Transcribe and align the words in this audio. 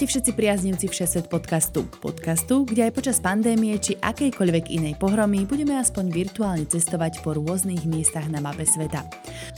Ahojte 0.00 0.16
všetci 0.16 0.32
priaznivci 0.32 0.86
Všesvet 0.88 1.28
podcastu. 1.28 1.84
Podcastu, 2.00 2.64
kde 2.64 2.88
aj 2.88 2.92
počas 2.96 3.20
pandémie 3.20 3.76
či 3.76 4.00
akejkoľvek 4.00 4.72
inej 4.72 4.96
pohromy 4.96 5.44
budeme 5.44 5.76
aspoň 5.76 6.08
virtuálne 6.08 6.64
cestovať 6.64 7.20
po 7.20 7.36
rôznych 7.36 7.84
miestach 7.84 8.24
na 8.32 8.40
mape 8.40 8.64
sveta. 8.64 9.04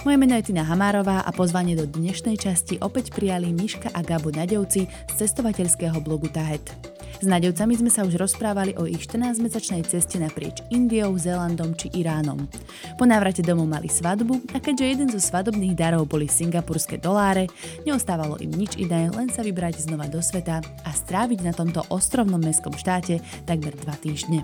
Moje 0.02 0.18
meno 0.18 0.34
je 0.34 0.50
Tina 0.50 0.66
Hamárová 0.66 1.22
a 1.22 1.30
pozvanie 1.30 1.78
do 1.78 1.86
dnešnej 1.86 2.42
časti 2.42 2.74
opäť 2.82 3.14
prijali 3.14 3.54
Miška 3.54 3.94
a 3.94 4.02
Gabu 4.02 4.34
Nadevci 4.34 4.90
z 4.90 5.14
cestovateľského 5.14 6.02
blogu 6.02 6.26
Tahet. 6.26 6.91
S 7.22 7.30
Nadevcami 7.30 7.78
sme 7.78 7.86
sa 7.86 8.02
už 8.02 8.18
rozprávali 8.18 8.74
o 8.74 8.82
ich 8.82 9.06
14-mesačnej 9.06 9.86
ceste 9.86 10.18
naprieč 10.18 10.58
Indiou, 10.74 11.14
Zélandom 11.14 11.70
či 11.78 11.86
Iránom. 11.94 12.50
Po 12.98 13.06
návrate 13.06 13.46
domov 13.46 13.70
mali 13.70 13.86
svadbu 13.86 14.50
a 14.50 14.58
keďže 14.58 14.90
jeden 14.90 15.06
zo 15.06 15.22
svadobných 15.22 15.78
darov 15.78 16.10
boli 16.10 16.26
singapurské 16.26 16.98
doláre, 16.98 17.46
neostávalo 17.86 18.42
im 18.42 18.50
nič 18.50 18.74
iné, 18.74 19.06
len 19.14 19.30
sa 19.30 19.46
vybrať 19.46 19.86
znova 19.86 20.10
do 20.10 20.18
sveta 20.18 20.66
a 20.66 20.90
stráviť 20.90 21.46
na 21.46 21.54
tomto 21.54 21.86
ostrovnom 21.94 22.42
mestskom 22.42 22.74
štáte 22.74 23.22
takmer 23.46 23.78
dva 23.78 23.94
týždne. 24.02 24.42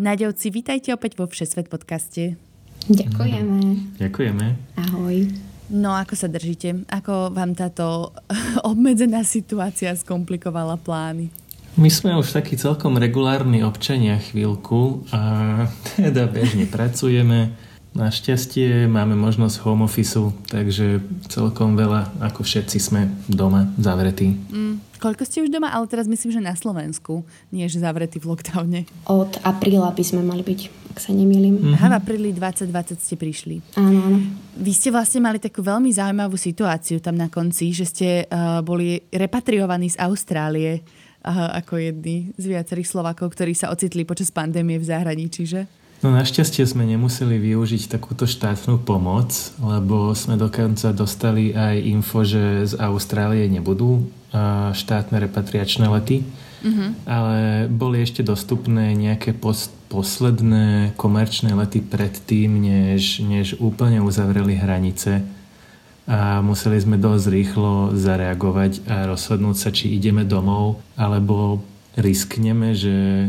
Nadevci, 0.00 0.48
vítajte 0.48 0.96
opäť 0.96 1.20
vo 1.20 1.28
Všesvet 1.28 1.68
podcaste. 1.68 2.40
Ďakujeme. 2.88 4.00
Ďakujeme. 4.00 4.46
Ahoj. 4.80 5.49
No 5.70 5.94
ako 5.94 6.18
sa 6.18 6.26
držíte? 6.26 6.82
Ako 6.90 7.30
vám 7.30 7.54
táto 7.54 8.10
obmedzená 8.70 9.22
situácia 9.22 9.94
skomplikovala 9.94 10.74
plány? 10.82 11.30
My 11.78 11.86
sme 11.86 12.18
už 12.18 12.34
takí 12.34 12.58
celkom 12.58 12.98
regulárni 12.98 13.62
občania 13.62 14.18
chvíľku 14.18 15.06
a 15.14 15.20
teda 15.94 16.26
bežne 16.26 16.66
pracujeme. 16.66 17.54
Našťastie 17.90 18.86
máme 18.86 19.18
možnosť 19.18 19.66
home 19.66 19.82
office, 19.82 20.14
takže 20.46 21.02
celkom 21.26 21.74
veľa, 21.74 22.22
ako 22.22 22.46
všetci 22.46 22.78
sme 22.78 23.10
doma 23.26 23.66
zavretí. 23.82 24.30
Mm, 24.30 24.78
koľko 25.02 25.26
ste 25.26 25.42
už 25.42 25.50
doma? 25.50 25.74
Ale 25.74 25.90
teraz 25.90 26.06
myslím, 26.06 26.30
že 26.30 26.38
na 26.38 26.54
Slovensku, 26.54 27.26
nie 27.50 27.66
že 27.66 27.82
zavretí 27.82 28.22
v 28.22 28.30
lockdowne. 28.30 28.80
Od 29.10 29.42
apríla 29.42 29.90
by 29.90 30.04
sme 30.06 30.22
mali 30.22 30.46
byť 30.46 30.80
ak 30.90 30.98
sa 30.98 31.14
nemýlim. 31.14 31.54
Mm-hmm. 31.54 31.74
Aha, 31.78 31.86
v 31.86 31.94
apríli 32.02 32.30
2020 32.34 32.98
ste 32.98 33.14
prišli. 33.14 33.62
Áno, 33.78 33.98
áno. 34.10 34.18
Vy 34.58 34.72
ste 34.74 34.90
vlastne 34.90 35.22
mali 35.22 35.38
takú 35.38 35.62
veľmi 35.62 35.86
zaujímavú 35.94 36.34
situáciu 36.34 36.98
tam 36.98 37.14
na 37.14 37.30
konci, 37.30 37.70
že 37.70 37.86
ste 37.86 38.08
uh, 38.26 38.58
boli 38.60 38.98
repatriovaní 39.14 39.94
z 39.94 40.02
Austrálie 40.02 40.82
uh, 40.82 41.54
ako 41.62 41.78
jedni 41.78 42.34
z 42.34 42.44
viacerých 42.50 42.90
Slovakov, 42.90 43.30
ktorí 43.30 43.54
sa 43.54 43.70
ocitli 43.70 44.02
počas 44.02 44.34
pandémie 44.34 44.82
v 44.82 44.88
zahraničí, 44.90 45.46
že? 45.46 45.70
No 46.00 46.16
našťastie 46.16 46.64
sme 46.64 46.88
nemuseli 46.88 47.36
využiť 47.36 47.92
takúto 47.92 48.24
štátnu 48.24 48.80
pomoc, 48.80 49.52
lebo 49.60 50.16
sme 50.16 50.40
dokonca 50.40 50.96
dostali 50.96 51.52
aj 51.52 51.76
info, 51.76 52.24
že 52.24 52.72
z 52.72 52.74
Austrálie 52.80 53.44
nebudú 53.52 54.08
štátne 54.72 55.20
repatriačné 55.20 55.92
lety, 55.92 56.24
uh-huh. 56.64 56.96
ale 57.04 57.68
boli 57.68 58.00
ešte 58.00 58.24
dostupné 58.24 58.96
nejaké 58.96 59.36
post 59.36 59.76
posledné 59.90 60.94
komerčné 60.94 61.52
lety 61.52 61.82
predtým, 61.82 62.62
než, 62.62 63.18
než 63.20 63.58
úplne 63.58 63.98
uzavreli 64.00 64.54
hranice 64.54 65.26
a 66.06 66.38
museli 66.40 66.78
sme 66.78 66.96
dosť 66.96 67.26
rýchlo 67.26 67.92
zareagovať 67.98 68.86
a 68.86 69.10
rozhodnúť 69.10 69.56
sa, 69.58 69.70
či 69.74 69.90
ideme 69.94 70.22
domov, 70.22 70.78
alebo 70.94 71.60
riskneme, 71.98 72.72
že 72.72 73.28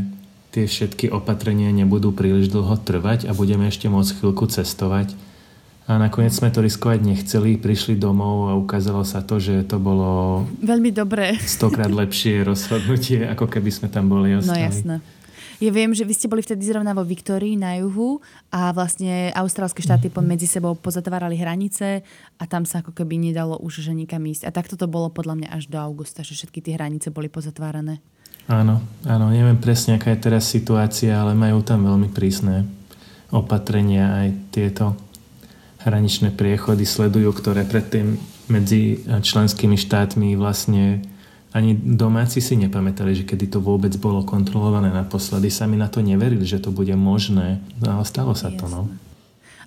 tie 0.52 0.68
všetky 0.68 1.08
opatrenia 1.10 1.72
nebudú 1.72 2.12
príliš 2.12 2.52
dlho 2.52 2.76
trvať 2.84 3.26
a 3.26 3.32
budeme 3.32 3.72
ešte 3.72 3.88
môcť 3.88 4.20
chvíľku 4.20 4.52
cestovať. 4.52 5.16
A 5.90 5.98
nakoniec 5.98 6.32
sme 6.32 6.54
to 6.54 6.62
riskovať 6.62 7.04
nechceli, 7.04 7.58
prišli 7.58 7.98
domov 7.98 8.48
a 8.48 8.56
ukázalo 8.56 9.02
sa 9.04 9.26
to, 9.26 9.42
že 9.42 9.66
to 9.66 9.82
bolo... 9.82 10.44
Veľmi 10.62 10.94
dobré. 10.94 11.36
Stokrát 11.42 11.90
lepšie 12.04 12.46
rozhodnutie, 12.46 13.26
ako 13.28 13.50
keby 13.50 13.72
sme 13.74 13.88
tam 13.90 14.08
boli 14.08 14.32
no 14.32 14.40
ostali. 14.40 14.62
No 14.62 14.68
jasné. 14.72 14.96
Ja 15.62 15.70
viem, 15.70 15.94
že 15.94 16.02
vy 16.02 16.18
ste 16.18 16.26
boli 16.26 16.42
vtedy 16.42 16.66
zrovna 16.66 16.98
vo 16.98 17.06
Viktórii 17.06 17.54
na 17.54 17.78
juhu 17.78 18.18
a 18.50 18.74
vlastne 18.74 19.30
austrálske 19.38 19.86
štáty 19.86 20.10
mm-hmm. 20.10 20.26
medzi 20.26 20.50
sebou 20.50 20.74
pozatvárali 20.74 21.38
hranice 21.38 22.02
a 22.42 22.44
tam 22.50 22.66
sa 22.66 22.82
ako 22.82 22.98
keby 22.98 23.22
nedalo 23.30 23.62
už 23.62 23.86
že 23.86 23.94
nikam 23.94 24.26
ísť. 24.26 24.50
A 24.50 24.56
takto 24.56 24.74
to 24.74 24.90
bolo 24.90 25.14
podľa 25.14 25.38
mňa 25.38 25.50
až 25.54 25.70
do 25.70 25.78
augusta, 25.78 26.26
že 26.26 26.34
všetky 26.34 26.66
tie 26.66 26.82
hranice 26.82 27.14
boli 27.14 27.30
pozatvárané. 27.30 28.02
Áno, 28.50 28.81
áno, 29.06 29.25
neviem 29.29 29.57
presne, 29.57 29.96
aká 29.96 30.12
je 30.13 30.24
teraz 30.24 30.50
situácia, 30.50 31.13
ale 31.13 31.38
majú 31.38 31.62
tam 31.62 31.85
veľmi 31.85 32.09
prísne 32.09 32.66
opatrenia 33.31 34.25
aj 34.25 34.28
tieto 34.52 34.85
hraničné 35.81 36.35
priechody 36.35 36.84
sledujú, 36.84 37.31
ktoré 37.31 37.63
predtým 37.63 38.19
medzi 38.52 39.02
členskými 39.07 39.79
štátmi 39.79 40.35
vlastne 40.35 41.00
ani 41.52 41.75
domáci 41.75 42.40
si 42.40 42.56
nepamätali, 42.56 43.12
že 43.12 43.28
kedy 43.28 43.52
to 43.52 43.59
vôbec 43.59 43.91
bolo 44.00 44.24
kontrolované 44.24 44.88
naposledy. 44.88 45.52
Sami 45.52 45.75
na 45.75 45.91
to 45.91 46.00
neverili, 46.00 46.47
že 46.47 46.63
to 46.63 46.72
bude 46.72 46.96
možné. 46.96 47.59
No 47.84 48.00
ale 48.00 48.03
stalo 48.08 48.31
sa 48.35 48.47
Jasne. 48.47 48.59
to, 48.59 48.66
no. 48.72 48.81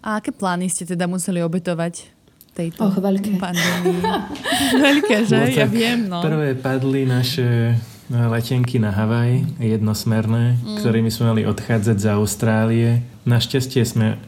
A 0.00 0.20
aké 0.20 0.32
plány 0.32 0.72
ste 0.72 0.88
teda 0.88 1.04
museli 1.04 1.44
obetovať 1.44 2.08
tejto 2.56 2.88
Och, 2.88 2.96
veľké. 3.00 3.36
pandémii? 3.36 4.00
veľké, 4.86 5.16
že? 5.28 5.36
No, 5.36 5.44
ja 5.48 5.68
viem, 5.68 6.08
no. 6.08 6.24
Prvé 6.24 6.56
padli 6.56 7.04
naše 7.04 7.76
letenky 8.10 8.76
na 8.76 8.92
Havaj, 8.92 9.60
jednosmerné, 9.60 10.60
mm. 10.60 10.76
ktorými 10.80 11.08
sme 11.08 11.32
mali 11.32 11.42
odchádzať 11.48 11.96
z 11.96 12.06
Austrálie. 12.12 12.90
Našťastie 13.24 13.82
sme 13.84 14.20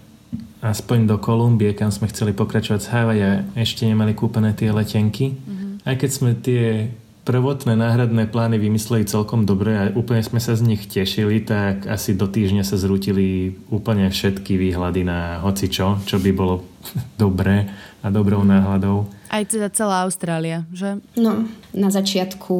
aspoň 0.64 1.06
do 1.06 1.16
Kolumbie, 1.20 1.76
kam 1.76 1.92
sme 1.92 2.08
chceli 2.08 2.32
pokračovať 2.32 2.80
z 2.80 2.88
Havaja, 2.90 3.32
ešte 3.54 3.84
nemali 3.84 4.16
kúpené 4.16 4.56
tie 4.56 4.72
letenky. 4.72 5.36
Mm-hmm. 5.36 5.70
Aj 5.84 5.94
keď 5.94 6.10
sme 6.10 6.30
tie 6.34 6.90
prvotné 7.26 7.74
náhradné 7.74 8.30
plány 8.30 8.56
vymysleli 8.62 9.02
celkom 9.02 9.42
dobre 9.42 9.74
a 9.74 9.90
úplne 9.90 10.22
sme 10.22 10.38
sa 10.38 10.54
z 10.54 10.62
nich 10.62 10.86
tešili, 10.86 11.42
tak 11.42 11.90
asi 11.90 12.14
do 12.14 12.30
týždňa 12.30 12.62
sa 12.62 12.78
zrútili 12.78 13.58
úplne 13.66 14.06
všetky 14.06 14.54
výhľady 14.54 15.02
na 15.02 15.42
hoci 15.42 15.66
čo, 15.66 15.98
čo 16.06 16.22
by 16.22 16.30
bolo 16.30 16.62
dobré 17.22 17.66
a 18.00 18.08
dobrou 18.08 18.46
náhľadou. 18.46 19.10
Aj 19.36 19.44
teda 19.44 19.68
celá 19.68 20.08
Austrália, 20.08 20.64
že? 20.72 20.96
No, 21.20 21.44
na 21.76 21.92
začiatku 21.92 22.56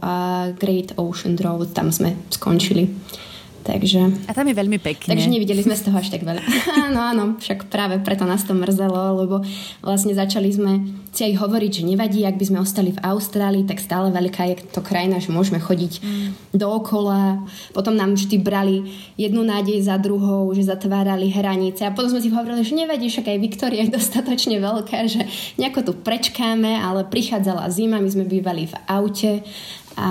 uh, 0.00 0.56
Great 0.56 0.96
Ocean 0.96 1.36
Road, 1.36 1.76
tam 1.76 1.92
sme 1.92 2.16
skončili. 2.32 2.88
Takže, 3.64 4.28
a 4.28 4.36
tam 4.36 4.44
je 4.44 4.60
veľmi 4.60 4.76
pekne. 4.76 5.08
Takže 5.08 5.32
nevideli 5.32 5.64
sme 5.64 5.72
z 5.72 5.88
toho 5.88 5.96
až 5.96 6.12
tak 6.12 6.20
veľa. 6.20 6.44
áno, 6.84 7.00
áno, 7.16 7.24
však 7.40 7.72
práve 7.72 7.96
preto 8.04 8.28
nás 8.28 8.44
to 8.44 8.52
mrzelo, 8.52 9.24
lebo 9.24 9.40
vlastne 9.80 10.12
začali 10.12 10.52
sme 10.52 10.72
si 11.08 11.24
aj 11.24 11.40
hovoriť, 11.40 11.80
že 11.80 11.82
nevadí, 11.88 12.20
ak 12.28 12.36
by 12.36 12.44
sme 12.44 12.58
ostali 12.60 12.92
v 12.92 13.00
Austrálii, 13.00 13.64
tak 13.64 13.80
stále 13.80 14.12
veľká 14.12 14.42
je 14.52 14.56
to 14.68 14.84
krajina, 14.84 15.16
že 15.16 15.32
môžeme 15.32 15.62
chodiť 15.64 15.92
mm. 16.04 16.28
dookola. 16.52 17.40
Potom 17.72 17.96
nám 17.96 18.20
vždy 18.20 18.36
brali 18.36 18.84
jednu 19.16 19.40
nádej 19.40 19.80
za 19.80 19.96
druhou, 19.96 20.52
že 20.52 20.68
zatvárali 20.68 21.32
hranice 21.32 21.88
a 21.88 21.94
potom 21.94 22.12
sme 22.12 22.20
si 22.20 22.28
hovorili, 22.28 22.68
že 22.68 22.76
nevadí, 22.76 23.08
však 23.08 23.32
aj 23.32 23.38
Viktória 23.40 23.80
je 23.88 23.94
dostatočne 23.98 24.60
veľká, 24.60 25.08
že 25.08 25.24
nejako 25.56 25.80
tu 25.88 25.92
prečkáme, 25.96 26.76
ale 26.84 27.08
prichádzala 27.08 27.72
zima, 27.72 27.96
my 27.96 28.10
sme 28.12 28.28
bývali 28.28 28.68
v 28.68 28.76
aute 28.84 29.40
a 29.94 30.10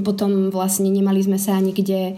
potom 0.00 0.48
vlastne 0.48 0.88
nemali 0.88 1.20
sme 1.20 1.36
sa 1.36 1.60
nikde 1.60 2.16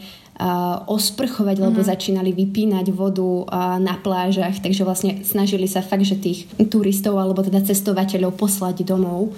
osprchovať, 0.88 1.56
lebo 1.62 1.78
mm-hmm. 1.78 1.92
začínali 1.92 2.30
vypínať 2.34 2.86
vodu 2.90 3.46
na 3.78 3.94
plážach, 4.00 4.58
takže 4.58 4.82
vlastne 4.82 5.22
snažili 5.22 5.70
sa 5.70 5.84
fakt, 5.84 6.02
že 6.02 6.18
tých 6.18 6.50
turistov 6.66 7.20
alebo 7.20 7.44
teda 7.44 7.62
cestovateľov 7.62 8.34
poslať 8.34 8.82
domov 8.82 9.36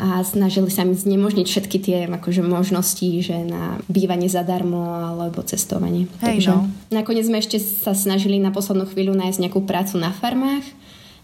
a 0.00 0.24
snažili 0.24 0.72
sa 0.72 0.88
mi 0.88 0.96
znemožniť 0.96 1.46
všetky 1.46 1.76
tie 1.76 1.96
akože, 2.08 2.40
možnosti, 2.40 3.04
že 3.20 3.36
na 3.44 3.76
bývanie 3.84 4.32
zadarmo 4.32 4.80
alebo 4.96 5.44
cestovanie. 5.44 6.08
Hej, 6.24 6.40
Takže 6.40 6.50
no. 6.56 6.72
nakoniec 6.88 7.28
sme 7.28 7.44
ešte 7.44 7.60
sa 7.60 7.92
snažili 7.92 8.40
na 8.40 8.48
poslednú 8.48 8.88
chvíľu 8.88 9.12
nájsť 9.12 9.40
nejakú 9.44 9.60
prácu 9.68 10.00
na 10.00 10.08
farmách, 10.08 10.64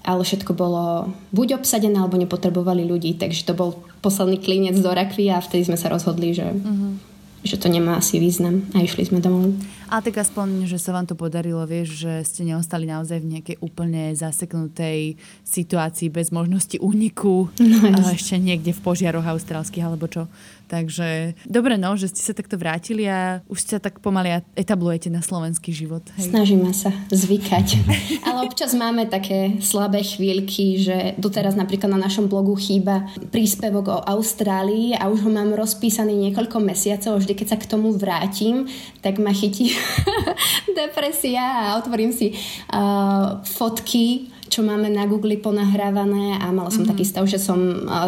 ale 0.04 0.20
všetko 0.20 0.52
bolo 0.52 1.08
buď 1.32 1.56
obsadené, 1.56 1.96
alebo 1.96 2.20
nepotrebovali 2.20 2.84
ľudí, 2.84 3.16
takže 3.16 3.48
to 3.48 3.56
bol 3.56 3.80
posledný 4.04 4.44
klinec 4.44 4.76
do 4.76 4.92
rakvy 4.92 5.32
a 5.32 5.40
vtedy 5.40 5.72
sme 5.72 5.80
sa 5.80 5.88
rozhodli, 5.88 6.36
že 6.36 6.44
mm-hmm 6.44 7.15
že 7.46 7.56
to 7.56 7.70
nemá 7.70 7.96
asi 7.96 8.18
význam 8.18 8.66
a 8.74 8.82
išli 8.82 9.06
sme 9.06 9.22
domov. 9.22 9.54
A 9.86 10.02
tak 10.02 10.18
aspoň, 10.18 10.66
že 10.66 10.82
sa 10.82 10.90
vám 10.90 11.06
to 11.06 11.14
podarilo, 11.14 11.62
vieš, 11.62 12.02
že 12.02 12.12
ste 12.26 12.42
neostali 12.42 12.90
naozaj 12.90 13.22
v 13.22 13.38
nejakej 13.38 13.56
úplne 13.62 14.10
zaseknutej 14.18 15.14
situácii 15.46 16.10
bez 16.10 16.34
možnosti 16.34 16.74
úniku. 16.82 17.46
No, 17.62 17.78
a 18.02 18.10
ešte 18.10 18.34
niekde 18.34 18.74
v 18.74 18.82
požiaroch 18.82 19.22
austrálskych 19.22 19.84
alebo 19.86 20.10
čo. 20.10 20.26
Takže 20.66 21.38
dobre, 21.46 21.78
no, 21.78 21.94
že 21.94 22.10
ste 22.10 22.26
sa 22.26 22.34
takto 22.34 22.58
vrátili 22.58 23.06
a 23.06 23.38
už 23.46 23.58
sa 23.62 23.78
tak 23.78 24.02
pomaly 24.02 24.42
etablujete 24.58 25.06
na 25.06 25.22
slovenský 25.22 25.70
život. 25.70 26.02
Hej. 26.18 26.34
Snažíme 26.34 26.74
sa 26.74 26.90
zvykať. 27.14 27.86
Ale 28.26 28.50
občas 28.50 28.74
máme 28.74 29.06
také 29.06 29.62
slabé 29.62 30.02
chvíľky, 30.02 30.82
že 30.82 31.14
doteraz 31.22 31.54
napríklad 31.54 31.94
na 31.94 32.02
našom 32.02 32.26
blogu 32.26 32.58
chýba 32.58 33.06
príspevok 33.30 33.86
o 33.94 34.02
Austrálii 34.10 34.98
a 34.98 35.06
už 35.06 35.22
ho 35.22 35.30
mám 35.30 35.54
rozpísaný 35.54 36.18
niekoľko 36.30 36.58
mesiacov. 36.58 37.22
Vždy, 37.22 37.32
keď 37.38 37.46
sa 37.54 37.58
k 37.62 37.70
tomu 37.70 37.94
vrátim, 37.94 38.66
tak 39.06 39.22
ma 39.22 39.30
chytí 39.30 39.70
depresia 40.78 41.72
a 41.72 41.78
otvorím 41.78 42.12
si 42.12 42.32
uh, 42.72 43.40
fotky 43.44 44.32
čo 44.46 44.62
máme 44.62 44.88
na 44.88 45.04
Google 45.10 45.36
ponahrávané 45.42 46.38
a 46.38 46.54
mala 46.54 46.70
som 46.70 46.86
mm-hmm. 46.86 46.92
taký 46.94 47.04
stav, 47.04 47.26
že 47.26 47.42
som 47.42 47.58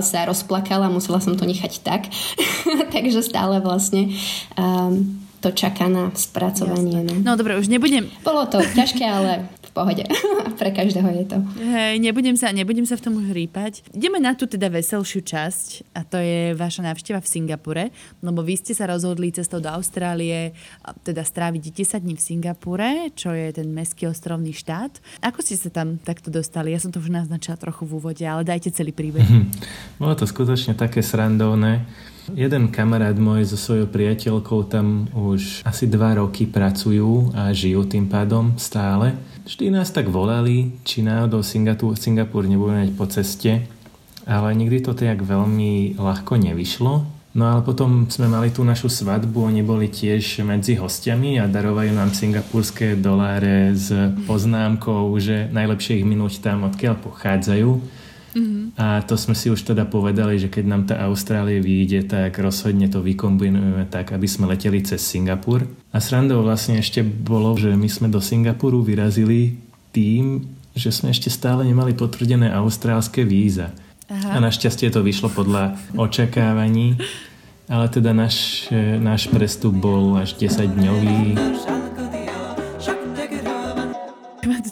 sa 0.01 0.23
rozplakala, 0.23 0.87
musela 0.87 1.19
som 1.19 1.35
to 1.35 1.43
nechať 1.43 1.83
tak. 1.83 2.07
Takže 2.95 3.27
stále 3.27 3.59
vlastne 3.59 4.15
um, 4.55 5.19
to 5.39 5.55
čaká 5.55 5.87
na 5.87 6.11
spracovanie. 6.19 7.07
No. 7.07 7.15
no 7.23 7.33
dobre, 7.39 7.55
už 7.55 7.71
nebudem... 7.71 8.11
Bolo 8.27 8.43
to 8.51 8.59
ťažké, 8.59 9.07
ale 9.07 9.47
v 9.63 9.71
pohode. 9.71 10.05
Pre 10.61 10.71
každého 10.75 11.07
je 11.23 11.25
to. 11.31 11.39
Hej, 11.63 12.03
nebudem 12.03 12.35
sa, 12.35 12.51
nebudem 12.51 12.83
sa 12.83 12.99
v 12.99 13.05
tom 13.07 13.15
už 13.23 13.31
rýpať. 13.31 13.87
Ideme 13.95 14.19
na 14.19 14.35
tú 14.35 14.51
teda 14.51 14.67
veselšiu 14.67 15.23
časť 15.23 15.95
a 15.95 16.03
to 16.03 16.19
je 16.19 16.59
vaša 16.59 16.83
návšteva 16.91 17.23
v 17.23 17.31
Singapure, 17.31 17.85
lebo 18.19 18.41
vy 18.43 18.59
ste 18.59 18.75
sa 18.75 18.91
rozhodli 18.91 19.31
cestou 19.31 19.63
do 19.63 19.71
Austrálie 19.71 20.57
teda 21.07 21.23
stráviť 21.23 21.63
10 21.71 22.03
dní 22.03 22.15
v 22.19 22.23
Singapure, 22.23 22.91
čo 23.15 23.31
je 23.31 23.55
ten 23.55 23.71
mestský 23.71 24.11
ostrovný 24.11 24.51
štát. 24.51 24.99
Ako 25.23 25.39
ste 25.45 25.55
sa 25.55 25.71
tam 25.71 26.03
takto 26.03 26.35
dostali? 26.35 26.75
Ja 26.75 26.83
som 26.83 26.91
to 26.91 26.99
už 26.99 27.15
naznačila 27.15 27.55
trochu 27.55 27.87
v 27.87 27.95
úvode, 27.95 28.25
ale 28.27 28.43
dajte 28.43 28.75
celý 28.75 28.91
príbeh. 28.91 29.27
Bolo 30.03 30.19
to 30.19 30.27
skutočne 30.27 30.75
také 30.75 30.99
srandovné. 30.99 31.87
Jeden 32.37 32.69
kamarát 32.69 33.17
môj 33.17 33.49
so 33.49 33.57
svojou 33.57 33.89
priateľkou 33.89 34.69
tam 34.69 35.09
už 35.17 35.65
asi 35.65 35.89
dva 35.89 36.21
roky 36.21 36.45
pracujú 36.45 37.33
a 37.33 37.53
žijú 37.57 37.89
tým 37.89 38.05
pádom 38.05 38.53
stále. 38.61 39.17
Vždy 39.49 39.73
nás 39.73 39.89
tak 39.89 40.13
volali, 40.13 40.77
či 40.85 41.01
náhodou 41.01 41.41
Singapur, 41.41 41.97
Singapur 41.97 42.45
nebudeme 42.45 42.85
mať 42.85 42.93
po 42.93 43.09
ceste, 43.09 43.65
ale 44.29 44.53
nikdy 44.53 44.85
to 44.85 44.93
tak 44.93 45.25
veľmi 45.25 45.97
ľahko 45.97 46.37
nevyšlo. 46.37 47.19
No 47.39 47.45
ale 47.45 47.61
potom 47.65 48.09
sme 48.09 48.29
mali 48.29 48.53
tú 48.53 48.65
našu 48.65 48.89
svadbu, 48.89 49.49
oni 49.49 49.63
boli 49.65 49.89
tiež 49.89 50.43
medzi 50.45 50.77
hostiami 50.77 51.39
a 51.39 51.47
darovajú 51.47 51.93
nám 51.93 52.11
singapurské 52.17 52.97
doláre 52.97 53.77
s 53.77 53.93
poznámkou, 54.25 55.13
že 55.21 55.47
najlepšie 55.53 56.03
ich 56.03 56.09
minúť 56.09 56.41
tam, 56.45 56.67
odkiaľ 56.67 56.99
pochádzajú 56.99 57.71
Mm-hmm. 58.37 58.77
A 58.77 59.01
to 59.09 59.17
sme 59.17 59.33
si 59.33 59.49
už 59.49 59.65
teda 59.65 59.89
povedali, 59.89 60.37
že 60.37 60.53
keď 60.53 60.65
nám 60.69 60.83
tá 60.85 61.01
Austrálie 61.09 61.65
vyjde, 61.65 62.09
tak 62.09 62.37
rozhodne 62.37 62.89
to 62.89 63.01
vykombinujeme 63.01 63.89
tak, 63.89 64.13
aby 64.13 64.29
sme 64.29 64.51
leteli 64.51 64.85
cez 64.85 65.01
Singapur. 65.01 65.65
A 65.93 65.99
srandou 65.99 66.45
vlastne 66.45 66.77
ešte 66.77 67.01
bolo, 67.01 67.57
že 67.57 67.73
my 67.73 67.89
sme 67.89 68.09
do 68.13 68.21
Singapuru 68.21 68.85
vyrazili 68.85 69.57
tým, 69.91 70.45
že 70.77 70.93
sme 70.93 71.11
ešte 71.11 71.33
stále 71.33 71.65
nemali 71.65 71.97
potvrdené 71.97 72.53
austrálske 72.53 73.25
víza. 73.25 73.73
Aha. 74.09 74.37
A 74.37 74.45
našťastie 74.45 74.89
to 74.89 75.05
vyšlo 75.05 75.29
podľa 75.33 75.77
očakávaní. 75.97 76.97
Ale 77.69 77.93
teda 77.93 78.17
náš, 78.17 78.69
náš 78.97 79.29
prestup 79.29 79.77
bol 79.77 80.17
až 80.17 80.33
10 80.41 80.73
dňový 80.73 81.21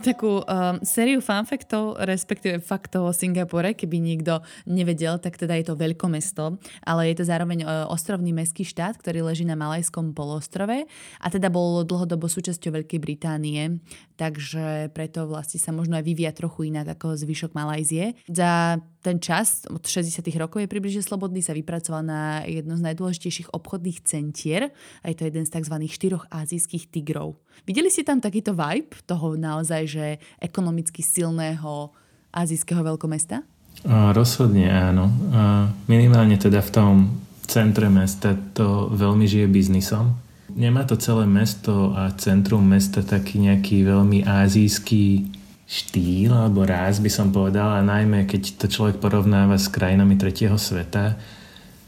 takú 0.07 0.47
um, 0.47 0.79
sériu 0.87 1.19
fanfaktov, 1.19 1.99
respektíve 1.99 2.63
faktov 2.63 3.11
o 3.11 3.13
Singapore, 3.13 3.75
keby 3.75 3.99
nikto 3.99 4.39
nevedel, 4.71 5.19
tak 5.19 5.35
teda 5.35 5.59
je 5.59 5.67
to 5.67 5.75
veľkomesto, 5.75 6.63
ale 6.87 7.11
je 7.11 7.19
to 7.19 7.25
zároveň 7.27 7.67
uh, 7.67 7.91
ostrovný 7.91 8.31
mestský 8.31 8.63
štát, 8.63 8.95
ktorý 9.03 9.27
leží 9.27 9.43
na 9.43 9.59
Malajskom 9.59 10.15
polostrove 10.15 10.87
a 11.19 11.27
teda 11.27 11.51
bol 11.51 11.83
dlhodobo 11.83 12.31
súčasťou 12.31 12.79
Veľkej 12.83 13.01
Británie, 13.03 13.83
takže 14.17 14.91
preto 14.97 15.29
vlastne 15.29 15.61
sa 15.61 15.71
možno 15.71 16.01
aj 16.01 16.05
vyvíja 16.05 16.33
trochu 16.33 16.73
inak 16.73 16.97
ako 16.97 17.21
zvyšok 17.21 17.53
Malajzie. 17.53 18.17
Za 18.27 18.81
ten 19.05 19.21
čas 19.23 19.69
od 19.69 19.85
60. 19.85 20.25
rokov 20.41 20.65
je 20.65 20.73
približne 20.73 21.05
slobodný, 21.05 21.45
sa 21.45 21.55
vypracoval 21.55 22.03
na 22.03 22.43
jedno 22.49 22.75
z 22.75 22.83
najdôležitejších 22.83 23.53
obchodných 23.53 24.03
centier 24.03 24.73
a 25.05 25.13
je 25.13 25.17
to 25.21 25.29
jeden 25.29 25.45
z 25.45 25.53
tzv. 25.53 25.77
štyroch 25.87 26.25
azijských 26.33 26.91
tigrov. 26.91 27.39
Videli 27.69 27.93
ste 27.93 28.03
tam 28.03 28.19
takýto 28.19 28.57
vibe 28.57 28.97
toho 29.07 29.37
naozaj, 29.37 29.83
že 29.87 30.05
ekonomicky 30.43 31.05
silného 31.05 31.93
azijského 32.35 32.83
veľkomesta? 32.83 33.45
A, 33.87 34.11
rozhodne 34.17 34.73
áno. 34.73 35.13
A 35.31 35.69
minimálne 35.87 36.41
teda 36.41 36.65
v 36.65 36.71
tom 36.73 36.95
centre 37.47 37.87
mesta 37.87 38.35
to 38.57 38.91
veľmi 38.91 39.29
žije 39.29 39.47
biznisom. 39.47 40.26
Nemá 40.57 40.89
to 40.89 40.97
celé 40.97 41.29
mesto 41.29 41.93
a 41.93 42.09
centrum 42.17 42.65
mesta 42.65 43.05
taký 43.05 43.45
nejaký 43.45 43.85
veľmi 43.85 44.25
azijský 44.25 45.29
štýl 45.69 46.33
alebo 46.33 46.65
ráz 46.65 47.03
by 47.03 47.11
som 47.13 47.29
povedal 47.29 47.77
a 47.77 47.85
najmä 47.85 48.25
keď 48.25 48.65
to 48.65 48.67
človek 48.71 48.97
porovnáva 48.97 49.61
s 49.61 49.69
krajinami 49.69 50.17
tretieho 50.17 50.57
sveta 50.57 51.19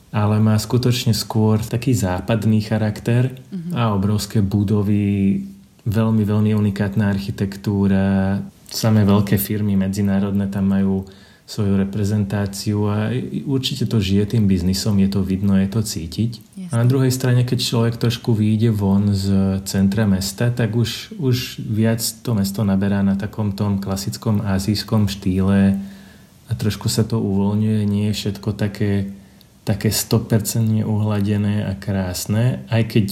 ale 0.08 0.40
má 0.40 0.56
skutočne 0.56 1.12
skôr 1.12 1.60
taký 1.60 1.92
západný 1.92 2.64
charakter 2.64 3.28
uh-huh. 3.28 3.72
a 3.76 3.82
obrovské 3.92 4.40
budovy, 4.40 5.44
veľmi, 5.84 6.24
veľmi 6.24 6.56
unikátna 6.56 7.12
architektúra, 7.12 8.40
samé 8.72 9.04
veľké 9.04 9.36
firmy 9.36 9.76
medzinárodné 9.76 10.48
tam 10.48 10.72
majú 10.72 11.04
svoju 11.48 11.80
reprezentáciu 11.80 12.92
a 12.92 13.08
určite 13.48 13.88
to 13.88 14.04
žije 14.04 14.36
tým 14.36 14.44
biznisom, 14.44 15.00
je 15.00 15.08
to 15.08 15.24
vidno, 15.24 15.56
je 15.56 15.64
to 15.72 15.80
cítiť. 15.80 16.30
Yes. 16.60 16.68
A 16.68 16.84
na 16.84 16.84
druhej 16.84 17.08
strane, 17.08 17.48
keď 17.48 17.58
človek 17.64 17.94
trošku 17.96 18.36
vyjde 18.36 18.68
von 18.68 19.16
z 19.16 19.56
centra 19.64 20.04
mesta, 20.04 20.52
tak 20.52 20.76
už, 20.76 21.16
už 21.16 21.64
viac 21.64 22.04
to 22.20 22.36
mesto 22.36 22.68
naberá 22.68 23.00
na 23.00 23.16
takom 23.16 23.56
tom 23.56 23.80
klasickom 23.80 24.44
azijskom 24.44 25.08
štýle 25.08 25.80
a 26.48 26.52
trošku 26.52 26.92
sa 26.92 27.08
to 27.08 27.16
uvoľňuje, 27.16 27.80
nie 27.88 28.12
je 28.12 28.18
všetko 28.20 28.52
také, 28.52 29.16
také 29.64 29.88
100% 29.88 30.84
uhladené 30.84 31.64
a 31.64 31.72
krásne, 31.80 32.60
aj 32.68 32.92
keď 32.92 33.06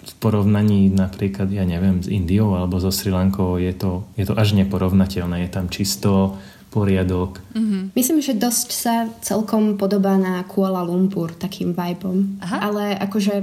v 0.00 0.12
porovnaní 0.22 0.94
napríklad, 0.94 1.50
ja 1.50 1.66
neviem, 1.66 2.00
s 2.00 2.06
Indiou 2.06 2.54
alebo 2.54 2.78
so 2.78 2.94
Sri 2.94 3.10
Lankou 3.10 3.58
je 3.58 3.74
to, 3.74 4.06
je 4.14 4.24
to 4.24 4.34
až 4.38 4.56
neporovnateľné. 4.56 5.44
Je 5.44 5.50
tam 5.52 5.68
čisto 5.68 6.40
poriadok. 6.70 7.42
Mm-hmm. 7.52 7.82
Myslím, 7.98 8.18
že 8.22 8.38
dosť 8.38 8.68
sa 8.70 8.94
celkom 9.20 9.74
podobá 9.74 10.14
na 10.14 10.46
Kuala 10.46 10.86
Lumpur 10.86 11.34
takým 11.34 11.74
vibom. 11.74 12.38
Aha. 12.38 12.70
Ale 12.70 12.94
akože 12.94 13.42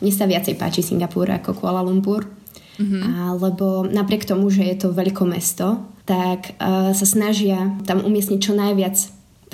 mne 0.00 0.12
sa 0.14 0.30
viacej 0.30 0.54
páči 0.54 0.80
Singapur 0.82 1.26
ako 1.28 1.58
Kuala 1.58 1.82
Lumpur. 1.82 2.30
Mm-hmm. 2.74 3.02
A, 3.02 3.10
lebo 3.38 3.86
napriek 3.86 4.26
tomu, 4.26 4.50
že 4.50 4.66
je 4.66 4.76
to 4.78 4.94
veľké 4.94 5.22
mesto, 5.26 5.82
tak 6.04 6.58
uh, 6.58 6.90
sa 6.90 7.06
snažia 7.06 7.74
tam 7.86 8.02
umiestniť 8.02 8.38
čo 8.42 8.52
najviac 8.52 8.96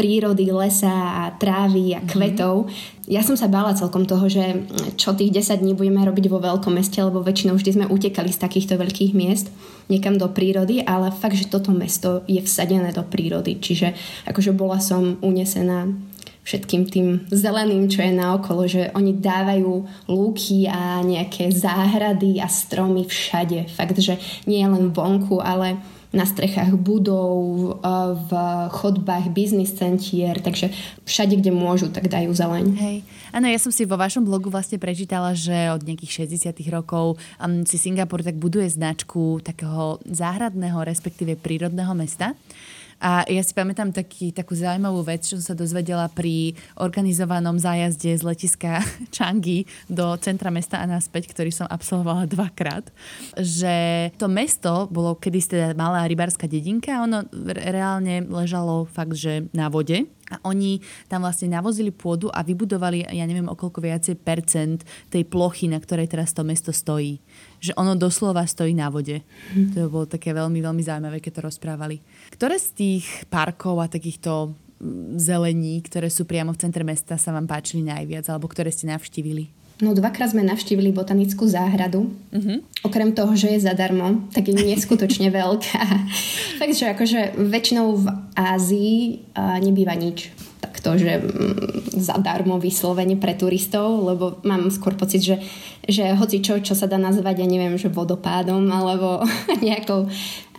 prírody, 0.00 0.49
lesa 0.49 0.88
a 0.88 1.37
trávy 1.37 1.92
a 1.92 2.00
mhm. 2.00 2.09
kvetov. 2.09 2.64
Mm-hmm. 2.64 3.12
Ja 3.12 3.21
som 3.21 3.37
sa 3.37 3.50
bála 3.50 3.76
celkom 3.76 4.09
toho, 4.09 4.30
že 4.30 4.64
čo 4.97 5.12
tých 5.12 5.35
10 5.35 5.61
dní 5.61 5.76
budeme 5.76 6.00
robiť 6.07 6.30
vo 6.30 6.40
veľkom 6.40 6.73
meste, 6.73 7.02
lebo 7.02 7.21
väčšinou 7.21 7.59
vždy 7.59 7.71
sme 7.76 7.90
utekali 7.90 8.33
z 8.33 8.38
takýchto 8.38 8.80
veľkých 8.80 9.12
miest 9.12 9.52
niekam 9.90 10.14
do 10.14 10.30
prírody, 10.30 10.87
ale 10.87 11.11
fakt, 11.11 11.35
že 11.35 11.50
toto 11.50 11.75
mesto 11.75 12.23
je 12.30 12.38
vsadené 12.38 12.95
do 12.95 13.02
prírody. 13.02 13.59
Čiže 13.59 13.92
akože 14.30 14.54
bola 14.54 14.78
som 14.78 15.19
unesená 15.19 15.90
všetkým 16.47 16.83
tým 16.88 17.09
zeleným, 17.28 17.90
čo 17.90 18.00
je 18.00 18.14
naokolo, 18.14 18.64
že 18.64 18.95
oni 18.95 19.19
dávajú 19.19 19.87
lúky 20.09 20.71
a 20.71 21.02
nejaké 21.04 21.52
záhrady 21.52 22.40
a 22.40 22.49
stromy 22.49 23.04
všade. 23.04 23.69
Fakt, 23.69 23.99
že 24.00 24.16
nie 24.47 24.62
len 24.64 24.95
vonku, 24.95 25.42
ale 25.42 25.78
na 26.11 26.26
strechách 26.26 26.75
budov, 26.75 27.79
v 28.26 28.31
chodbách 28.75 29.31
biznis 29.31 29.71
centier, 29.71 30.43
takže 30.43 30.75
všade, 31.07 31.38
kde 31.38 31.55
môžu, 31.55 31.87
tak 31.87 32.11
dajú 32.11 32.35
zeleň. 32.35 32.67
Hej. 32.75 32.97
Áno, 33.31 33.47
ja 33.47 33.59
som 33.62 33.71
si 33.71 33.87
vo 33.87 33.95
vašom 33.95 34.26
blogu 34.26 34.50
vlastne 34.50 34.83
prečítala, 34.83 35.38
že 35.38 35.71
od 35.71 35.87
nejakých 35.87 36.26
60 36.26 36.50
rokov 36.75 37.14
um, 37.38 37.62
si 37.62 37.79
Singapur 37.79 38.26
tak 38.26 38.35
buduje 38.35 38.67
značku 38.67 39.38
takého 39.47 40.02
záhradného, 40.02 40.83
respektíve 40.83 41.38
prírodného 41.38 41.95
mesta. 41.95 42.35
A 43.00 43.25
ja 43.25 43.40
si 43.40 43.57
pamätám 43.57 43.90
taký, 43.97 44.28
takú 44.30 44.52
zaujímavú 44.52 45.00
vec, 45.02 45.25
čo 45.25 45.40
som 45.40 45.52
sa 45.52 45.57
dozvedela 45.57 46.07
pri 46.12 46.52
organizovanom 46.76 47.57
zájazde 47.57 48.12
z 48.12 48.23
letiska 48.23 48.85
Changi 49.16 49.64
do 49.88 50.12
centra 50.21 50.52
mesta 50.52 50.78
a 50.78 50.85
naspäť, 50.85 51.33
ktorý 51.33 51.49
som 51.49 51.64
absolvovala 51.64 52.28
dvakrát, 52.28 52.92
že 53.40 54.09
to 54.21 54.28
mesto 54.28 54.85
bolo 54.92 55.16
kedysi 55.16 55.57
teda 55.57 55.73
malá 55.73 56.04
rybárska 56.04 56.45
dedinka 56.45 57.00
ono 57.00 57.25
reálne 57.57 58.28
ležalo 58.28 58.85
fakt, 58.85 59.16
že 59.16 59.49
na 59.57 59.73
vode 59.73 60.04
A 60.30 60.38
oni 60.47 60.78
tam 61.11 61.26
vlastne 61.26 61.50
navozili 61.50 61.90
pôdu 61.90 62.30
a 62.30 62.47
vybudovali, 62.47 63.02
ja 63.02 63.26
neviem, 63.26 63.50
okolko 63.50 63.83
viacej 63.83 64.14
percent 64.23 64.87
tej 65.11 65.26
plochy, 65.26 65.66
na 65.66 65.83
ktorej 65.83 66.07
teraz 66.07 66.30
to 66.30 66.47
mesto 66.47 66.71
stojí. 66.71 67.19
Že 67.61 67.76
ono 67.76 67.93
doslova 67.93 68.45
stojí 68.49 68.73
na 68.73 68.88
vode. 68.88 69.21
Mm. 69.52 69.76
To 69.76 69.93
bolo 69.93 70.09
také 70.09 70.33
veľmi, 70.33 70.64
veľmi 70.64 70.81
zaujímavé, 70.81 71.21
keď 71.21 71.40
to 71.40 71.47
rozprávali. 71.52 72.00
Ktoré 72.33 72.57
z 72.57 72.69
tých 72.73 73.07
parkov 73.29 73.85
a 73.85 73.93
takýchto 73.93 74.57
zelení, 75.21 75.85
ktoré 75.85 76.09
sú 76.09 76.25
priamo 76.25 76.57
v 76.57 76.61
centre 76.64 76.81
mesta, 76.81 77.21
sa 77.21 77.37
vám 77.37 77.45
páčili 77.45 77.85
najviac, 77.85 78.33
alebo 78.33 78.49
ktoré 78.49 78.73
ste 78.73 78.88
navštívili? 78.88 79.61
No 79.81 79.97
dvakrát 79.97 80.37
sme 80.37 80.45
navštívili 80.45 80.93
botanickú 80.93 81.49
záhradu. 81.49 82.12
Uh-huh. 82.33 82.61
Okrem 82.85 83.17
toho, 83.17 83.33
že 83.33 83.49
je 83.57 83.64
zadarmo, 83.64 84.29
tak 84.29 84.52
je 84.52 84.57
neskutočne 84.57 85.33
veľká. 85.33 85.81
Fakt, 86.61 86.76
že 86.76 86.93
akože 86.93 87.21
väčšinou 87.40 87.97
v 87.97 88.07
Ázii 88.37 89.25
nebýva 89.64 89.97
nič 89.97 90.33
takto, 90.61 90.95
že 91.00 91.19
mm, 91.19 91.97
zadarmo 91.97 92.61
vyslovene 92.61 93.17
pre 93.17 93.33
turistov, 93.33 94.05
lebo 94.05 94.38
mám 94.45 94.69
skôr 94.69 94.95
pocit, 94.95 95.25
že, 95.25 95.37
že 95.88 96.12
hoci 96.12 96.45
čo, 96.45 96.61
čo 96.61 96.76
sa 96.76 96.85
dá 96.85 97.00
nazvať, 97.00 97.40
ja 97.43 97.49
neviem, 97.49 97.81
že 97.81 97.88
vodopádom 97.88 98.69
alebo 98.69 99.25
nejakou 99.64 100.07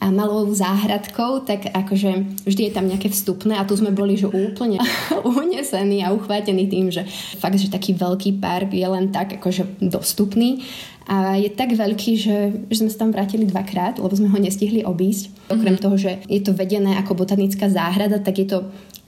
malou 0.09 0.49
záhradkou, 0.49 1.45
tak 1.45 1.69
akože 1.69 2.41
vždy 2.49 2.61
je 2.67 2.73
tam 2.73 2.89
nejaké 2.89 3.13
vstupné 3.13 3.53
a 3.61 3.67
tu 3.69 3.77
sme 3.77 3.93
boli 3.93 4.17
že 4.17 4.25
úplne 4.25 4.81
unesení 5.37 6.01
a 6.01 6.09
uchvátení 6.09 6.65
tým, 6.65 6.89
že 6.89 7.05
fakt, 7.37 7.61
že 7.61 7.69
taký 7.69 7.93
veľký 7.93 8.41
park 8.41 8.73
je 8.73 8.87
len 8.89 9.13
tak 9.13 9.37
akože 9.37 9.77
dostupný 9.77 10.65
a 11.05 11.35
je 11.37 11.49
tak 11.49 11.73
veľký, 11.73 12.11
že, 12.17 12.37
že 12.69 12.77
sme 12.81 12.89
sa 12.89 13.05
tam 13.05 13.11
vrátili 13.11 13.43
dvakrát, 13.43 13.97
lebo 13.97 14.13
sme 14.13 14.29
ho 14.29 14.37
nestihli 14.37 14.85
obísť. 14.85 15.51
Okrem 15.51 15.75
mm-hmm. 15.75 15.83
toho, 15.83 15.97
že 15.97 16.11
je 16.29 16.39
to 16.39 16.55
vedené 16.55 16.95
ako 17.01 17.25
botanická 17.25 17.67
záhrada, 17.67 18.21
tak 18.21 18.37
je 18.39 18.47
to 18.47 18.59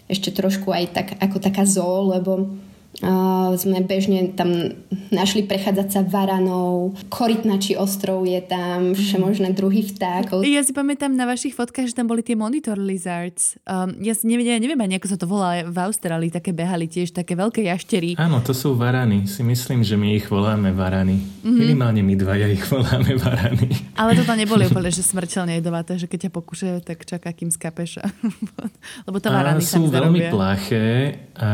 ešte 0.07 0.35
trošku 0.35 0.69
aj 0.71 0.85
tak, 0.91 1.07
ako 1.19 1.37
taká 1.39 1.63
zoo, 1.63 2.11
lebo 2.11 2.51
Uh, 3.03 3.51
sme 3.59 3.83
bežne 3.83 4.31
tam 4.33 4.71
našli 5.11 5.45
prechádzať 5.45 5.87
sa 5.91 6.01
varanou, 6.01 6.95
korytnačí 7.11 7.75
ostrov 7.77 8.23
je 8.25 8.39
tam, 8.41 8.97
všemožné 8.97 9.53
druhy 9.53 9.85
vtákov. 9.85 10.41
Ja 10.47 10.63
si 10.63 10.71
pamätám 10.71 11.13
na 11.13 11.27
vašich 11.27 11.53
fotkách, 11.53 11.91
že 11.91 11.97
tam 11.99 12.07
boli 12.09 12.25
tie 12.25 12.33
monitor 12.33 12.79
lizards. 12.79 13.59
Um, 13.67 13.99
ja 14.01 14.15
si 14.15 14.25
neviem, 14.25 14.57
neviem 14.57 14.79
ani 14.79 14.97
ako 14.97 15.07
sa 15.11 15.17
to 15.19 15.27
volá 15.29 15.61
v 15.67 15.77
Austrálii, 15.77 16.31
také 16.31 16.55
behali 16.55 16.87
tiež, 16.87 17.13
také 17.13 17.35
veľké 17.35 17.67
jaštery. 17.67 18.15
Áno, 18.17 18.41
to 18.41 18.55
sú 18.55 18.73
varany. 18.73 19.27
Si 19.27 19.43
myslím, 19.45 19.83
že 19.83 19.99
my 19.99 20.17
ich 20.17 20.31
voláme 20.31 20.71
varany. 20.71 21.19
Mm-hmm. 21.19 21.59
Minimálne 21.59 22.01
my 22.01 22.15
dvaja 22.15 22.47
ich 22.49 22.63
voláme 22.71 23.19
varany. 23.19 23.67
Ale 23.99 24.17
toto 24.17 24.33
neboli 24.33 24.65
úplne, 24.65 24.89
že 24.89 25.05
smrteľne 25.05 25.59
jedovaté, 25.59 25.99
že 25.99 26.09
keď 26.09 26.29
ťa 26.29 26.31
pokúšajú, 26.31 26.77
tak 26.81 27.05
čaká, 27.05 27.29
kým 27.35 27.51
skapeš. 27.51 28.01
Lebo 29.07 29.17
to 29.19 29.29
varany 29.29 29.61
sú 29.61 29.91
veľmi 29.91 30.31
plaché 30.31 31.19
a 31.37 31.51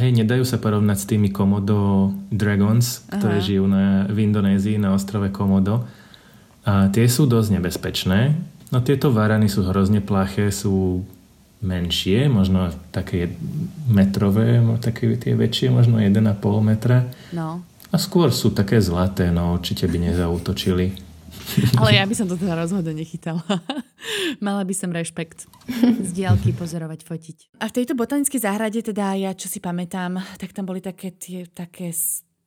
hej, 0.00 0.10
nedajú 0.12 0.44
sa 0.44 0.56
porovnať 0.72 1.04
s 1.04 1.04
tými 1.04 1.28
Komodo 1.28 2.16
Dragons, 2.32 3.04
ktoré 3.12 3.36
Aha. 3.36 3.44
žijú 3.44 3.68
na, 3.68 4.08
v 4.08 4.24
Indonézii 4.24 4.80
na 4.80 4.96
ostrove 4.96 5.28
Komodo. 5.28 5.84
A 6.64 6.88
tie 6.88 7.04
sú 7.12 7.28
dosť 7.28 7.60
nebezpečné. 7.60 8.32
No 8.72 8.80
tieto 8.80 9.12
varany 9.12 9.52
sú 9.52 9.68
hrozne 9.68 10.00
plaché, 10.00 10.48
sú 10.48 11.04
menšie, 11.60 12.32
možno 12.32 12.72
také 12.88 13.36
metrové, 13.84 14.64
také 14.80 15.12
tie 15.20 15.36
väčšie, 15.36 15.68
možno 15.68 16.00
1,5 16.00 16.40
metra. 16.64 17.04
No. 17.36 17.60
A 17.92 17.96
skôr 18.00 18.32
sú 18.32 18.56
také 18.56 18.80
zlaté, 18.80 19.28
no 19.28 19.52
určite 19.52 19.84
by 19.84 20.08
nezautočili. 20.08 20.96
Ale 21.80 21.96
ja 21.96 22.04
by 22.06 22.14
som 22.14 22.26
to 22.28 22.36
teda 22.38 22.56
rozhodne 22.56 22.92
nechytala. 22.96 23.44
Mala 24.44 24.62
by 24.66 24.74
som 24.74 24.90
rešpekt 24.90 25.46
z 26.02 26.10
diálky 26.14 26.52
pozorovať, 26.56 27.00
fotiť. 27.06 27.38
A 27.62 27.68
v 27.70 27.76
tejto 27.82 27.94
botanickej 27.94 28.40
záhrade 28.42 28.80
teda 28.82 29.14
ja, 29.18 29.30
čo 29.36 29.46
si 29.46 29.58
pamätám, 29.62 30.18
tak 30.38 30.54
tam 30.56 30.66
boli 30.66 30.82
také 30.82 31.14
tie 31.14 31.46
také 31.46 31.94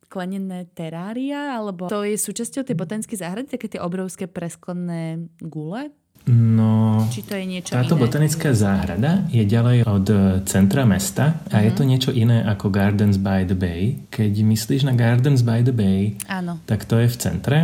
sklenené 0.05 0.69
terária, 0.71 1.57
alebo 1.57 1.89
to 1.89 2.05
je 2.05 2.15
súčasťou 2.15 2.61
tej 2.61 2.77
botanickej 2.77 3.17
záhrady, 3.19 3.47
také 3.49 3.67
tie 3.67 3.81
obrovské 3.81 4.29
presklené 4.29 5.27
gule? 5.41 5.91
No, 6.25 7.05
Či 7.13 7.21
to 7.21 7.37
je 7.37 7.45
niečo 7.45 7.77
táto 7.77 7.93
iné? 7.93 8.01
botanická 8.01 8.49
záhrada 8.49 9.29
je 9.29 9.45
ďalej 9.45 9.85
od 9.85 10.07
centra 10.49 10.81
mesta 10.81 11.37
a 11.53 11.61
uh-huh. 11.61 11.65
je 11.69 11.71
to 11.77 11.83
mhm. 11.85 11.89
niečo 11.89 12.11
iné 12.15 12.41
ako 12.41 12.73
Gardens 12.73 13.21
by 13.21 13.45
the 13.45 13.53
Bay. 13.53 14.01
Keď 14.09 14.41
myslíš 14.41 14.89
na 14.89 14.97
Gardens 14.97 15.45
by 15.45 15.61
the 15.61 15.75
Bay, 15.75 16.17
Áno. 16.25 16.57
tak 16.65 16.89
to 16.89 16.97
je 16.97 17.13
v 17.13 17.17
centre 17.21 17.59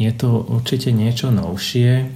je 0.00 0.10
to 0.16 0.48
určite 0.48 0.88
niečo 0.96 1.28
novšie, 1.28 2.08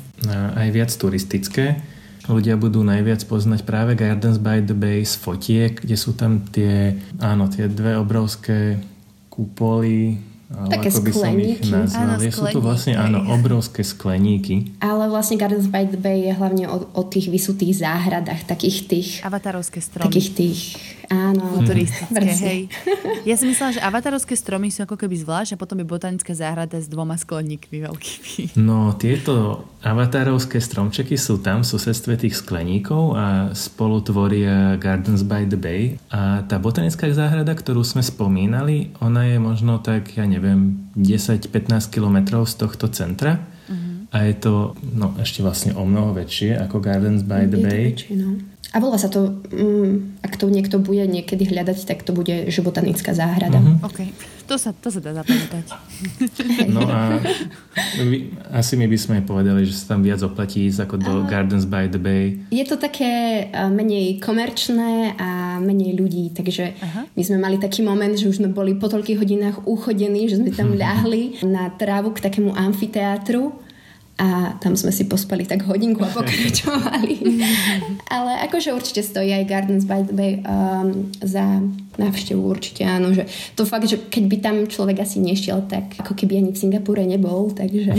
aj 0.57 0.69
viac 0.73 0.89
turistické. 0.89 1.85
Ľudia 2.25 2.57
budú 2.57 2.81
najviac 2.81 3.21
poznať 3.29 3.69
práve 3.69 3.93
Gardens 3.93 4.41
by 4.41 4.65
the 4.65 4.73
Bay 4.73 5.05
z 5.05 5.21
fotiek, 5.21 5.77
kde 5.77 5.93
sú 5.93 6.17
tam 6.17 6.41
tie, 6.49 6.97
áno, 7.21 7.53
tie 7.53 7.69
dve 7.69 8.01
obrovské 8.01 8.81
kúpoly, 10.51 10.71
Také 10.71 10.89
ako 10.91 11.01
by 11.01 11.11
skleníky. 11.11 11.41
som 11.41 11.49
ich 11.49 11.61
nazval. 11.73 12.05
Áno, 12.05 12.15
sú 12.21 12.45
to 12.53 12.61
vlastne 12.61 12.95
áno, 12.99 13.19
obrovské 13.31 13.81
skleníky. 13.81 14.55
Ale 14.81 15.05
vlastne 15.09 15.37
Gardens 15.41 15.69
by 15.71 15.85
the 15.89 16.01
Bay 16.01 16.29
je 16.29 16.33
hlavne 16.35 16.65
o, 16.69 16.77
o 16.93 17.03
tých 17.07 17.33
vysutých 17.33 17.81
záhradách, 17.81 18.45
takých 18.45 18.77
tých... 18.89 19.09
Avatarovské 19.25 19.79
stromy. 19.81 20.11
Takých 20.11 20.29
tých, 20.37 20.61
áno. 21.09 21.49
Futuristické, 21.61 22.33
hej. 22.45 22.61
Ja 23.25 23.35
si 23.41 23.49
myslela, 23.49 23.71
že 23.77 23.81
avatarovské 23.81 24.35
stromy 24.37 24.69
sú 24.69 24.85
ako 24.85 25.01
keby 25.01 25.17
zvlášť 25.25 25.57
a 25.57 25.61
potom 25.61 25.81
je 25.81 25.87
botanická 25.89 26.33
záhrada 26.37 26.77
s 26.77 26.91
dvoma 26.91 27.17
skleníkmi 27.17 27.81
veľkými. 27.85 28.33
No, 28.65 28.97
tieto 28.97 29.67
avatarovské 29.85 30.57
stromčeky 30.59 31.21
sú 31.21 31.39
tam 31.39 31.61
v 31.61 31.69
susedstve 31.69 32.17
tých 32.17 32.41
skleníkov 32.41 33.13
a 33.15 33.27
spolu 33.53 34.01
tvoria 34.01 34.81
Gardens 34.81 35.21
by 35.21 35.45
the 35.45 35.59
Bay. 35.61 35.83
A 36.09 36.43
tá 36.49 36.57
botanická 36.57 37.07
záhrada, 37.13 37.53
ktorú 37.53 37.85
sme 37.85 38.01
spomínali, 38.01 38.95
ona 39.05 39.29
je 39.29 39.37
možno 39.37 39.79
tak, 39.85 40.17
ja 40.17 40.25
neviem, 40.25 40.34
neviem, 40.35 40.91
10-15 40.99 41.95
kilometrov 41.95 42.51
z 42.51 42.55
tohto 42.59 42.91
centra. 42.91 43.39
Uh-huh. 43.71 44.11
A 44.11 44.27
je 44.27 44.35
to 44.35 44.53
no, 44.83 45.15
ešte 45.23 45.47
vlastne 45.47 45.73
o 45.79 45.87
mnoho 45.87 46.15
väčšie 46.19 46.59
ako 46.59 46.83
Gardens 46.83 47.23
by 47.23 47.47
the 47.47 47.59
je 47.59 47.65
Bay. 47.65 47.83
To 47.87 47.91
väčšie, 47.95 48.15
no. 48.19 48.31
A 48.75 48.83
volá 48.83 48.99
sa 48.99 49.07
to, 49.07 49.39
um, 49.55 50.19
ak 50.19 50.35
to 50.35 50.51
niekto 50.51 50.83
bude 50.83 51.07
niekedy 51.07 51.47
hľadať, 51.47 51.87
tak 51.87 52.03
to 52.03 52.11
bude 52.11 52.51
životanická 52.51 53.15
záhrada. 53.15 53.63
Uh-huh. 53.63 53.87
OK, 53.87 54.03
to 54.51 54.59
sa, 54.59 54.75
to 54.75 54.91
sa 54.91 54.99
dá 54.99 55.15
zapamätať. 55.15 55.67
No 56.75 56.83
a 56.83 57.23
vy, 58.03 58.35
asi 58.51 58.75
my 58.75 58.91
by 58.91 58.99
sme 58.99 59.17
povedali, 59.23 59.63
že 59.63 59.79
sa 59.79 59.95
tam 59.95 60.03
viac 60.03 60.19
oplatí 60.27 60.67
ísť 60.67 60.91
ako 60.91 60.97
do 60.99 61.13
uh, 61.23 61.27
Gardens 61.31 61.71
by 61.71 61.87
the 61.87 62.03
Bay. 62.03 62.43
Je 62.51 62.67
to 62.67 62.75
také 62.75 63.47
uh, 63.47 63.71
menej 63.71 64.19
komerčné 64.19 65.15
a 65.23 65.63
menej 65.63 65.95
ľudí, 65.95 66.35
takže 66.35 66.75
uh-huh. 66.75 67.07
my 67.15 67.23
sme 67.23 67.39
mali 67.39 67.63
taký 67.63 67.87
moment, 67.87 68.11
že 68.19 68.27
už 68.27 68.43
sme 68.43 68.51
boli 68.51 68.75
po 68.75 68.91
toľkých 68.91 69.21
hodinách 69.23 69.57
uchodení, 69.71 70.27
že 70.27 70.43
sme 70.43 70.51
tam 70.51 70.75
ľahli 70.83 71.47
na 71.47 71.71
trávu 71.71 72.11
k 72.11 72.27
takému 72.27 72.51
amfiteátru 72.51 73.55
a 74.15 74.55
tam 74.63 74.79
sme 74.79 74.95
si 74.95 75.11
pospali 75.11 75.43
tak 75.43 75.67
hodinku 75.67 76.07
a 76.07 76.11
pokračovali. 76.15 77.19
Ale 78.15 78.33
akože 78.47 78.71
určite 78.71 79.03
stojí 79.03 79.35
aj 79.35 79.51
Gardens 79.51 79.83
by 79.91 80.07
the 80.07 80.15
Bay 80.15 80.33
um, 80.47 81.11
za 81.19 81.59
návštevu 81.99 82.43
určite 82.43 82.87
áno, 82.87 83.11
že 83.11 83.27
to 83.59 83.67
fakt, 83.67 83.91
že 83.91 83.99
keď 83.99 84.25
by 84.31 84.37
tam 84.39 84.57
človek 84.71 85.03
asi 85.03 85.19
nešiel, 85.19 85.67
tak 85.67 85.99
ako 85.99 86.15
keby 86.15 86.39
ani 86.39 86.51
v 86.55 86.59
Singapúre 86.63 87.03
nebol, 87.03 87.51
takže... 87.51 87.91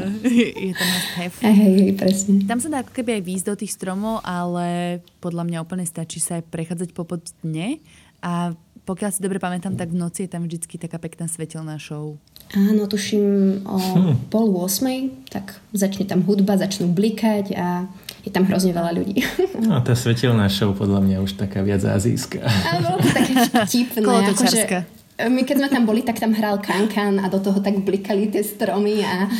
je 0.68 0.72
to 0.76 0.84
must 0.84 1.10
have. 1.16 1.34
Hej, 1.40 1.56
hej, 1.56 1.92
presne. 1.96 2.44
Tam 2.44 2.60
sa 2.60 2.68
dá 2.68 2.84
ako 2.84 2.92
keby 2.92 3.20
aj 3.20 3.22
výjsť 3.24 3.46
do 3.48 3.54
tých 3.56 3.72
stromov, 3.72 4.20
ale 4.20 5.00
podľa 5.24 5.48
mňa 5.48 5.58
úplne 5.64 5.88
stačí 5.88 6.20
sa 6.20 6.40
aj 6.40 6.48
prechádzať 6.52 6.92
po 6.92 7.08
dne 7.40 7.80
a 8.20 8.52
pokiaľ 8.84 9.10
si 9.16 9.24
dobre 9.24 9.40
pamätám, 9.40 9.80
tak 9.80 9.92
v 9.92 9.96
noci 9.96 10.28
je 10.28 10.30
tam 10.32 10.44
vždycky 10.44 10.76
taká 10.76 11.00
pekná 11.00 11.24
svetelná 11.24 11.80
show. 11.80 12.20
Áno, 12.54 12.86
tuším 12.86 13.60
o 13.66 13.78
hm. 13.78 14.30
pol 14.30 14.54
8, 14.54 15.26
tak 15.26 15.58
začne 15.74 16.06
tam 16.06 16.22
hudba, 16.22 16.54
začnú 16.54 16.86
blikať 16.86 17.50
a 17.58 17.90
je 18.22 18.30
tam 18.30 18.46
hrozne 18.46 18.70
veľa 18.70 18.94
ľudí. 18.94 19.20
No, 19.64 19.80
tá 19.80 19.96
svetelná 19.96 20.50
show 20.52 20.76
podľa 20.76 21.00
mňa 21.00 21.16
už 21.24 21.40
taká 21.40 21.64
viac 21.64 21.80
azijská. 21.80 22.42
Áno, 22.44 23.00
také 23.00 23.32
vtipné. 23.48 24.04
Akože, 24.34 24.84
my 25.18 25.42
keď 25.46 25.56
sme 25.62 25.68
tam 25.70 25.86
boli, 25.86 26.02
tak 26.02 26.18
tam 26.18 26.34
hral 26.34 26.58
kankan 26.58 27.22
a 27.22 27.30
do 27.30 27.38
toho 27.38 27.62
tak 27.62 27.78
blikali 27.86 28.26
tie 28.30 28.42
stromy 28.42 29.06
a 29.06 29.30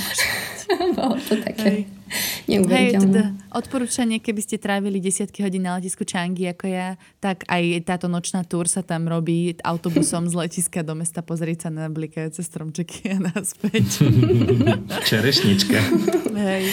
bolo 0.99 1.19
to 1.19 1.35
také... 1.43 1.69
Hej. 1.69 1.83
Hej, 2.47 3.01
teda 3.11 3.35
odporúčanie, 3.51 4.23
keby 4.23 4.39
ste 4.39 4.55
trávili 4.61 5.03
desiatky 5.03 5.43
hodín 5.43 5.67
na 5.67 5.75
letisku 5.75 6.07
Changi 6.07 6.47
ako 6.47 6.71
ja, 6.71 6.95
tak 7.19 7.43
aj 7.51 7.83
táto 7.83 8.07
nočná 8.07 8.47
túr 8.47 8.71
sa 8.71 8.87
tam 8.87 9.11
robí 9.11 9.59
autobusom 9.67 10.31
z 10.31 10.35
letiska 10.39 10.87
do 10.87 10.95
mesta 10.95 11.27
pozrieť 11.27 11.67
sa 11.67 11.71
na 11.75 11.91
blikajúce 11.91 12.45
stromčeky 12.45 13.19
a 13.19 13.35
naspäť. 13.35 14.07
Čerešnička. 15.11 15.79
Hej. 16.39 16.65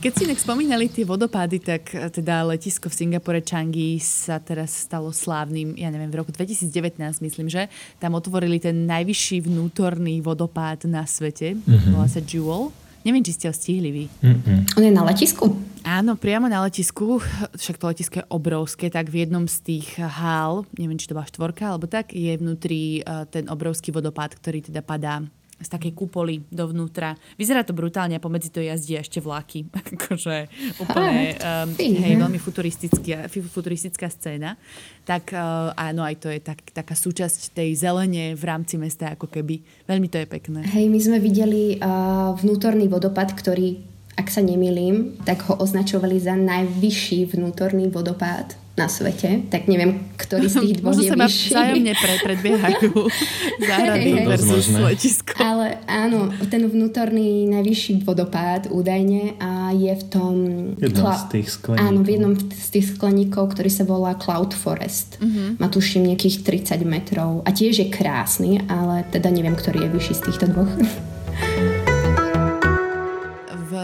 Keď 0.00 0.12
si 0.16 0.24
inak 0.24 0.40
spomínali 0.40 0.88
tie 0.88 1.04
vodopády, 1.04 1.60
tak 1.60 1.92
teda 1.92 2.48
letisko 2.48 2.88
v 2.88 3.04
Singapore 3.04 3.44
Changi 3.44 4.00
sa 4.00 4.40
teraz 4.40 4.88
stalo 4.88 5.12
slávnym, 5.12 5.76
ja 5.76 5.92
neviem, 5.92 6.08
v 6.08 6.24
roku 6.24 6.32
2019 6.32 6.96
myslím, 7.20 7.52
že 7.52 7.68
tam 8.00 8.16
otvorili 8.16 8.56
ten 8.56 8.88
najvyšší 8.88 9.44
vnútorný 9.44 10.24
vodopád 10.24 10.88
na 10.88 11.04
svete, 11.04 11.52
mm-hmm. 11.52 11.92
volá 11.92 12.08
sa 12.08 12.24
Jewel 12.24 12.72
Neviem, 13.00 13.24
či 13.24 13.32
ste 13.32 13.48
ho 13.48 13.54
stihli 13.56 13.90
vy. 13.92 14.04
Mm-mm. 14.20 14.76
On 14.76 14.84
je 14.84 14.92
na 14.92 15.00
letisku? 15.08 15.56
Áno, 15.80 16.20
priamo 16.20 16.52
na 16.52 16.60
letisku, 16.60 17.16
však 17.56 17.80
to 17.80 17.88
letisko 17.88 18.20
je 18.20 18.28
obrovské, 18.28 18.92
tak 18.92 19.08
v 19.08 19.24
jednom 19.24 19.48
z 19.48 19.56
tých 19.64 19.96
hál, 19.96 20.68
neviem, 20.76 21.00
či 21.00 21.08
to 21.08 21.16
bola 21.16 21.24
štvorka 21.24 21.64
alebo 21.64 21.88
tak, 21.88 22.12
je 22.12 22.36
vnútri 22.36 23.00
uh, 23.00 23.24
ten 23.24 23.48
obrovský 23.48 23.88
vodopád, 23.88 24.36
ktorý 24.36 24.68
teda 24.68 24.84
padá 24.84 25.24
z 25.60 25.68
takej 25.68 25.92
kupoly 25.92 26.40
dovnútra. 26.48 27.14
Vyzerá 27.36 27.62
to 27.62 27.76
brutálne 27.76 28.16
a 28.16 28.22
pomedzi 28.22 28.48
to 28.48 28.64
jazdí 28.64 28.96
ešte 28.96 29.20
vlaky. 29.20 29.68
akože 29.94 30.48
úplne, 30.80 31.36
um, 31.36 31.68
hej, 31.76 32.14
veľmi 32.16 32.40
futuristická, 32.40 33.28
futuristická 33.28 34.08
scéna. 34.08 34.56
Tak 35.04 35.36
uh, 35.36 35.76
áno, 35.76 36.00
aj 36.00 36.16
to 36.16 36.28
je 36.32 36.40
tak, 36.40 36.64
taká 36.72 36.96
súčasť 36.96 37.52
tej 37.52 37.76
zelene 37.76 38.32
v 38.32 38.42
rámci 38.42 38.80
mesta, 38.80 39.12
ako 39.12 39.28
keby. 39.28 39.60
Veľmi 39.84 40.08
to 40.08 40.18
je 40.18 40.26
pekné. 40.26 40.64
Hej, 40.64 40.88
my 40.88 41.00
sme 41.00 41.18
videli 41.20 41.76
uh, 41.76 42.32
vnútorný 42.40 42.88
vodopad, 42.88 43.36
ktorý 43.36 43.90
ak 44.20 44.28
sa 44.28 44.44
nemýlim, 44.44 45.16
tak 45.24 45.48
ho 45.48 45.56
označovali 45.56 46.20
za 46.20 46.36
najvyšší 46.36 47.32
vnútorný 47.32 47.88
vodopád 47.88 48.52
na 48.80 48.88
svete, 48.88 49.44
tak 49.52 49.68
neviem, 49.68 50.08
ktorý 50.16 50.48
z 50.48 50.56
tých 50.64 50.74
dvoch 50.80 50.96
je 50.96 51.12
vyšší. 51.12 51.52
vzájomne 51.52 51.92
pre, 51.92 52.14
predbiehajú 52.24 52.90
záhrady 53.68 54.10
hey, 54.16 54.24
versus 54.24 54.72
letisko. 54.72 55.36
Ale 55.36 55.84
áno, 55.84 56.32
ten 56.48 56.64
vnútorný 56.64 57.44
najvyšší 57.52 58.00
vodopád 58.08 58.72
údajne 58.72 59.36
a 59.36 59.76
je 59.76 59.92
v 59.92 60.04
tom... 60.08 60.34
Jednom 60.80 61.04
kla- 61.04 61.20
z 61.20 61.24
tých 61.28 61.48
skleníkov. 61.52 61.84
Áno, 61.84 61.98
v 62.00 62.08
jednom 62.08 62.34
z 62.40 62.68
tých 62.72 62.86
skleníkov, 62.96 63.44
ktorý 63.52 63.68
sa 63.68 63.84
volá 63.84 64.16
Cloud 64.16 64.56
Forest. 64.56 65.20
Uh-huh. 65.20 65.60
Má 65.60 65.68
tuším 65.68 66.08
nejakých 66.08 66.40
30 66.72 66.80
metrov 66.88 67.44
a 67.44 67.52
tiež 67.52 67.84
je 67.84 67.88
krásny, 67.92 68.64
ale 68.64 69.04
teda 69.12 69.28
neviem, 69.28 69.52
ktorý 69.52 69.84
je 69.84 69.92
vyšší 69.92 70.14
z 70.16 70.22
týchto 70.32 70.46
dvoch. 70.48 70.72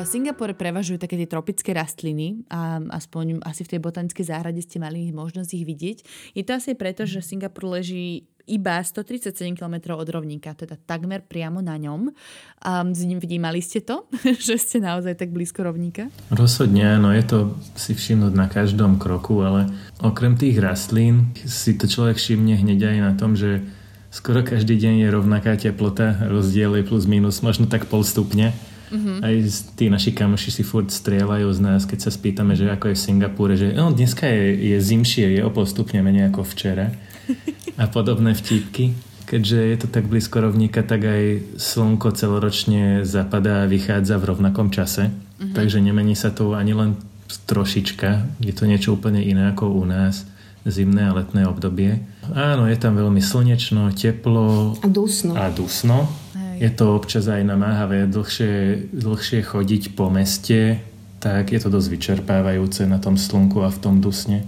Singapore 0.07 0.55
prevažujú 0.55 1.03
také 1.03 1.19
tie 1.19 1.29
tropické 1.29 1.75
rastliny 1.75 2.47
a 2.49 2.79
aspoň 2.95 3.43
asi 3.43 3.67
v 3.67 3.77
tej 3.77 3.81
botanickej 3.83 4.25
záhrade 4.31 4.63
ste 4.63 4.79
mali 4.79 5.11
možnosť 5.11 5.51
ich 5.53 5.67
vidieť. 5.67 5.99
Je 6.39 6.47
to 6.47 6.57
asi 6.57 6.79
preto, 6.79 7.05
že 7.05 7.21
Singapur 7.21 7.67
leží 7.67 8.31
iba 8.47 8.79
137 8.79 9.59
km 9.59 9.99
od 9.99 10.07
rovníka, 10.07 10.55
teda 10.55 10.79
takmer 10.79 11.27
priamo 11.27 11.59
na 11.59 11.75
ňom. 11.75 12.15
A 12.63 12.87
s 12.87 13.03
ním 13.03 13.19
vnímali 13.19 13.59
ste 13.59 13.83
to, 13.83 14.07
že 14.47 14.57
ste 14.57 14.79
naozaj 14.79 15.19
tak 15.19 15.35
blízko 15.35 15.67
rovníka? 15.67 16.09
Rozhodne, 16.31 17.03
no 17.03 17.11
je 17.11 17.27
to 17.27 17.39
si 17.75 17.93
všimnúť 17.93 18.33
na 18.33 18.47
každom 18.47 19.03
kroku, 19.03 19.43
ale 19.43 19.67
okrem 19.99 20.39
tých 20.39 20.63
rastlín 20.63 21.35
si 21.43 21.75
to 21.75 21.91
človek 21.91 22.17
všimne 22.17 22.55
hneď 22.55 22.95
aj 22.95 22.99
na 23.03 23.13
tom, 23.19 23.35
že 23.35 23.67
skoro 24.15 24.47
každý 24.47 24.79
deň 24.79 24.95
je 25.03 25.09
rovnaká 25.11 25.59
teplota, 25.59 26.15
rozdiel 26.31 26.79
je 26.79 26.87
plus 26.87 27.11
minus 27.11 27.43
možno 27.43 27.67
tak 27.67 27.91
pol 27.91 28.07
stupňa 28.07 28.76
Mm-hmm. 28.87 29.19
Aj 29.23 29.35
tí 29.75 29.85
naši 29.91 30.11
kamoši 30.15 30.51
si 30.51 30.63
furt 30.63 30.91
strieľajú 30.91 31.49
z 31.51 31.61
nás, 31.63 31.83
keď 31.85 32.07
sa 32.07 32.11
spýtame, 32.15 32.55
že 32.55 32.71
ako 32.71 32.93
je 32.93 32.97
v 32.99 33.05
Singapúre, 33.05 33.55
že 33.59 33.75
no, 33.75 33.91
dneska 33.91 34.31
je, 34.31 34.75
je 34.75 34.79
zimšie, 34.79 35.39
je 35.39 35.43
o 35.43 35.51
pol 35.51 35.67
stupňa 35.67 36.01
menej 36.07 36.31
ako 36.31 36.47
včera. 36.47 36.95
A 37.81 37.91
podobné 37.91 38.33
vtipky. 38.33 38.95
Keďže 39.27 39.59
je 39.59 39.77
to 39.83 39.89
tak 39.91 40.07
blízko 40.07 40.39
rovníka, 40.39 40.87
tak 40.87 41.03
aj 41.03 41.59
slnko 41.59 42.15
celoročne 42.15 43.03
zapadá 43.03 43.67
a 43.67 43.69
vychádza 43.69 44.23
v 44.23 44.33
rovnakom 44.33 44.71
čase. 44.71 45.11
Mm-hmm. 45.11 45.51
Takže 45.51 45.83
nemení 45.83 46.15
sa 46.15 46.31
to 46.31 46.55
ani 46.55 46.79
len 46.79 46.95
trošička. 47.51 48.39
Je 48.39 48.55
to 48.55 48.71
niečo 48.71 48.95
úplne 48.95 49.19
iné 49.19 49.51
ako 49.51 49.83
u 49.83 49.83
nás 49.83 50.31
zimné 50.67 51.11
a 51.11 51.15
letné 51.15 51.47
obdobie. 51.47 52.03
Áno, 52.35 52.71
je 52.71 52.79
tam 52.79 52.99
veľmi 52.99 53.23
slnečno, 53.23 53.91
teplo 53.95 54.75
a 54.83 54.87
dusno. 54.91 55.39
A 55.39 55.51
dusno 55.51 56.11
je 56.57 56.71
to 56.73 56.97
občas 56.97 57.29
aj 57.29 57.45
namáhavé 57.45 58.09
dlhšie, 58.09 58.89
dlhšie 58.93 59.41
chodiť 59.45 59.93
po 59.93 60.09
meste, 60.09 60.81
tak 61.21 61.53
je 61.53 61.61
to 61.61 61.69
dosť 61.69 61.89
vyčerpávajúce 61.93 62.85
na 62.89 63.01
tom 63.01 63.21
slnku 63.21 63.61
a 63.65 63.73
v 63.73 63.79
tom 63.81 64.01
dusne. 64.01 64.45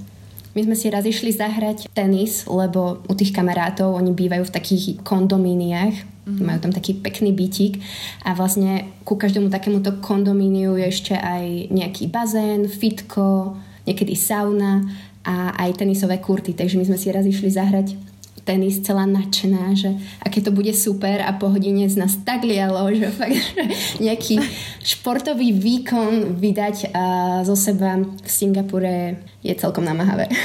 My 0.57 0.65
sme 0.65 0.75
si 0.75 0.91
raz 0.91 1.05
išli 1.07 1.31
zahrať 1.31 1.93
tenis, 1.93 2.49
lebo 2.49 3.05
u 3.07 3.15
tých 3.15 3.31
kamarátov 3.31 3.95
oni 3.95 4.11
bývajú 4.11 4.49
v 4.49 4.55
takých 4.55 4.85
kondomíniách, 5.07 5.95
mm-hmm. 5.95 6.43
majú 6.43 6.59
tam 6.59 6.73
taký 6.75 6.99
pekný 6.99 7.31
bytík 7.31 7.79
a 8.27 8.35
vlastne 8.35 8.89
ku 9.07 9.15
každému 9.15 9.53
takémuto 9.53 10.01
kondomíniu 10.03 10.75
je 10.81 10.87
ešte 10.89 11.15
aj 11.15 11.71
nejaký 11.71 12.11
bazén, 12.11 12.67
fitko, 12.67 13.55
niekedy 13.87 14.19
sauna 14.19 14.83
a 15.23 15.55
aj 15.63 15.85
tenisové 15.85 16.19
kurty, 16.19 16.57
takže 16.57 16.81
my 16.81 16.85
sme 16.89 16.99
si 16.99 17.09
raz 17.13 17.23
išli 17.29 17.53
zahrať 17.53 18.08
tenis 18.49 18.81
celá 18.81 19.05
nadšená, 19.05 19.77
že 19.77 19.93
aké 20.25 20.41
to 20.41 20.49
bude 20.49 20.73
super 20.73 21.21
a 21.21 21.37
po 21.37 21.53
hodine 21.53 21.85
z 21.85 22.01
nás 22.01 22.17
tak 22.25 22.49
lialo, 22.49 22.89
že 22.97 23.13
fakt 23.21 23.37
že 23.37 23.61
nejaký 24.01 24.41
športový 24.81 25.53
výkon 25.53 26.41
vydať 26.41 26.97
a 26.97 27.05
zo 27.45 27.53
seba 27.53 28.01
v 28.01 28.29
Singapure 28.29 29.21
je 29.45 29.53
celkom 29.53 29.85
namáhavé. 29.85 30.33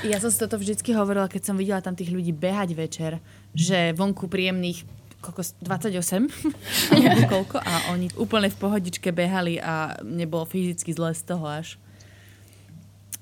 Ja 0.00 0.16
som 0.16 0.32
si 0.32 0.40
toto 0.40 0.56
vždycky 0.56 0.96
hovorila, 0.96 1.28
keď 1.28 1.52
som 1.52 1.56
videla 1.60 1.84
tam 1.84 1.92
tých 1.92 2.08
ľudí 2.08 2.32
behať 2.32 2.72
večer, 2.72 3.12
že 3.52 3.92
vonku 3.92 4.32
príjemných 4.32 4.82
koľko, 5.20 5.44
28 5.60 6.30
alebo 6.96 7.20
koľko 7.28 7.56
a 7.60 7.92
oni 7.92 8.08
úplne 8.16 8.48
v 8.48 8.56
pohodičke 8.56 9.12
behali 9.12 9.60
a 9.60 10.00
nebolo 10.00 10.48
fyzicky 10.48 10.96
zle 10.96 11.12
z 11.12 11.22
toho 11.28 11.44
až. 11.44 11.76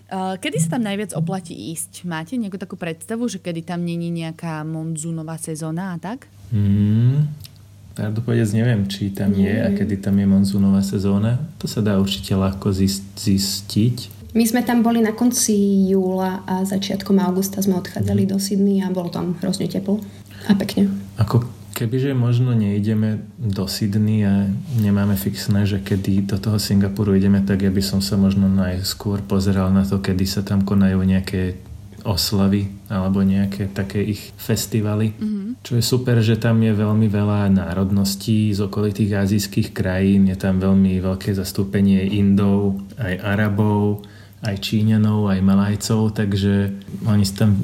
Kedy 0.08 0.56
sa 0.56 0.80
tam 0.80 0.88
najviac 0.88 1.12
oplatí 1.12 1.52
ísť? 1.52 2.08
Máte 2.08 2.40
nejakú 2.40 2.56
takú 2.56 2.80
predstavu, 2.80 3.28
že 3.28 3.44
kedy 3.44 3.60
tam 3.60 3.84
není 3.84 4.08
nejaká 4.08 4.64
monzunová 4.64 5.36
sezóna 5.36 5.92
a 5.92 5.96
tak? 6.00 6.32
Hmm, 6.48 7.28
pravdu 7.92 8.24
povedať 8.24 8.56
neviem, 8.56 8.88
či 8.88 9.12
tam 9.12 9.36
je 9.36 9.52
a 9.52 9.68
kedy 9.68 10.00
tam 10.00 10.16
je 10.16 10.24
monzunová 10.24 10.80
sezóna. 10.80 11.36
To 11.60 11.68
sa 11.68 11.84
dá 11.84 12.00
určite 12.00 12.32
ľahko 12.32 12.72
zistiť. 12.72 13.96
My 14.32 14.44
sme 14.48 14.64
tam 14.64 14.80
boli 14.80 15.04
na 15.04 15.12
konci 15.12 15.88
júla 15.92 16.40
a 16.48 16.64
začiatkom 16.64 17.20
augusta 17.20 17.60
sme 17.60 17.76
odchádzali 17.80 18.24
mm. 18.24 18.30
do 18.32 18.36
Sydney 18.40 18.80
a 18.80 18.88
bolo 18.88 19.12
tam 19.12 19.36
hrozne 19.44 19.68
teplo 19.68 20.00
a 20.48 20.56
pekne. 20.56 20.88
Ako 21.20 21.57
Kebyže 21.78 22.10
možno 22.10 22.58
neideme 22.58 23.22
do 23.38 23.70
Sydney 23.70 24.26
a 24.26 24.50
nemáme 24.82 25.14
fixné, 25.14 25.62
že 25.62 25.78
kedy 25.78 26.26
do 26.26 26.34
toho 26.42 26.58
Singapuru 26.58 27.14
ideme, 27.14 27.38
tak 27.38 27.62
ja 27.62 27.70
by 27.70 27.78
som 27.78 28.02
sa 28.02 28.18
možno 28.18 28.50
najskôr 28.50 29.22
pozeral 29.22 29.70
na 29.70 29.86
to, 29.86 30.02
kedy 30.02 30.26
sa 30.26 30.42
tam 30.42 30.66
konajú 30.66 30.98
nejaké 31.06 31.54
oslavy 32.02 32.66
alebo 32.90 33.22
nejaké 33.22 33.70
také 33.70 34.02
ich 34.02 34.34
festivaly. 34.34 35.14
Mm-hmm. 35.14 35.62
Čo 35.62 35.72
je 35.78 35.84
super, 35.86 36.18
že 36.18 36.34
tam 36.34 36.58
je 36.66 36.74
veľmi 36.74 37.06
veľa 37.06 37.46
národností 37.46 38.50
z 38.50 38.58
okolitých 38.66 39.14
azijských 39.14 39.70
krajín. 39.70 40.26
Je 40.26 40.34
tam 40.34 40.58
veľmi 40.58 40.98
veľké 40.98 41.30
zastúpenie 41.30 42.10
Indov, 42.10 42.82
aj 42.98 43.22
Arabov, 43.22 44.02
aj 44.42 44.58
Číňanov, 44.58 45.30
aj 45.30 45.46
Malajcov, 45.46 46.10
takže 46.10 46.74
oni 47.06 47.22
tam 47.38 47.54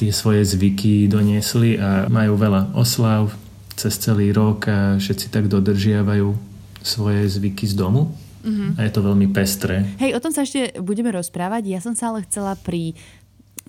tie 0.00 0.08
svoje 0.08 0.48
zvyky 0.56 1.04
doniesli 1.04 1.76
a 1.76 2.08
majú 2.08 2.32
veľa 2.40 2.72
oslav, 2.72 3.28
cez 3.78 3.94
celý 4.02 4.34
rok 4.34 4.66
a 4.66 4.98
všetci 4.98 5.30
tak 5.30 5.46
dodržiavajú 5.46 6.34
svoje 6.82 7.22
zvyky 7.30 7.64
z 7.70 7.78
domu. 7.78 8.10
Mm-hmm. 8.42 8.78
A 8.78 8.80
je 8.86 8.92
to 8.94 9.00
veľmi 9.02 9.26
pestré. 9.30 9.86
Hej, 10.02 10.18
o 10.18 10.22
tom 10.22 10.34
sa 10.34 10.42
ešte 10.42 10.78
budeme 10.82 11.10
rozprávať. 11.14 11.62
Ja 11.70 11.80
som 11.82 11.94
sa 11.94 12.10
ale 12.10 12.26
chcela 12.26 12.54
pri 12.58 12.94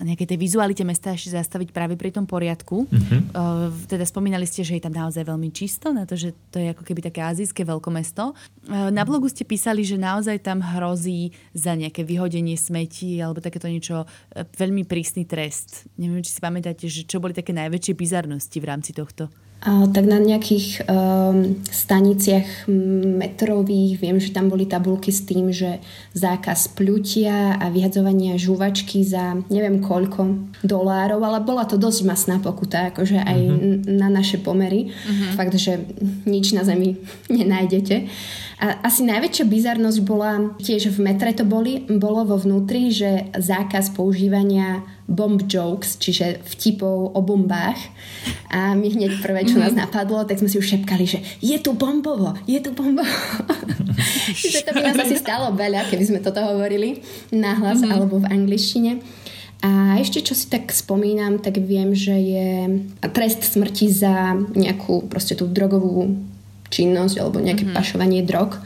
nejakej 0.00 0.32
tej 0.32 0.38
vizualite 0.40 0.80
mesta 0.80 1.12
ešte 1.12 1.36
zastaviť 1.36 1.76
práve 1.76 1.92
pri 1.92 2.08
tom 2.08 2.24
poriadku. 2.24 2.88
Uh, 2.88 3.68
teda 3.84 4.08
spomínali 4.08 4.48
ste, 4.48 4.64
že 4.64 4.80
je 4.80 4.84
tam 4.88 4.96
naozaj 4.96 5.28
veľmi 5.28 5.52
čisto, 5.52 5.92
na 5.92 6.08
to, 6.08 6.16
že 6.16 6.32
to 6.48 6.56
je 6.56 6.72
ako 6.72 6.82
keby 6.88 7.04
také 7.04 7.20
azijské 7.20 7.68
veľkomesto. 7.68 8.32
Uh, 8.32 8.88
na 8.88 9.04
blogu 9.04 9.28
ste 9.28 9.44
písali, 9.44 9.84
že 9.84 10.00
naozaj 10.00 10.40
tam 10.40 10.64
hrozí 10.64 11.36
za 11.52 11.76
nejaké 11.76 12.00
vyhodenie 12.00 12.56
smetí 12.56 13.20
alebo 13.20 13.44
takéto 13.44 13.68
niečo 13.68 14.08
uh, 14.08 14.08
veľmi 14.56 14.88
prísny 14.88 15.28
trest. 15.28 15.84
Neviem, 16.00 16.24
či 16.24 16.32
si 16.32 16.40
pamätáte, 16.40 16.88
že 16.88 17.04
čo 17.04 17.20
boli 17.20 17.36
také 17.36 17.52
najväčšie 17.52 17.92
bizarnosti 17.92 18.56
v 18.56 18.68
rámci 18.68 18.96
tohto 18.96 19.28
tak 19.60 20.08
na 20.08 20.16
nejakých 20.16 20.88
um, 20.88 21.60
staniciach 21.68 22.64
metrových 23.20 24.00
viem, 24.00 24.16
že 24.16 24.32
tam 24.32 24.48
boli 24.48 24.64
tabulky 24.64 25.12
s 25.12 25.28
tým, 25.28 25.52
že 25.52 25.84
zákaz 26.16 26.72
pľutia 26.72 27.60
a 27.60 27.68
vyhadzovania 27.68 28.40
žuvačky 28.40 29.04
za 29.04 29.36
neviem 29.52 29.84
koľko 29.84 30.48
dolárov, 30.64 31.20
ale 31.20 31.44
bola 31.44 31.68
to 31.68 31.76
dosť 31.76 32.08
masná 32.08 32.36
pokuta, 32.40 32.88
akože 32.88 33.20
aj 33.20 33.40
uh-huh. 33.52 34.00
na 34.00 34.08
naše 34.08 34.40
pomery. 34.40 34.88
Uh-huh. 34.88 35.36
Fakt, 35.36 35.52
že 35.52 35.76
nič 36.24 36.56
na 36.56 36.64
zemi 36.64 36.96
nenájdete. 37.28 38.08
A 38.60 38.84
asi 38.84 39.08
najväčšia 39.08 39.48
bizarnosť 39.48 40.00
bola, 40.04 40.52
tiež 40.60 40.92
v 40.92 41.00
metre 41.00 41.32
to 41.32 41.48
boli, 41.48 41.80
bolo 41.88 42.28
vo 42.28 42.36
vnútri, 42.36 42.92
že 42.92 43.32
zákaz 43.32 43.96
používania 43.96 44.84
bomb 45.08 45.40
jokes, 45.48 45.96
čiže 45.96 46.44
vtipov 46.44 47.16
o 47.16 47.20
bombách. 47.24 47.80
A 48.52 48.76
my 48.76 48.84
hneď 48.84 49.24
prvé, 49.24 49.48
čo 49.48 49.56
nás 49.56 49.72
mhm. 49.72 49.88
napadlo, 49.88 50.28
tak 50.28 50.44
sme 50.44 50.52
si 50.52 50.60
už 50.60 50.76
šepkali, 50.76 51.08
že 51.08 51.24
je 51.40 51.56
tu 51.56 51.72
bombovo, 51.72 52.36
je 52.44 52.60
tu 52.60 52.76
bombovo. 52.76 53.08
Čiže 54.40 54.68
to 54.68 54.76
by 54.76 54.92
nás 54.92 54.96
asi 55.08 55.16
stalo 55.16 55.56
veľa, 55.56 55.88
keby 55.88 56.04
sme 56.06 56.20
toto 56.20 56.40
hovorili 56.40 57.02
nahlas 57.34 57.80
mm-hmm. 57.80 57.92
alebo 57.92 58.22
v 58.22 58.30
angličtine. 58.30 59.02
A 59.60 60.00
ešte 60.00 60.24
čo 60.24 60.32
si 60.32 60.48
tak 60.48 60.72
spomínam, 60.72 61.36
tak 61.36 61.60
viem, 61.60 61.92
že 61.92 62.16
je 62.16 62.48
trest 63.12 63.44
smrti 63.44 63.92
za 63.92 64.32
nejakú 64.56 65.04
proste 65.10 65.36
tú 65.36 65.44
drogovú 65.44 66.16
činnosť 66.70 67.20
alebo 67.20 67.42
nejaké 67.42 67.66
mm-hmm. 67.66 67.76
pašovanie 67.76 68.22
drog. 68.24 68.56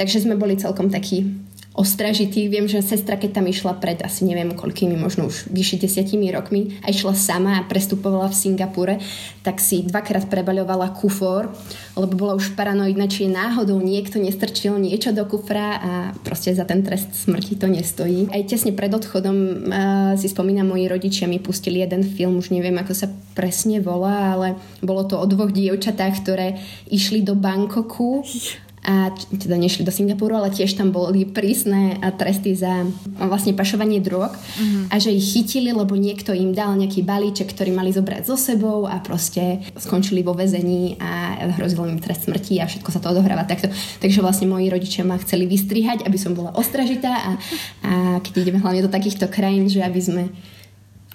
Takže 0.00 0.24
sme 0.24 0.34
boli 0.40 0.58
celkom 0.58 0.88
takí 0.88 1.28
ostražitý. 1.72 2.52
Viem, 2.52 2.68
že 2.68 2.84
sestra, 2.84 3.16
keď 3.16 3.40
tam 3.40 3.48
išla 3.48 3.80
pred 3.80 3.96
asi 4.04 4.28
neviem 4.28 4.52
koľkými, 4.52 4.92
možno 4.92 5.32
už 5.32 5.48
vyššie 5.48 5.88
desiatimi 5.88 6.28
rokmi 6.28 6.76
a 6.84 6.92
išla 6.92 7.16
sama 7.16 7.56
a 7.56 7.66
prestupovala 7.66 8.28
v 8.28 8.36
Singapúre, 8.36 8.94
tak 9.40 9.56
si 9.56 9.80
dvakrát 9.80 10.28
prebaľovala 10.28 10.92
kufor, 10.92 11.48
lebo 11.96 12.12
bola 12.12 12.36
už 12.36 12.52
paranoidná, 12.52 13.08
či 13.08 13.24
je 13.24 13.32
náhodou 13.32 13.80
niekto 13.80 14.20
nestrčil 14.20 14.76
niečo 14.76 15.16
do 15.16 15.24
kufra 15.24 15.68
a 15.80 15.92
proste 16.20 16.52
za 16.52 16.68
ten 16.68 16.84
trest 16.84 17.08
smrti 17.16 17.56
to 17.56 17.66
nestojí. 17.72 18.28
Aj 18.28 18.44
tesne 18.44 18.76
pred 18.76 18.92
odchodom 18.92 19.36
uh, 19.36 20.12
si 20.20 20.28
spomínam, 20.28 20.68
moji 20.68 20.92
rodičia 20.92 21.24
mi 21.24 21.40
pustili 21.40 21.80
jeden 21.80 22.04
film, 22.04 22.36
už 22.36 22.52
neviem, 22.52 22.76
ako 22.76 22.92
sa 22.92 23.08
presne 23.32 23.80
volá, 23.80 24.36
ale 24.36 24.60
bolo 24.84 25.08
to 25.08 25.16
o 25.16 25.24
dvoch 25.24 25.48
dievčatách, 25.48 26.14
ktoré 26.20 26.60
išli 26.92 27.24
do 27.24 27.32
Bangkoku 27.32 28.20
a 28.82 29.14
teda 29.14 29.54
nešli 29.54 29.86
do 29.86 29.94
Singapuru, 29.94 30.34
ale 30.34 30.50
tiež 30.50 30.74
tam 30.74 30.90
boli 30.90 31.22
prísne 31.22 32.02
tresty 32.18 32.58
za 32.58 32.82
vlastne 33.14 33.54
pašovanie 33.54 34.02
drog 34.02 34.34
uh-huh. 34.34 34.90
a 34.90 34.98
že 34.98 35.14
ich 35.14 35.22
chytili, 35.22 35.70
lebo 35.70 35.94
niekto 35.94 36.34
im 36.34 36.50
dal 36.50 36.74
nejaký 36.74 37.06
balíček, 37.06 37.54
ktorý 37.54 37.70
mali 37.70 37.94
zobrať 37.94 38.26
so 38.26 38.34
sebou 38.34 38.90
a 38.90 38.98
proste 38.98 39.62
skončili 39.78 40.26
vo 40.26 40.34
väzení 40.34 40.98
a 40.98 41.46
hrozilo 41.54 41.86
im 41.86 42.02
trest 42.02 42.26
smrti 42.26 42.58
a 42.58 42.66
všetko 42.66 42.90
sa 42.90 42.98
to 42.98 43.14
odohráva 43.14 43.46
takto. 43.46 43.70
Takže 44.02 44.18
vlastne 44.18 44.50
moji 44.50 44.66
rodičia 44.66 45.06
ma 45.06 45.14
chceli 45.22 45.46
vystrihať, 45.46 46.02
aby 46.02 46.18
som 46.18 46.34
bola 46.34 46.50
ostražitá 46.58 47.14
a, 47.14 47.30
a 47.86 47.92
keď 48.18 48.50
ideme 48.50 48.58
hlavne 48.58 48.82
do 48.82 48.90
takýchto 48.90 49.30
krajín, 49.30 49.70
že 49.70 49.78
aby 49.86 50.00
sme 50.02 50.22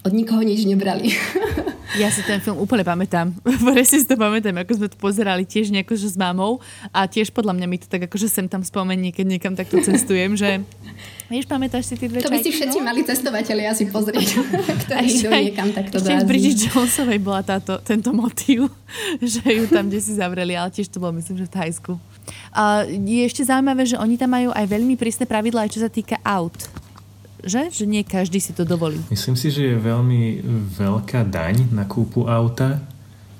od 0.07 0.15
nikoho 0.15 0.39
nič 0.39 0.63
nebrali. 0.63 1.11
Ja 1.95 2.11
si 2.11 2.19
ten 2.27 2.43
film 2.43 2.59
úplne 2.59 2.83
pamätám. 2.83 3.31
Presne 3.71 3.97
si 4.03 4.07
to 4.07 4.19
pamätám, 4.19 4.59
ako 4.59 4.71
sme 4.75 4.87
to 4.91 4.97
pozerali 4.99 5.47
tiež 5.47 5.71
nejako 5.71 5.95
že 5.95 6.11
s 6.11 6.17
mamou 6.19 6.59
a 6.91 7.07
tiež 7.07 7.31
podľa 7.31 7.55
mňa 7.55 7.67
mi 7.71 7.77
to 7.79 7.87
tak 7.87 8.11
akože 8.11 8.27
sem 8.27 8.51
tam 8.51 8.59
spomení, 8.67 9.15
keď 9.15 9.25
niekam 9.37 9.53
takto 9.55 9.79
cestujem, 9.79 10.35
že 10.35 10.59
Vieš, 11.27 11.43
pamätáš 11.43 11.91
si 11.91 11.99
tie 11.99 12.07
dve 12.07 12.23
To 12.23 12.31
by 12.31 12.39
si 12.39 12.55
všetci 12.55 12.79
no? 12.79 12.87
mali 12.87 13.03
cestovateľi 13.03 13.63
asi 13.67 13.91
pozrieť, 13.91 14.39
ktorí 14.87 15.07
idú 15.11 15.29
niekam 15.31 15.69
takto 15.75 15.99
do 15.99 16.07
Ešte 16.07 16.23
v 16.23 16.27
Bridget 16.27 16.59
Jonesovej 16.71 17.19
bola 17.19 17.41
táto, 17.43 17.83
tento 17.83 18.15
motív, 18.15 18.71
že 19.35 19.43
ju 19.43 19.67
tam 19.67 19.91
kde 19.91 19.99
si 19.99 20.15
zavreli, 20.15 20.55
ale 20.55 20.71
tiež 20.71 20.87
to 20.87 21.03
bolo 21.03 21.19
myslím, 21.19 21.39
že 21.39 21.47
v 21.47 21.53
Thajsku. 21.55 21.93
A 22.55 22.87
je 22.87 23.23
ešte 23.23 23.43
zaujímavé, 23.43 23.83
že 23.87 23.99
oni 23.99 24.15
tam 24.15 24.31
majú 24.35 24.55
aj 24.55 24.65
veľmi 24.71 24.95
prísne 24.95 25.27
pravidlá, 25.27 25.67
čo 25.67 25.83
sa 25.83 25.91
týka 25.91 26.19
aut 26.23 26.86
že? 27.43 27.69
Že 27.69 27.85
nie 27.85 28.01
každý 28.01 28.41
si 28.41 28.53
to 28.53 28.65
dovolí. 28.65 28.97
Myslím 29.13 29.37
si, 29.37 29.53
že 29.53 29.73
je 29.73 29.77
veľmi 29.77 30.41
veľká 30.73 31.27
daň 31.27 31.69
na 31.69 31.85
kúpu 31.85 32.25
auta, 32.25 32.81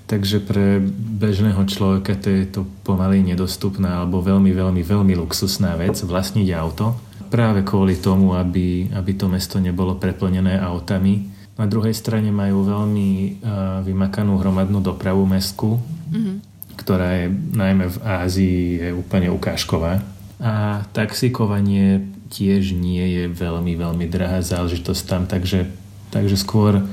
takže 0.05 0.39
pre 0.39 0.79
bežného 1.19 1.59
človeka 1.67 2.15
to 2.15 2.27
je 2.29 2.43
to 2.47 2.61
pomaly 2.85 3.25
nedostupná 3.25 4.01
alebo 4.03 4.23
veľmi, 4.23 4.53
veľmi, 4.53 4.81
veľmi 4.85 5.13
luxusná 5.17 5.75
vec 5.75 5.97
vlastniť 5.99 6.47
auto. 6.55 6.95
Práve 7.27 7.65
kvôli 7.67 7.99
tomu, 7.99 8.31
aby, 8.31 8.87
aby 8.95 9.11
to 9.19 9.27
mesto 9.27 9.59
nebolo 9.59 9.99
preplnené 9.99 10.55
autami. 10.63 11.27
Na 11.59 11.67
druhej 11.67 11.91
strane 11.91 12.31
majú 12.31 12.63
veľmi 12.63 13.09
uh, 13.43 13.81
vymakanú 13.83 14.39
hromadnú 14.39 14.79
dopravu 14.79 15.27
mestskú, 15.27 15.75
mm-hmm. 15.75 16.35
ktorá 16.79 17.25
je 17.25 17.25
najmä 17.33 17.85
v 17.91 17.97
Ázii 17.99 18.59
je 18.79 18.89
úplne 18.95 19.27
ukážková. 19.33 19.99
A 20.37 20.85
taxikovanie 20.93 22.16
tiež 22.27 22.75
nie 22.75 23.03
je 23.17 23.23
veľmi, 23.31 23.73
veľmi 23.75 24.05
drahá 24.07 24.43
záležitosť 24.43 25.03
tam, 25.07 25.23
takže, 25.25 25.67
takže 26.11 26.35
skôr 26.35 26.83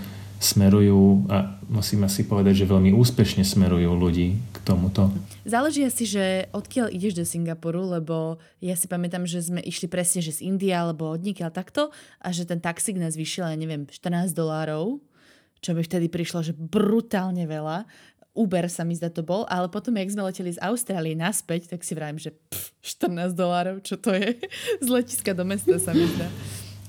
smerujú 0.45 1.25
a 1.33 1.57
musím 1.73 2.05
asi 2.05 2.29
povedať, 2.29 2.65
že 2.65 2.71
veľmi 2.71 2.93
úspešne 2.93 3.43
smerujú 3.43 3.97
ľudí 3.97 4.37
k 4.53 4.57
tomuto. 4.61 5.09
Záleží 5.49 5.85
asi, 5.85 6.05
že 6.05 6.25
odkiaľ 6.53 6.93
ideš 6.93 7.17
do 7.17 7.25
Singapuru, 7.25 7.89
lebo 7.89 8.37
ja 8.61 8.77
si 8.77 8.85
pamätám, 8.85 9.25
že 9.25 9.41
sme 9.41 9.65
išli 9.65 9.89
presne, 9.89 10.21
že 10.21 10.37
z 10.37 10.45
Indie 10.45 10.77
alebo 10.77 11.09
odnikiaľ 11.09 11.51
takto 11.53 11.89
a 12.21 12.29
že 12.29 12.45
ten 12.45 12.61
taxík 12.61 13.01
nás 13.01 13.17
vyšiel, 13.17 13.49
ja 13.49 13.57
neviem, 13.57 13.89
14 13.89 14.37
dolárov, 14.37 15.01
čo 15.65 15.73
by 15.73 15.81
vtedy 15.81 16.13
prišlo, 16.13 16.45
že 16.45 16.53
brutálne 16.53 17.49
veľa. 17.49 17.89
Uber 18.35 18.67
sa 18.67 18.83
mi 18.83 18.99
zdá 18.99 19.15
to 19.15 19.23
bol, 19.23 19.47
ale 19.47 19.71
potom, 19.71 19.95
jak 19.95 20.11
sme 20.11 20.27
leteli 20.27 20.51
z 20.51 20.59
Austrálie 20.59 21.15
naspäť, 21.15 21.71
tak 21.71 21.87
si 21.87 21.95
vravím, 21.95 22.19
že 22.19 22.35
pff, 22.35 22.75
14 22.83 23.31
dolárov, 23.31 23.79
čo 23.87 23.95
to 23.95 24.11
je? 24.11 24.35
Z 24.85 24.91
letiska 24.91 25.31
do 25.39 25.47
mesta 25.47 25.79
sa 25.79 25.95
mi 25.95 26.03
zdá. 26.03 26.27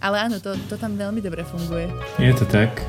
Ale 0.02 0.26
áno, 0.26 0.42
to, 0.42 0.58
to 0.66 0.76
tam 0.76 0.98
veľmi 0.98 1.22
dobre 1.22 1.46
funguje. 1.46 1.86
Je 2.18 2.34
to 2.34 2.50
tak. 2.50 2.82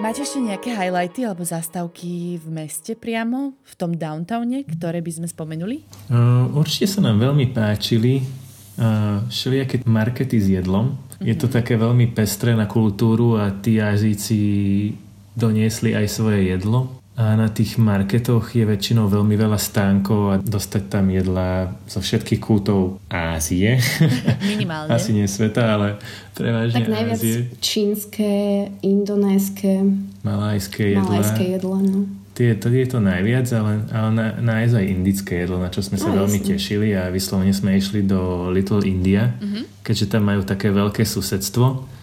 Máte 0.00 0.24
ešte 0.24 0.40
nejaké 0.40 0.72
highlighty 0.72 1.28
alebo 1.28 1.44
zástavky 1.44 2.40
v 2.40 2.48
meste 2.48 2.96
priamo, 2.96 3.56
v 3.68 3.74
tom 3.76 3.92
downtowne, 3.96 4.64
ktoré 4.64 5.04
by 5.04 5.12
sme 5.12 5.28
spomenuli? 5.28 5.84
Uh, 6.08 6.48
určite 6.56 6.88
sa 6.88 7.04
nám 7.04 7.20
veľmi 7.20 7.52
páčili 7.52 8.24
uh, 8.80 9.24
všelijaké 9.28 9.84
markety 9.84 10.40
s 10.40 10.48
jedlom. 10.56 10.96
Mm-hmm. 10.96 11.24
Je 11.28 11.34
to 11.36 11.46
mhm. 11.48 11.54
také 11.60 11.76
veľmi 11.76 12.16
pestré 12.16 12.56
na 12.56 12.64
kultúru 12.64 13.36
a 13.36 13.52
tí 13.52 13.76
Azíci 13.76 14.40
doniesli 15.34 15.94
aj 15.94 16.06
svoje 16.10 16.50
jedlo. 16.50 17.02
A 17.14 17.38
na 17.38 17.46
tých 17.46 17.78
marketoch 17.78 18.58
je 18.58 18.66
väčšinou 18.66 19.06
veľmi 19.06 19.38
veľa 19.38 19.54
stánkov 19.54 20.20
a 20.34 20.36
dostať 20.42 20.82
tam 20.90 21.06
jedla 21.14 21.70
zo 21.86 22.02
všetkých 22.02 22.42
kútov 22.42 22.98
Ázie. 23.06 23.78
Minimálne. 24.50 24.90
Asi 24.90 25.14
nie 25.14 25.30
sveta, 25.30 25.78
ale 25.78 26.02
prevažne 26.34 26.82
Tak 26.82 26.90
najviac 26.90 27.22
Ázie. 27.22 27.54
čínske, 27.62 28.30
indonéske, 28.82 29.86
malajské 30.26 30.98
jedla. 30.98 31.06
Malajské 31.06 31.44
jedla, 31.54 31.78
no. 31.86 31.98
Tie, 32.34 32.50
to 32.58 32.66
je 32.66 32.82
to 32.90 32.98
najviac, 32.98 33.46
ale, 33.54 33.86
ale 33.94 34.10
na, 34.10 34.26
nájsť 34.42 34.74
aj 34.74 34.86
indické 34.90 35.34
jedlo, 35.46 35.62
na 35.62 35.70
čo 35.70 35.86
sme 35.86 36.02
sa 36.02 36.10
no, 36.10 36.26
veľmi 36.26 36.42
jasne. 36.42 36.50
tešili 36.58 36.98
a 36.98 37.14
vyslovene 37.14 37.54
sme 37.54 37.78
išli 37.78 38.02
do 38.02 38.50
Little 38.50 38.82
India, 38.82 39.38
mm-hmm. 39.38 39.86
keďže 39.86 40.18
tam 40.18 40.26
majú 40.26 40.42
také 40.42 40.74
veľké 40.74 41.06
susedstvo 41.06 41.93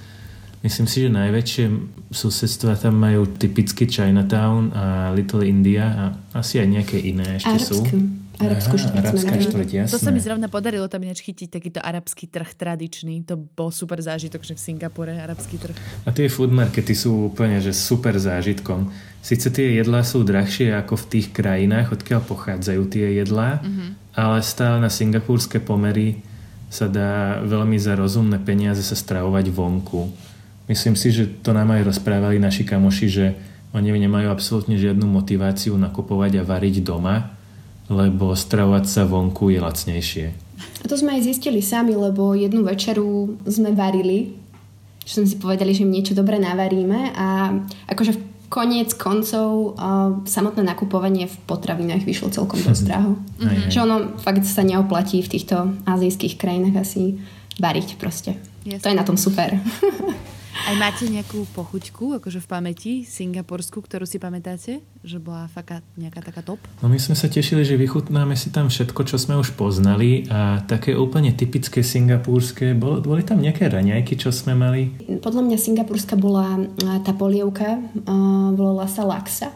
Myslím 0.61 0.85
si, 0.85 0.97
že 1.01 1.09
najväčšie 1.09 1.65
susedstva 2.13 2.77
tam 2.77 3.01
majú 3.01 3.25
typicky 3.25 3.89
Chinatown 3.89 4.69
a 4.77 5.09
Little 5.09 5.41
India 5.41 5.85
a 5.89 6.03
asi 6.37 6.61
aj 6.61 6.67
nejaké 6.69 6.97
iné 7.01 7.41
ešte 7.41 7.57
Arabsku. 7.57 7.85
sú. 7.89 8.21
Arabskú 8.41 8.75
štvrť. 8.77 9.05
Arabská 9.05 9.33
štvrť, 9.37 9.69
jasné. 9.69 9.93
To 9.93 10.01
sa 10.01 10.09
mi 10.09 10.17
zrovna 10.17 10.49
podarilo 10.49 10.89
tam 10.89 11.05
ináč 11.05 11.21
chytiť 11.21 11.49
takýto 11.49 11.79
arabský 11.81 12.25
trh 12.25 12.49
tradičný. 12.57 13.21
To 13.29 13.37
bol 13.37 13.69
super 13.69 14.01
zážitok, 14.01 14.41
že 14.41 14.57
v 14.57 14.61
Singapore 14.61 15.13
arabský 15.13 15.61
trh. 15.61 15.77
A 16.05 16.09
tie 16.09 16.25
food 16.25 16.49
markety 16.49 16.97
sú 16.97 17.29
úplne 17.29 17.61
že 17.61 17.69
super 17.73 18.17
zážitkom. 18.17 18.89
Sice 19.21 19.53
tie 19.53 19.77
jedlá 19.77 20.01
sú 20.01 20.25
drahšie 20.25 20.73
ako 20.73 20.97
v 20.97 21.05
tých 21.13 21.27
krajinách, 21.29 21.93
odkiaľ 21.93 22.25
pochádzajú 22.25 22.81
tie 22.89 23.21
jedlá, 23.21 23.61
mm-hmm. 23.61 24.17
ale 24.17 24.41
stále 24.41 24.81
na 24.81 24.89
singapurské 24.89 25.61
pomery 25.61 26.25
sa 26.71 26.89
dá 26.89 27.43
veľmi 27.45 27.77
za 27.77 27.93
rozumné 27.93 28.41
peniaze 28.41 28.81
sa 28.81 28.97
stravovať 28.97 29.53
vonku 29.53 30.30
Myslím 30.71 30.95
si, 30.95 31.11
že 31.11 31.27
to 31.27 31.51
nám 31.51 31.75
aj 31.75 31.83
rozprávali 31.83 32.39
naši 32.39 32.63
kamoši, 32.63 33.07
že 33.11 33.35
oni 33.75 33.91
nemajú 33.91 34.31
absolútne 34.31 34.79
žiadnu 34.79 35.03
motiváciu 35.03 35.75
nakupovať 35.75 36.39
a 36.39 36.47
variť 36.47 36.79
doma, 36.79 37.35
lebo 37.91 38.31
stravovať 38.31 38.87
sa 38.87 39.03
vonku 39.03 39.51
je 39.51 39.59
lacnejšie. 39.59 40.25
A 40.79 40.85
to 40.87 40.95
sme 40.95 41.19
aj 41.19 41.27
zistili 41.27 41.59
sami, 41.59 41.91
lebo 41.91 42.31
jednu 42.39 42.63
večeru 42.63 43.35
sme 43.43 43.75
varili, 43.75 44.31
že 45.03 45.19
sme 45.19 45.27
si 45.27 45.35
povedali, 45.35 45.75
že 45.75 45.83
niečo 45.83 46.15
dobre 46.15 46.39
navaríme 46.39 47.19
a 47.19 47.51
akože 47.91 48.15
v 48.15 48.21
koniec 48.47 48.95
koncov 48.95 49.75
uh, 49.75 50.23
samotné 50.23 50.63
nakupovanie 50.63 51.27
v 51.27 51.35
potravinách 51.51 52.07
vyšlo 52.07 52.31
celkom 52.31 52.63
dosť 52.63 52.83
draho. 52.87 53.19
Mm-hmm. 53.43 53.67
Že 53.75 53.79
ono 53.83 53.95
fakt 54.23 54.47
sa 54.47 54.63
neoplatí 54.63 55.19
v 55.19 55.31
týchto 55.35 55.75
azijských 55.83 56.39
krajinách 56.39 56.79
asi 56.79 57.19
variť 57.59 57.99
proste. 57.99 58.39
Yes. 58.63 58.79
To 58.83 58.87
je 58.87 58.95
na 58.95 59.03
tom 59.03 59.19
super. 59.19 59.51
Aj 60.51 60.75
máte 60.77 61.07
nejakú 61.07 61.47
pochuťku, 61.55 62.21
akože 62.21 62.43
v 62.43 62.47
pamäti, 62.47 62.93
singapursku, 63.07 63.81
ktorú 63.81 64.03
si 64.05 64.21
pamätáte? 64.21 64.83
Že 65.01 65.17
bola 65.23 65.49
fakt 65.49 65.81
nejaká 65.97 66.21
taká 66.21 66.43
top? 66.43 66.61
No 66.83 66.91
my 66.91 66.99
sme 67.01 67.15
sa 67.17 67.31
tešili, 67.31 67.65
že 67.65 67.79
vychutnáme 67.79 68.37
si 68.37 68.53
tam 68.53 68.69
všetko, 68.69 69.01
čo 69.07 69.15
sme 69.17 69.39
už 69.39 69.57
poznali 69.57 70.27
a 70.29 70.61
také 70.67 70.93
úplne 70.93 71.33
typické 71.33 71.81
singapurské. 71.81 72.77
Bol, 72.77 73.01
boli 73.01 73.25
tam 73.25 73.41
nejaké 73.41 73.71
raňajky, 73.71 74.19
čo 74.19 74.29
sme 74.29 74.53
mali? 74.53 74.93
Podľa 75.23 75.41
mňa 75.47 75.57
singapurska 75.57 76.19
bola 76.19 76.59
tá 77.01 77.15
polievka, 77.15 77.81
volala 78.53 78.85
sa 78.85 79.07
laksa. 79.07 79.49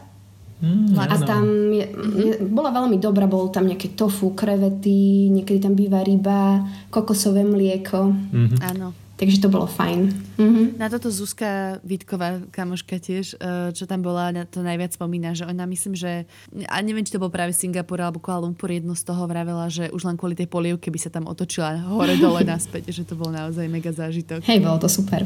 Mm, 0.56 0.96
a 0.96 1.16
tam 1.20 1.44
je, 1.68 1.84
je, 2.16 2.32
bola 2.48 2.72
veľmi 2.72 2.96
dobrá, 2.96 3.28
bol 3.28 3.52
tam 3.52 3.68
nejaké 3.68 3.92
tofu, 3.92 4.32
krevety, 4.32 5.28
niekedy 5.28 5.60
tam 5.60 5.76
býva 5.76 6.00
ryba, 6.00 6.64
kokosové 6.88 7.44
mlieko. 7.44 8.08
Mm-hmm. 8.08 8.60
Áno. 8.64 9.05
Takže 9.16 9.40
to 9.40 9.48
bolo 9.48 9.64
fajn. 9.64 10.12
Mm-hmm. 10.36 10.66
Na 10.76 10.92
toto 10.92 11.08
Zuzka 11.08 11.80
Vítková, 11.80 12.44
kamoška 12.52 13.00
tiež, 13.00 13.40
e, 13.40 13.72
čo 13.72 13.88
tam 13.88 14.04
bola, 14.04 14.28
to 14.44 14.60
najviac 14.60 14.92
spomína, 14.92 15.32
že 15.32 15.48
ona 15.48 15.64
myslím, 15.64 15.96
že, 15.96 16.28
a 16.68 16.76
neviem, 16.84 17.00
či 17.00 17.16
to 17.16 17.22
bol 17.22 17.32
práve 17.32 17.56
Singapur 17.56 17.96
alebo 17.96 18.20
Kuala 18.20 18.44
Lumpur, 18.44 18.68
jedno 18.68 18.92
z 18.92 19.08
toho 19.08 19.24
vravela, 19.24 19.72
že 19.72 19.88
už 19.88 20.04
len 20.04 20.20
kvôli 20.20 20.36
tej 20.36 20.52
polievke 20.52 20.92
by 20.92 21.00
sa 21.00 21.08
tam 21.08 21.24
otočila 21.32 21.80
hore-dole 21.88 22.44
naspäť, 22.52 22.92
že 22.92 23.08
to 23.08 23.16
bol 23.16 23.32
naozaj 23.32 23.64
mega 23.72 23.88
zážitok. 23.88 24.44
Hej, 24.44 24.60
bolo 24.60 24.76
to 24.84 24.88
super. 24.92 25.24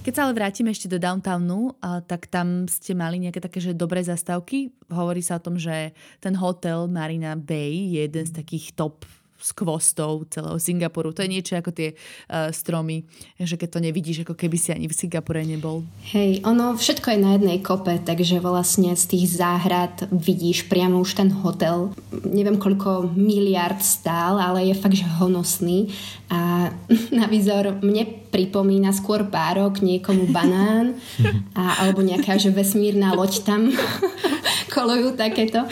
Keď 0.00 0.10
Keď 0.10 0.12
sa 0.16 0.22
ale 0.26 0.34
vrátime 0.34 0.72
ešte 0.72 0.90
do 0.90 0.98
downtownu, 0.98 1.76
tak 2.08 2.26
tam 2.32 2.64
ste 2.66 2.96
mali 2.96 3.20
nejaké 3.20 3.38
také, 3.38 3.60
že 3.60 3.76
dobré 3.76 4.00
zastávky. 4.00 4.72
Hovorí 4.88 5.20
sa 5.20 5.36
o 5.36 5.44
tom, 5.44 5.60
že 5.60 5.92
ten 6.24 6.32
hotel 6.34 6.88
Marina 6.88 7.36
Bay 7.36 7.94
je 7.94 8.08
jeden 8.08 8.24
z 8.24 8.32
takých 8.32 8.72
top 8.74 9.04
s 9.40 9.50
kvostou 9.56 10.28
celého 10.28 10.60
Singapuru. 10.60 11.16
To 11.16 11.24
je 11.24 11.32
niečo 11.32 11.56
ako 11.56 11.72
tie 11.72 11.96
uh, 11.96 12.52
stromy, 12.52 13.08
že 13.40 13.56
keď 13.56 13.68
to 13.72 13.80
nevidíš, 13.80 14.22
ako 14.22 14.36
keby 14.36 14.56
si 14.60 14.70
ani 14.70 14.86
v 14.86 14.94
Singapure 14.94 15.40
nebol. 15.42 15.82
Hej, 16.12 16.44
ono 16.44 16.76
všetko 16.76 17.16
je 17.16 17.18
na 17.18 17.30
jednej 17.40 17.58
kope, 17.64 17.96
takže 18.04 18.38
vlastne 18.44 18.92
z 18.92 19.04
tých 19.16 19.40
záhrad 19.40 20.06
vidíš 20.12 20.68
priamo 20.68 21.00
už 21.00 21.16
ten 21.16 21.32
hotel. 21.32 21.96
Neviem, 22.12 22.60
koľko 22.60 23.16
miliard 23.16 23.80
stál, 23.80 24.36
ale 24.36 24.68
je 24.68 24.76
fakt, 24.76 25.00
že 25.00 25.08
honosný. 25.18 25.88
A 26.28 26.70
na 27.18 27.24
výzor 27.26 27.80
mne 27.80 28.19
pripomína 28.30 28.94
skôr 28.94 29.26
párok, 29.26 29.82
niekomu 29.82 30.30
banán 30.30 30.96
a, 31.58 31.84
alebo 31.84 32.00
nejaká 32.00 32.38
že 32.38 32.54
vesmírna 32.54 33.12
loď 33.12 33.42
tam 33.42 33.68
kolujú 34.74 35.18
takéto. 35.18 35.66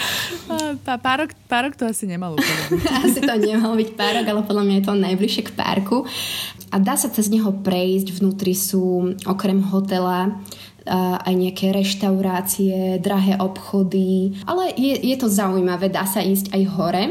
Párok, 0.84 1.32
párok 1.46 1.78
to 1.78 1.86
asi 1.86 2.04
nemal 2.10 2.34
úplne 2.34 2.82
Asi 3.06 3.22
to 3.22 3.34
nemal 3.38 3.78
byť 3.78 3.90
párok, 3.94 4.26
ale 4.26 4.42
podľa 4.42 4.64
mňa 4.66 4.74
je 4.82 4.84
to 4.84 4.94
najbližšie 4.98 5.42
k 5.48 5.54
párku. 5.54 6.04
A 6.68 6.76
dá 6.76 6.98
sa 6.98 7.08
cez 7.08 7.32
neho 7.32 7.48
prejsť, 7.48 8.20
vnútri 8.20 8.52
sú 8.52 9.16
okrem 9.24 9.62
hotela 9.72 10.36
aj 11.24 11.34
nejaké 11.36 11.68
reštaurácie, 11.70 12.96
drahé 13.04 13.36
obchody, 13.36 14.40
ale 14.48 14.72
je, 14.72 14.96
je 14.96 15.16
to 15.20 15.28
zaujímavé, 15.28 15.92
dá 15.92 16.08
sa 16.08 16.24
ísť 16.24 16.56
aj 16.56 16.62
hore. 16.72 17.04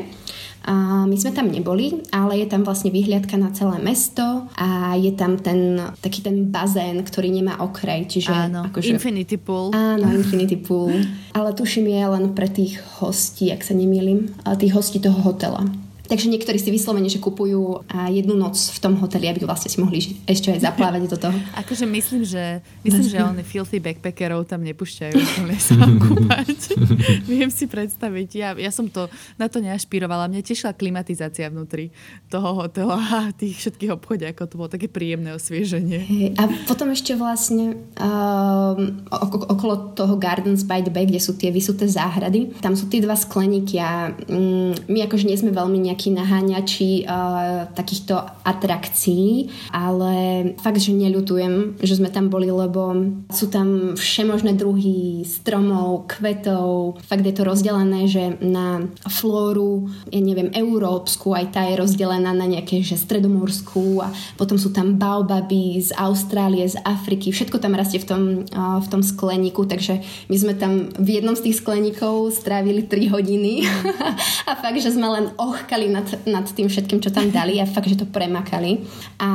A 0.67 1.07
my 1.07 1.15
sme 1.15 1.31
tam 1.31 1.47
neboli, 1.47 2.03
ale 2.11 2.43
je 2.43 2.47
tam 2.51 2.67
vlastne 2.67 2.91
vyhliadka 2.91 3.39
na 3.39 3.55
celé 3.55 3.79
mesto 3.79 4.51
a 4.59 4.99
je 4.99 5.15
tam 5.15 5.39
ten 5.39 5.79
taký 6.03 6.19
ten 6.19 6.51
bazén, 6.51 6.99
ktorý 7.07 7.31
nemá 7.31 7.63
okraj. 7.63 8.03
Čiže 8.11 8.35
áno, 8.35 8.67
akože, 8.67 8.99
Infinity 8.99 9.39
Pool. 9.39 9.71
Áno, 9.71 10.11
Infinity 10.11 10.59
Pool. 10.59 10.91
ale 11.37 11.55
tuším 11.55 11.87
je 11.87 12.03
len 12.03 12.25
pre 12.35 12.51
tých 12.51 12.83
hostí, 12.99 13.47
ak 13.47 13.63
sa 13.63 13.71
nemýlim, 13.71 14.27
tých 14.59 14.75
hostí 14.75 14.99
toho 14.99 15.15
hotela. 15.23 15.63
Takže 16.07 16.31
niektorí 16.31 16.57
si 16.57 16.71
vyslovene, 16.71 17.11
že 17.11 17.19
kupujú 17.19 17.83
jednu 18.11 18.33
noc 18.39 18.55
v 18.55 18.79
tom 18.79 18.95
hoteli, 18.97 19.27
aby 19.27 19.43
vlastne 19.43 19.67
si 19.67 19.77
mohli 19.83 19.99
ešte 20.23 20.55
aj 20.55 20.63
zaplávať 20.63 21.11
do 21.11 21.17
toho. 21.19 21.35
Akože 21.61 21.83
myslím, 21.83 22.23
že, 22.23 22.63
myslím, 22.87 23.05
že 23.07 23.17
oni 23.19 23.43
filthy 23.43 23.77
backpackerov 23.83 24.47
tam 24.47 24.63
nepúšťajú 24.63 25.15
sa 25.57 25.75
kúpať. 26.07 26.57
Viem 27.31 27.51
si 27.51 27.67
predstaviť. 27.67 28.29
Ja, 28.37 28.49
ja 28.55 28.71
som 28.71 28.87
to 28.87 29.11
na 29.35 29.51
to 29.51 29.59
neašpirovala. 29.59 30.31
Mňa 30.31 30.41
tešila 30.45 30.77
klimatizácia 30.77 31.51
vnútri 31.51 31.91
toho 32.31 32.55
hotela 32.63 32.97
a 32.97 33.35
tých 33.35 33.59
všetkých 33.59 33.91
ako 33.97 34.43
To 34.47 34.55
bolo 34.55 34.69
také 34.71 34.87
príjemné 34.87 35.35
osvieženie. 35.35 35.99
Hey, 35.99 36.27
a 36.39 36.47
potom 36.69 36.93
ešte 36.93 37.17
vlastne 37.17 37.75
um, 37.99 39.03
okolo 39.51 39.97
toho 39.97 40.15
Gardens 40.15 40.63
by 40.63 40.85
the 40.85 40.93
Bay, 40.93 41.09
kde 41.09 41.19
sú 41.19 41.35
tie 41.35 41.51
vysuté 41.51 41.89
záhrady, 41.89 42.55
tam 42.63 42.77
sú 42.77 42.87
tie 42.87 43.03
dva 43.03 43.17
skleníky 43.17 43.81
a 43.81 44.13
um, 44.29 44.71
my 44.87 45.03
akože 45.05 45.27
nie 45.27 45.37
sme 45.37 45.51
veľmi 45.51 45.77
nejak 45.89 45.96
nejakí 45.97 46.13
naháňači 46.13 47.09
uh, 47.09 47.73
takýchto 47.73 48.21
atrakcií, 48.45 49.49
ale 49.73 50.13
fakt, 50.61 50.77
že 50.77 50.93
neľutujem, 50.93 51.81
že 51.81 51.97
sme 51.97 52.13
tam 52.13 52.29
boli, 52.29 52.53
lebo 52.53 52.93
sú 53.33 53.49
tam 53.49 53.97
všemožné 53.97 54.53
druhy 54.53 55.25
stromov, 55.25 56.05
kvetov, 56.05 57.01
fakt 57.01 57.25
je 57.25 57.33
to 57.33 57.41
rozdelené, 57.41 58.05
že 58.05 58.37
na 58.45 58.85
flóru, 59.09 59.89
ja 60.13 60.21
neviem, 60.21 60.53
európsku, 60.53 61.33
aj 61.33 61.57
tá 61.57 61.65
je 61.65 61.81
rozdelená 61.81 62.29
na 62.29 62.45
nejaké, 62.45 62.85
že 62.85 62.93
stredomorskú 62.93 64.05
a 64.05 64.13
potom 64.37 64.61
sú 64.61 64.69
tam 64.69 65.01
baobaby 65.01 65.81
z 65.81 65.97
Austrálie, 65.97 66.61
z 66.69 66.77
Afriky, 66.85 67.33
všetko 67.33 67.57
tam 67.57 67.73
rastie 67.73 67.97
v 67.97 68.05
tom, 68.05 68.21
uh, 68.53 68.77
v 68.77 68.87
tom 68.93 69.01
skleníku, 69.01 69.65
takže 69.65 69.97
my 70.29 70.37
sme 70.37 70.53
tam 70.53 70.93
v 70.93 71.17
jednom 71.17 71.33
z 71.33 71.49
tých 71.49 71.65
skleníkov 71.65 72.37
strávili 72.37 72.85
3 72.85 73.09
hodiny. 73.09 73.65
A 74.49 74.53
fakt, 74.53 74.77
že 74.77 74.93
sme 74.93 75.09
len 75.09 75.25
ochkali 75.39 75.86
nad, 75.89 76.07
nad 76.27 76.45
tým 76.47 76.67
všetkým, 76.67 76.99
čo 76.99 77.09
tam 77.11 77.29
dali 77.29 77.59
a 77.59 77.69
fakt, 77.69 77.89
že 77.89 77.99
to 77.99 78.07
premakali. 78.07 78.83
A 79.19 79.29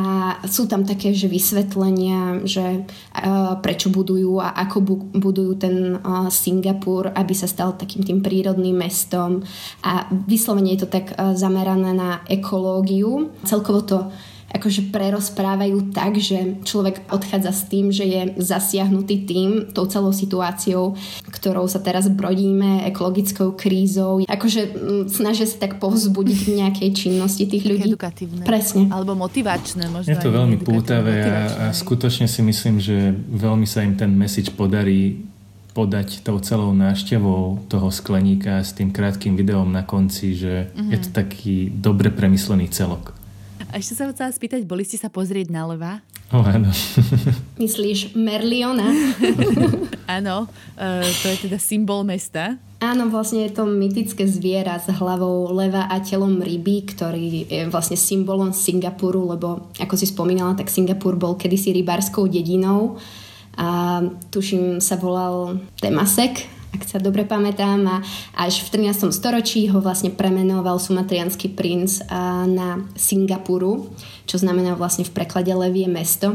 sú 0.49 0.69
tam 0.69 0.87
také, 0.87 1.13
že 1.13 1.29
vysvetlenia, 1.29 2.45
že 2.47 2.85
uh, 2.85 3.59
prečo 3.61 3.93
budujú 3.93 4.41
a 4.41 4.55
ako 4.67 4.79
bu- 4.81 5.11
budujú 5.13 5.53
ten 5.59 5.99
uh, 5.99 6.29
Singapur, 6.33 7.13
aby 7.13 7.35
sa 7.37 7.51
stal 7.51 7.77
takým 7.77 8.03
tým 8.03 8.19
prírodným 8.21 8.77
mestom. 8.77 9.45
A 9.85 10.09
vyslovene 10.11 10.75
je 10.75 10.85
to 10.85 10.89
tak 10.91 11.15
uh, 11.15 11.35
zamerané 11.37 11.93
na 11.93 12.25
ekológiu. 12.29 13.33
Celkovo 13.45 13.81
to 13.85 13.99
akože 14.53 14.93
prerozprávajú 14.93 15.97
tak, 15.97 16.21
že 16.21 16.61
človek 16.63 17.09
odchádza 17.09 17.53
s 17.53 17.63
tým, 17.67 17.89
že 17.89 18.05
je 18.05 18.21
zasiahnutý 18.37 19.25
tým, 19.25 19.51
tou 19.73 19.89
celou 19.89 20.13
situáciou, 20.13 20.95
ktorou 21.33 21.65
sa 21.67 21.81
teraz 21.81 22.07
brodíme, 22.13 22.85
ekologickou 22.93 23.57
krízou. 23.57 24.21
Akože 24.29 24.61
mm, 24.69 25.05
snažia 25.09 25.49
sa 25.49 25.57
tak 25.57 25.81
povzbudiť 25.81 26.39
v 26.45 26.51
nejakej 26.61 26.91
činnosti 26.93 27.49
tých 27.49 27.65
ľudí. 27.65 27.89
Edukatívne. 27.89 28.45
Presne. 28.45 28.93
Alebo 28.93 29.17
motivačné 29.17 29.89
možno. 29.89 30.13
Je 30.13 30.21
to 30.21 30.31
veľmi 30.31 30.61
pútavé 30.61 31.25
a, 31.25 31.41
a 31.49 31.67
skutočne 31.73 32.29
si 32.29 32.45
myslím, 32.45 32.77
že 32.77 33.17
veľmi 33.17 33.65
sa 33.65 33.81
im 33.81 33.97
ten 33.97 34.13
message 34.13 34.53
podarí 34.53 35.33
podať 35.73 36.21
tou 36.21 36.37
celou 36.45 36.77
návštevou 36.77 37.65
toho 37.65 37.89
skleníka 37.89 38.61
s 38.61 38.77
tým 38.77 38.93
krátkým 38.93 39.41
videom 39.41 39.73
na 39.73 39.81
konci, 39.81 40.37
že 40.37 40.69
mm-hmm. 40.69 40.91
je 40.93 40.99
to 41.01 41.09
taký 41.17 41.57
dobre 41.73 42.13
premyslený 42.13 42.69
celok. 42.69 43.22
A 43.73 43.81
ešte 43.81 43.97
sa 43.97 44.05
chcela 44.13 44.29
spýtať, 44.29 44.69
boli 44.69 44.85
ste 44.85 45.01
sa 45.01 45.09
pozrieť 45.09 45.49
na 45.49 45.65
leva? 45.65 46.05
Oh, 46.29 46.45
áno. 46.45 46.69
Myslíš 47.63 48.13
Merliona? 48.13 48.85
áno, 50.21 50.45
uh, 50.77 51.09
to 51.25 51.27
je 51.33 51.49
teda 51.49 51.57
symbol 51.57 52.05
mesta. 52.05 52.61
Áno, 52.85 53.09
vlastne 53.09 53.49
je 53.49 53.57
to 53.57 53.65
mytické 53.65 54.29
zviera 54.29 54.77
s 54.77 54.93
hlavou 54.93 55.49
leva 55.57 55.89
a 55.89 56.05
telom 56.05 56.45
ryby, 56.45 56.85
ktorý 56.93 57.49
je 57.49 57.63
vlastne 57.73 57.97
symbolom 57.97 58.53
Singapuru, 58.53 59.33
lebo 59.33 59.73
ako 59.81 59.97
si 59.97 60.05
spomínala, 60.05 60.53
tak 60.53 60.69
Singapur 60.69 61.17
bol 61.17 61.41
kedysi 61.41 61.73
rybárskou 61.73 62.29
dedinou 62.29 63.01
a 63.57 64.01
tuším 64.29 64.85
sa 64.85 65.01
volal 65.01 65.65
Temasek 65.81 66.62
ak 66.73 66.83
sa 66.89 66.99
dobre 66.99 67.29
pamätám. 67.29 67.85
A 67.85 67.97
až 68.35 68.65
v 68.65 68.89
13. 68.89 69.13
storočí 69.13 69.69
ho 69.69 69.79
vlastne 69.85 70.09
premenoval 70.09 70.81
sumatrianský 70.81 71.53
princ 71.53 72.01
na 72.49 72.81
Singapuru, 72.97 73.93
čo 74.25 74.41
znamená 74.41 74.75
vlastne 74.75 75.05
v 75.05 75.13
preklade 75.13 75.53
Levie 75.53 75.87
mesto. 75.87 76.35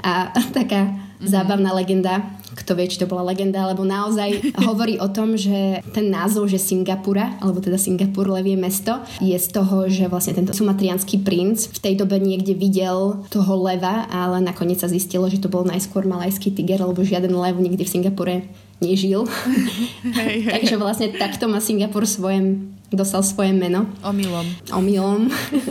A 0.00 0.32
taká 0.56 0.88
mm-hmm. 0.88 1.28
zábavná 1.28 1.70
legenda, 1.76 2.24
kto 2.58 2.74
vie, 2.74 2.90
či 2.90 2.98
to 2.98 3.06
bola 3.06 3.30
legenda, 3.30 3.62
alebo 3.62 3.86
naozaj 3.86 4.58
hovorí 4.66 4.98
o 4.98 5.06
tom, 5.06 5.38
že 5.38 5.80
ten 5.94 6.10
názov, 6.10 6.50
že 6.50 6.58
Singapura, 6.58 7.38
alebo 7.38 7.62
teda 7.62 7.78
Singapur 7.78 8.26
levie 8.26 8.58
mesto, 8.58 8.98
je 9.22 9.38
z 9.38 9.48
toho, 9.54 9.86
že 9.86 10.10
vlastne 10.10 10.34
tento 10.34 10.50
sumatrianský 10.50 11.22
princ 11.22 11.70
v 11.70 11.78
tej 11.78 11.94
dobe 11.94 12.18
niekde 12.18 12.58
videl 12.58 13.22
toho 13.30 13.54
leva, 13.62 14.10
ale 14.10 14.42
nakoniec 14.42 14.82
sa 14.82 14.90
zistilo, 14.90 15.30
že 15.30 15.38
to 15.38 15.46
bol 15.46 15.62
najskôr 15.62 16.02
malajský 16.02 16.50
tiger, 16.50 16.82
lebo 16.82 17.06
žiaden 17.06 17.32
lev 17.32 17.54
nikdy 17.54 17.86
v 17.86 17.92
Singapure 17.94 18.36
nežil. 18.78 19.26
Hej, 20.18 20.46
hej. 20.46 20.52
Takže 20.54 20.74
vlastne 20.78 21.08
takto 21.14 21.50
má 21.50 21.58
Singapur 21.58 22.06
svoje, 22.06 22.62
dostal 22.94 23.26
svoje 23.26 23.50
meno. 23.50 23.90
Omylom. 24.06 24.46
Omylom. 24.70 25.22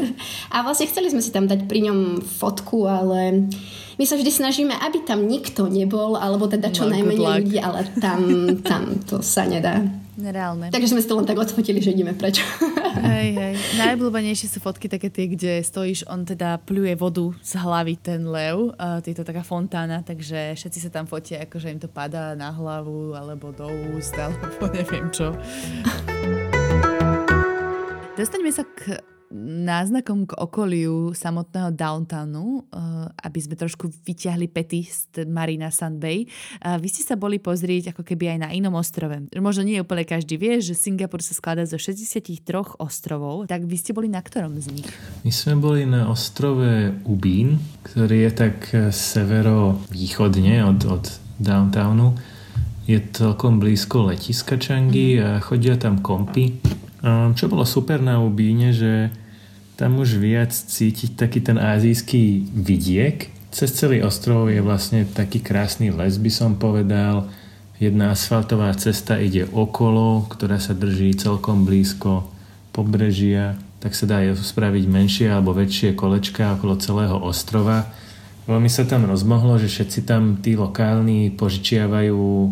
A 0.53 0.61
vlastne 0.63 0.91
chceli 0.91 1.07
sme 1.07 1.23
si 1.23 1.31
tam 1.31 1.47
dať 1.47 1.65
pri 1.65 1.87
ňom 1.87 2.19
fotku, 2.19 2.83
ale 2.85 3.47
my 3.97 4.05
sa 4.05 4.13
vždy 4.13 4.29
snažíme, 4.29 4.73
aby 4.77 5.01
tam 5.01 5.25
nikto 5.25 5.65
nebol, 5.65 6.13
alebo 6.21 6.45
teda 6.45 6.69
čo 6.69 6.85
no, 6.85 6.93
najmenej 6.93 7.17
ľudí, 7.17 7.57
ale 7.57 7.89
tam, 7.97 8.21
tam 8.61 9.01
to 9.01 9.25
sa 9.25 9.49
nedá. 9.49 9.81
Nereálne. 10.17 10.73
Takže 10.73 10.97
sme 10.97 11.01
si 11.01 11.09
to 11.09 11.17
len 11.17 11.29
tak 11.29 11.37
odfotili, 11.37 11.77
že 11.77 11.93
ideme 11.93 12.13
preč. 12.17 12.41
Hej, 12.97 13.29
hej. 13.37 13.53
Najobľúbenejšie 13.77 14.49
sú 14.49 14.57
fotky 14.57 14.89
také 14.89 15.13
tie, 15.13 15.29
kde 15.29 15.61
stojíš, 15.61 16.09
on 16.09 16.25
teda 16.25 16.57
pluje 16.65 16.97
vodu 16.97 17.29
z 17.45 17.53
hlavy 17.61 18.01
ten 18.01 18.25
lev. 18.25 18.73
Uh, 18.81 18.97
je 19.05 19.13
to 19.13 19.21
taká 19.21 19.45
fontána, 19.45 20.01
takže 20.01 20.57
všetci 20.57 20.79
sa 20.81 20.89
tam 20.89 21.05
fotia, 21.05 21.45
akože 21.45 21.69
im 21.69 21.77
to 21.77 21.85
padá 21.85 22.33
na 22.33 22.49
hlavu, 22.49 23.13
alebo 23.13 23.53
do 23.53 23.69
úst, 23.93 24.17
alebo 24.25 24.73
neviem 24.73 25.09
čo. 25.13 25.37
Dostaňme 28.17 28.49
sa 28.49 28.65
k 28.65 28.97
náznakom 29.35 30.23
k 30.23 30.39
okoliu 30.39 31.11
samotného 31.11 31.75
downtownu, 31.75 32.63
uh, 32.71 33.11
aby 33.23 33.39
sme 33.43 33.59
trošku 33.59 33.91
vyťahli 34.07 34.47
pety 34.47 34.87
z 34.87 35.27
Marina 35.27 35.67
Bay. 35.99 36.23
Uh, 36.63 36.79
vy 36.79 36.87
ste 36.87 37.03
sa 37.03 37.19
boli 37.19 37.35
pozrieť 37.35 37.91
ako 37.91 38.07
keby 38.07 38.37
aj 38.37 38.39
na 38.47 38.49
inom 38.55 38.75
ostrove. 38.79 39.19
Možno 39.35 39.67
nie 39.67 39.83
úplne 39.83 40.07
každý 40.07 40.39
vie, 40.39 40.63
že 40.63 40.79
Singapur 40.79 41.19
sa 41.19 41.35
skladá 41.35 41.67
zo 41.67 41.75
63 41.75 42.79
ostrovov, 42.79 43.51
tak 43.51 43.67
vy 43.67 43.75
ste 43.75 43.91
boli 43.91 44.07
na 44.07 44.23
ktorom 44.23 44.55
z 44.63 44.71
nich? 44.71 44.87
My 45.27 45.31
sme 45.31 45.59
boli 45.59 45.83
na 45.83 46.07
ostrove 46.07 46.95
Ubín, 47.03 47.59
ktorý 47.83 48.27
je 48.27 48.31
tak 48.31 48.55
eh, 48.71 48.89
severo-východne 48.95 50.63
od, 50.63 50.79
od 50.87 51.03
downtownu. 51.37 52.15
Je 52.87 53.03
celkom 53.11 53.59
blízko 53.59 54.07
letiska 54.07 54.55
Changi 54.55 55.19
mm-hmm. 55.19 55.27
a 55.27 55.43
chodia 55.43 55.75
tam 55.75 55.99
kompy 55.99 56.55
čo 57.35 57.45
bolo 57.47 57.63
super 57.67 57.99
na 58.03 58.19
Ubíne, 58.23 58.71
že 58.75 59.13
tam 59.77 60.01
už 60.01 60.17
viac 60.17 60.49
cítiť 60.49 61.13
taký 61.15 61.39
ten 61.43 61.61
azijský 61.61 62.49
vidiek, 62.49 63.37
Cez 63.47 63.73
celý 63.73 64.03
ostrov 64.03 64.51
je 64.51 64.59
vlastne 64.59 65.07
taký 65.07 65.39
krásny 65.39 65.89
les, 65.89 66.19
by 66.19 66.29
som 66.29 66.59
povedal. 66.59 67.31
Jedna 67.81 68.13
asfaltová 68.13 68.69
cesta 68.77 69.17
ide 69.17 69.49
okolo, 69.49 70.29
ktorá 70.29 70.61
sa 70.61 70.77
drží 70.77 71.17
celkom 71.17 71.65
blízko 71.65 72.29
pobrežia, 72.69 73.57
tak 73.81 73.97
sa 73.97 74.05
dá 74.05 74.21
spraviť 74.21 74.85
menšie 74.85 75.27
alebo 75.33 75.57
väčšie 75.57 75.97
kolečka 75.97 76.59
okolo 76.59 76.77
celého 76.77 77.17
ostrova. 77.17 77.89
Veľmi 78.45 78.69
sa 78.69 78.85
tam 78.85 79.09
rozmohlo, 79.09 79.57
že 79.57 79.73
všetci 79.73 80.05
tam 80.05 80.37
tí 80.37 80.53
lokálni 80.53 81.33
požičiavajú 81.33 82.21
e, 82.21 82.49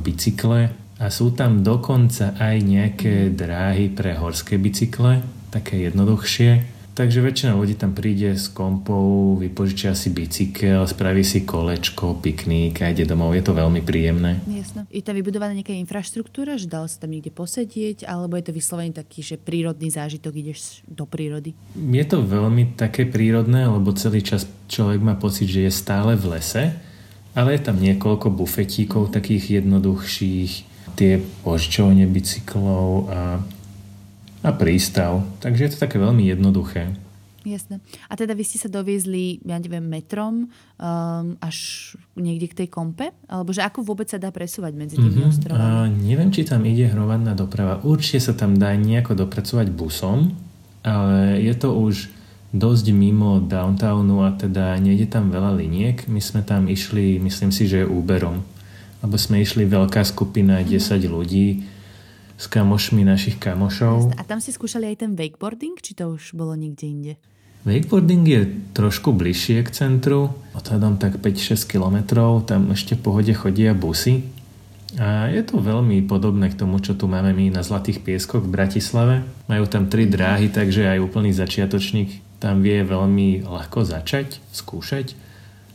bicykle 0.00 0.72
a 1.00 1.08
sú 1.08 1.32
tam 1.32 1.64
dokonca 1.64 2.36
aj 2.36 2.56
nejaké 2.60 3.32
dráhy 3.32 3.88
pre 3.88 4.12
horské 4.20 4.60
bicykle, 4.60 5.24
také 5.48 5.88
jednoduchšie 5.88 6.80
Takže 7.00 7.24
väčšina 7.24 7.56
ľudí 7.56 7.80
tam 7.80 7.96
príde 7.96 8.36
s 8.36 8.52
kompou, 8.52 9.32
vypožičia 9.40 9.96
si 9.96 10.12
bicykel, 10.12 10.84
spraví 10.84 11.24
si 11.24 11.48
kolečko, 11.48 12.20
pikník 12.20 12.84
a 12.84 12.92
ide 12.92 13.08
domov. 13.08 13.32
Je 13.32 13.40
to 13.40 13.56
veľmi 13.56 13.80
príjemné. 13.80 14.36
Jasno. 14.44 14.84
Je 14.92 15.00
tam 15.00 15.16
vybudovaná 15.16 15.56
nejaká 15.56 15.72
infraštruktúra, 15.80 16.60
že 16.60 16.68
dalo 16.68 16.90
sa 16.90 17.00
tam 17.00 17.16
niekde 17.16 17.32
posedieť, 17.32 18.04
alebo 18.04 18.36
je 18.36 18.44
to 18.44 18.52
vyslovene 18.52 18.92
taký, 18.92 19.24
že 19.24 19.40
prírodný 19.40 19.88
zážitok, 19.88 20.44
ideš 20.44 20.84
do 20.84 21.08
prírody? 21.08 21.56
Je 21.72 22.04
to 22.04 22.20
veľmi 22.20 22.76
také 22.76 23.08
prírodné, 23.08 23.64
lebo 23.64 23.96
celý 23.96 24.20
čas 24.20 24.44
človek 24.68 25.00
má 25.00 25.16
pocit, 25.16 25.48
že 25.48 25.64
je 25.64 25.72
stále 25.72 26.20
v 26.20 26.36
lese, 26.36 26.74
ale 27.32 27.56
je 27.56 27.64
tam 27.64 27.80
niekoľko 27.80 28.28
bufetíkov 28.28 29.08
takých 29.14 29.62
jednoduchších, 29.64 30.69
tie 30.96 31.22
požičovne 31.42 32.06
bicyklov 32.08 33.10
a 33.10 33.20
a 34.40 34.50
prístav. 34.56 35.20
Takže 35.44 35.60
je 35.68 35.70
to 35.76 35.82
také 35.84 36.00
veľmi 36.00 36.24
jednoduché. 36.24 36.96
Jasné. 37.40 37.80
A 38.12 38.20
teda 38.20 38.36
vy 38.36 38.44
ste 38.44 38.60
sa 38.60 38.68
doviezli, 38.68 39.40
ja 39.48 39.56
neviem, 39.56 39.80
metrom 39.80 40.44
um, 40.44 41.40
až 41.40 41.56
niekde 42.12 42.52
k 42.52 42.58
tej 42.64 42.68
kompe? 42.68 43.16
Alebo 43.32 43.56
že 43.56 43.64
ako 43.64 43.80
vôbec 43.80 44.12
sa 44.12 44.20
dá 44.20 44.28
presúvať 44.28 44.76
medzi 44.76 45.00
tými 45.00 45.24
mm-hmm. 45.24 45.32
ostrovami? 45.32 45.64
A 45.64 45.88
neviem, 45.88 46.28
či 46.28 46.44
tam 46.44 46.60
ide 46.68 46.92
hromadná 46.92 47.32
doprava. 47.32 47.80
Určite 47.80 48.28
sa 48.28 48.32
tam 48.36 48.60
dá 48.60 48.76
nejako 48.76 49.24
dopracovať 49.24 49.72
busom, 49.72 50.36
ale 50.84 51.40
je 51.40 51.54
to 51.56 51.72
už 51.72 52.12
dosť 52.52 52.92
mimo 52.92 53.40
downtownu 53.40 54.20
a 54.20 54.36
teda 54.36 54.76
nejde 54.76 55.08
tam 55.08 55.32
veľa 55.32 55.56
liniek. 55.56 56.04
My 56.12 56.20
sme 56.20 56.44
tam 56.44 56.68
išli, 56.68 57.16
myslím 57.24 57.56
si, 57.56 57.64
že 57.64 57.88
Uberom. 57.88 58.44
Lebo 59.00 59.16
sme 59.16 59.40
išli 59.40 59.64
veľká 59.64 60.04
skupina, 60.04 60.60
10 60.60 60.76
mm-hmm. 60.76 61.08
ľudí 61.08 61.64
s 62.40 62.44
kamošmi 62.48 63.04
našich 63.04 63.36
kamošov. 63.36 64.16
A 64.16 64.22
tam 64.24 64.40
si 64.40 64.52
skúšali 64.52 64.88
aj 64.92 65.04
ten 65.04 65.12
wakeboarding, 65.12 65.76
či 65.80 65.92
to 65.92 66.16
už 66.16 66.32
bolo 66.32 66.56
niekde 66.56 66.86
inde? 66.88 67.12
Wakeboarding 67.68 68.24
je 68.24 68.42
trošku 68.72 69.12
bližšie 69.12 69.60
k 69.60 69.70
centru, 69.76 70.32
odhadom 70.56 70.96
tak 70.96 71.20
5-6 71.20 71.68
kilometrov, 71.68 72.48
tam 72.48 72.72
ešte 72.72 72.96
v 72.96 73.04
pohode 73.04 73.32
chodia 73.36 73.76
busy. 73.76 74.24
A 74.96 75.28
je 75.28 75.44
to 75.44 75.60
veľmi 75.60 76.02
podobné 76.08 76.50
k 76.50 76.58
tomu, 76.58 76.80
čo 76.80 76.96
tu 76.96 77.06
máme 77.06 77.36
my 77.36 77.52
na 77.52 77.62
Zlatých 77.62 78.00
pieskoch 78.00 78.42
v 78.42 78.52
Bratislave. 78.56 79.22
Majú 79.46 79.68
tam 79.68 79.92
tri 79.92 80.08
dráhy, 80.08 80.48
takže 80.48 80.88
aj 80.88 81.04
úplný 81.04 81.36
začiatočník 81.36 82.30
tam 82.40 82.64
vie 82.64 82.80
veľmi 82.80 83.44
ľahko 83.44 83.84
začať, 83.84 84.40
skúšať. 84.50 85.12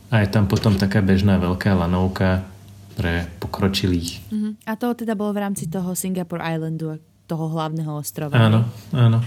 A 0.09 0.25
je 0.25 0.27
tam 0.33 0.49
potom 0.49 0.73
taká 0.75 1.05
bežná 1.05 1.38
veľká 1.38 1.77
lanovka, 1.77 2.41
pre 2.95 3.27
pokročilých. 3.43 4.10
Uh-huh. 4.31 4.51
A 4.65 4.79
to 4.79 4.95
teda 4.95 5.13
bolo 5.13 5.36
v 5.36 5.43
rámci 5.43 5.67
toho 5.67 5.93
Singapore 5.93 6.41
Islandu, 6.41 6.97
toho 7.27 7.45
hlavného 7.51 7.91
ostrova. 7.99 8.34
Áno, 8.34 8.65
áno. 8.95 9.19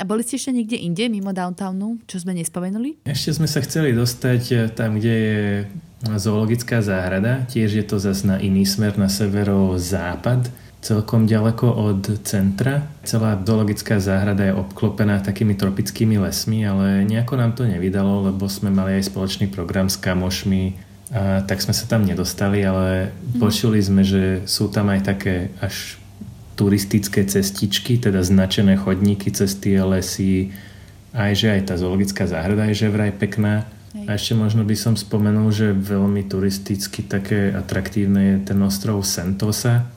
A 0.00 0.02
boli 0.08 0.24
ste 0.24 0.40
ešte 0.40 0.56
niekde 0.56 0.80
inde, 0.80 1.06
mimo 1.06 1.30
downtownu, 1.36 2.02
čo 2.08 2.16
sme 2.18 2.32
nespomenuli? 2.32 3.04
Ešte 3.04 3.36
sme 3.36 3.46
sa 3.46 3.60
chceli 3.60 3.92
dostať 3.92 4.42
eh, 4.50 4.58
tam, 4.72 4.96
kde 4.98 5.14
je 5.14 5.42
zoologická 6.18 6.82
záhrada. 6.82 7.46
Tiež 7.46 7.78
je 7.78 7.84
to 7.86 8.02
zase 8.02 8.26
na 8.26 8.42
iný 8.42 8.66
smer, 8.66 8.98
na 8.98 9.06
severo-západ 9.06 10.50
celkom 10.82 11.30
ďaleko 11.30 11.70
od 11.70 12.26
centra. 12.26 12.90
Celá 13.06 13.38
zoologická 13.38 14.02
záhrada 14.02 14.50
je 14.50 14.58
obklopená 14.58 15.22
takými 15.22 15.54
tropickými 15.54 16.18
lesmi, 16.18 16.66
ale 16.66 17.06
nejako 17.06 17.38
nám 17.38 17.54
to 17.54 17.62
nevydalo, 17.62 18.26
lebo 18.28 18.50
sme 18.50 18.74
mali 18.74 18.98
aj 18.98 19.14
spoločný 19.14 19.46
program 19.46 19.86
s 19.86 19.94
kamošmi 20.02 20.90
a 21.12 21.44
tak 21.44 21.60
sme 21.60 21.76
sa 21.76 21.84
tam 21.84 22.08
nedostali, 22.08 22.64
ale 22.64 23.12
mm. 23.12 23.36
počuli 23.36 23.76
sme, 23.84 24.00
že 24.00 24.48
sú 24.48 24.72
tam 24.72 24.88
aj 24.88 25.12
také 25.12 25.52
až 25.60 26.00
turistické 26.56 27.28
cestičky, 27.28 28.00
teda 28.00 28.24
značené 28.24 28.80
chodníky 28.80 29.28
cez 29.28 29.52
tie 29.60 29.76
lesy, 29.84 30.56
aj 31.12 31.32
že 31.36 31.48
aj 31.52 31.62
tá 31.68 31.74
zoologická 31.76 32.24
záhrada 32.24 32.64
je 32.72 32.86
že 32.86 32.88
vraj 32.88 33.12
pekná. 33.12 33.68
Hej. 33.92 34.06
A 34.08 34.10
ešte 34.16 34.32
možno 34.32 34.64
by 34.64 34.72
som 34.72 34.96
spomenul, 34.96 35.52
že 35.52 35.76
veľmi 35.76 36.24
turisticky 36.24 37.04
také 37.04 37.52
atraktívne 37.52 38.36
je 38.36 38.36
ten 38.48 38.58
ostrov 38.64 39.04
Sentosa. 39.04 39.92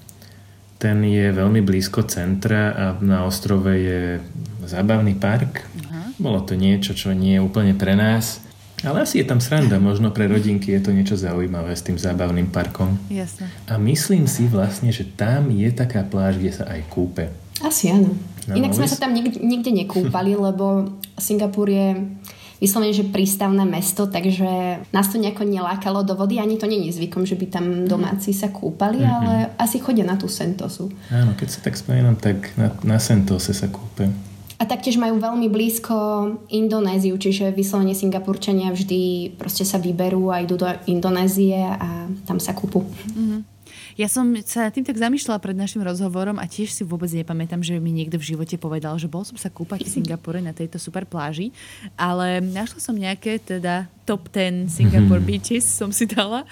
Ten 0.76 1.00
je 1.08 1.32
veľmi 1.32 1.64
blízko 1.64 2.04
centra 2.04 2.76
a 2.76 2.86
na 3.00 3.24
ostrove 3.24 3.72
je 3.72 4.20
zábavný 4.68 5.16
park. 5.16 5.64
Aha. 5.64 6.12
Bolo 6.20 6.44
to 6.44 6.60
niečo, 6.60 6.92
čo 6.92 7.16
nie 7.16 7.40
je 7.40 7.46
úplne 7.46 7.72
pre 7.72 7.96
nás, 7.96 8.44
ale 8.86 9.04
asi 9.04 9.22
je 9.22 9.26
tam 9.26 9.42
sranda, 9.42 9.82
možno 9.82 10.14
pre 10.14 10.30
rodinky 10.30 10.72
je 10.78 10.82
to 10.86 10.92
niečo 10.94 11.18
zaujímavé 11.18 11.74
s 11.74 11.82
tým 11.82 11.98
zábavným 11.98 12.54
parkom. 12.54 12.96
Jasne. 13.10 13.50
A 13.66 13.82
myslím 13.82 14.30
si 14.30 14.46
vlastne, 14.46 14.94
že 14.94 15.04
tam 15.04 15.50
je 15.50 15.70
taká 15.74 16.06
pláž, 16.06 16.38
kde 16.38 16.52
sa 16.54 16.70
aj 16.70 16.82
kúpe. 16.88 17.34
Asi 17.66 17.90
áno. 17.90 18.14
No, 18.46 18.54
Inak 18.54 18.78
sme 18.78 18.86
sa 18.86 19.02
tam 19.02 19.18
nikde, 19.18 19.42
nikde 19.42 19.74
nekúpali, 19.74 20.38
lebo 20.48 20.94
Singapur 21.18 21.66
je 21.66 21.98
vyslovene, 22.60 22.96
že 22.96 23.04
prístavné 23.04 23.68
mesto, 23.68 24.08
takže 24.08 24.80
nás 24.96 25.08
to 25.12 25.20
nejako 25.20 25.44
nelákalo 25.44 26.08
do 26.08 26.16
vody, 26.16 26.40
ani 26.40 26.56
to 26.56 26.70
není 26.70 26.92
zvykom, 26.92 27.28
že 27.28 27.36
by 27.36 27.46
tam 27.52 27.66
mhm. 27.68 27.88
domáci 27.90 28.32
sa 28.32 28.48
kúpali, 28.48 29.04
mm-hmm. 29.04 29.18
ale 29.20 29.34
asi 29.60 29.82
chodia 29.82 30.08
na 30.08 30.16
tú 30.16 30.32
Sentosu. 30.32 30.88
Áno, 31.12 31.36
keď 31.36 31.48
sa 31.52 31.60
tak 31.66 31.76
spomínam, 31.76 32.16
tak 32.16 32.56
na, 32.56 32.72
na 32.86 32.98
Sentose 33.02 33.52
sa 33.52 33.68
kúpe. 33.68 34.08
A 34.56 34.64
taktiež 34.64 34.96
majú 34.96 35.20
veľmi 35.20 35.52
blízko 35.52 35.96
Indonéziu, 36.48 37.20
čiže 37.20 37.52
vyslovene 37.52 37.92
Singapurčania 37.92 38.72
vždy 38.72 39.36
proste 39.36 39.68
sa 39.68 39.76
vyberú 39.76 40.32
a 40.32 40.40
idú 40.40 40.56
do 40.56 40.68
Indonézie 40.88 41.60
a 41.60 42.08
tam 42.24 42.40
sa 42.40 42.56
kúpu. 42.56 42.84
Mm-hmm. 42.84 43.56
Ja 43.96 44.12
som 44.12 44.28
sa 44.44 44.68
tým 44.68 44.84
tak 44.84 45.00
zamýšľala 45.00 45.40
pred 45.40 45.56
našim 45.56 45.80
rozhovorom 45.80 46.36
a 46.36 46.48
tiež 46.52 46.68
si 46.68 46.84
vôbec 46.84 47.08
nepamätám, 47.16 47.64
že 47.64 47.80
mi 47.80 47.96
niekto 47.96 48.20
v 48.20 48.36
živote 48.36 48.60
povedal, 48.60 49.00
že 49.00 49.08
bol 49.08 49.24
som 49.24 49.40
sa 49.40 49.48
kúpať 49.48 49.88
v 49.88 49.94
Singapore 50.00 50.44
na 50.44 50.52
tejto 50.52 50.76
super 50.76 51.08
pláži, 51.08 51.56
ale 51.96 52.44
našla 52.44 52.80
som 52.84 52.92
nejaké 52.92 53.40
teda 53.40 53.88
top 54.04 54.28
10 54.28 54.68
Singapore 54.68 55.24
mm-hmm. 55.24 55.40
beaches 55.40 55.64
som 55.64 55.96
si 55.96 56.12
dala 56.12 56.44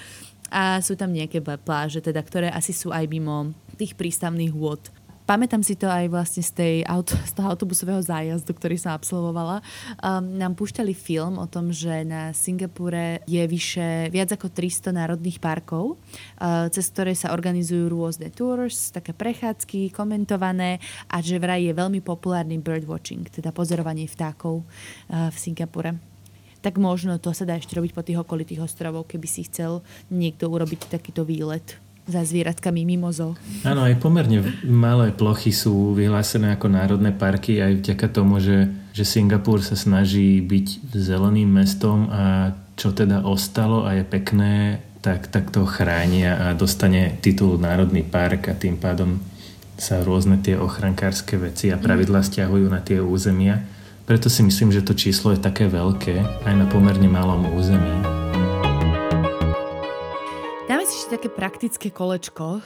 a 0.47 0.79
sú 0.79 0.95
tam 0.95 1.11
nejaké 1.11 1.43
pláže, 1.43 1.99
teda, 1.99 2.23
ktoré 2.23 2.47
asi 2.47 2.71
sú 2.71 2.95
aj 2.95 3.11
mimo 3.11 3.51
tých 3.75 3.99
prístavných 3.99 4.55
vôd 4.55 4.87
pamätám 5.23 5.63
si 5.63 5.75
to 5.79 5.87
aj 5.87 6.11
vlastne 6.11 6.43
z, 6.43 6.51
tej 6.53 6.75
auto, 6.87 7.15
z 7.23 7.31
toho 7.35 7.47
autobusového 7.51 7.99
zájazdu, 8.03 8.51
ktorý 8.51 8.75
som 8.79 8.95
absolvovala. 8.95 9.63
Um, 9.99 10.37
nám 10.39 10.53
púšťali 10.55 10.91
film 10.91 11.39
o 11.39 11.47
tom, 11.47 11.71
že 11.71 12.03
na 12.03 12.31
Singapúre 12.35 13.23
je 13.27 13.43
vyše 13.47 14.11
viac 14.11 14.31
ako 14.35 14.51
300 14.51 14.95
národných 14.95 15.39
parkov, 15.39 15.95
uh, 16.39 16.67
cez 16.71 16.87
ktoré 16.91 17.15
sa 17.15 17.31
organizujú 17.31 17.91
rôzne 17.91 18.29
tours, 18.31 18.91
také 18.91 19.15
prechádzky, 19.15 19.91
komentované 19.91 20.83
a 21.07 21.23
že 21.23 21.39
vraj 21.39 21.63
je 21.63 21.73
veľmi 21.75 22.03
populárny 22.03 22.59
birdwatching, 22.59 23.27
teda 23.31 23.55
pozorovanie 23.55 24.07
vtákov 24.07 24.63
uh, 24.63 25.31
v 25.31 25.37
Singapúre 25.37 26.13
tak 26.63 26.79
možno 26.79 27.19
to 27.19 27.35
sa 27.35 27.43
dá 27.43 27.59
ešte 27.59 27.75
robiť 27.75 27.91
po 27.91 28.07
tých 28.07 28.23
okolitých 28.23 28.63
ostrovov, 28.63 29.03
keby 29.11 29.27
si 29.27 29.43
chcel 29.51 29.83
niekto 30.07 30.47
urobiť 30.47 30.95
takýto 30.95 31.27
výlet 31.27 31.82
za 32.03 32.21
zvieratkami 32.27 32.83
mimo 32.83 33.07
zoo. 33.15 33.39
Áno, 33.63 33.87
aj 33.87 33.95
pomerne 34.03 34.43
malé 34.67 35.15
plochy 35.15 35.55
sú 35.55 35.95
vyhlásené 35.95 36.51
ako 36.55 36.67
národné 36.67 37.15
parky 37.15 37.63
aj 37.63 37.79
vďaka 37.79 38.07
tomu, 38.11 38.43
že, 38.43 38.67
že 38.91 39.07
Singapur 39.07 39.63
sa 39.63 39.79
snaží 39.79 40.43
byť 40.43 40.91
zeleným 40.91 41.47
mestom 41.47 42.11
a 42.11 42.51
čo 42.75 42.91
teda 42.91 43.23
ostalo 43.23 43.87
a 43.87 43.95
je 43.95 44.03
pekné, 44.03 44.83
tak, 44.99 45.31
tak 45.31 45.51
to 45.51 45.63
chránia 45.63 46.51
a 46.51 46.57
dostane 46.57 47.19
titul 47.19 47.59
Národný 47.59 48.03
park 48.03 48.51
a 48.51 48.55
tým 48.55 48.79
pádom 48.79 49.19
sa 49.75 49.99
rôzne 49.99 50.39
tie 50.39 50.55
ochrankárske 50.55 51.35
veci 51.35 51.73
a 51.73 51.79
pravidlá 51.81 52.23
stiahujú 52.23 52.67
na 52.71 52.79
tie 52.79 53.03
územia. 53.03 53.63
Preto 54.03 54.27
si 54.27 54.43
myslím, 54.43 54.71
že 54.71 54.83
to 54.83 54.95
číslo 54.95 55.31
je 55.31 55.39
také 55.39 55.67
veľké 55.67 56.43
aj 56.43 56.53
na 56.55 56.65
pomerne 56.67 57.07
malom 57.07 57.51
území 57.55 58.22
také 61.13 61.29
praktické 61.29 61.93
kolečko. 61.93 62.65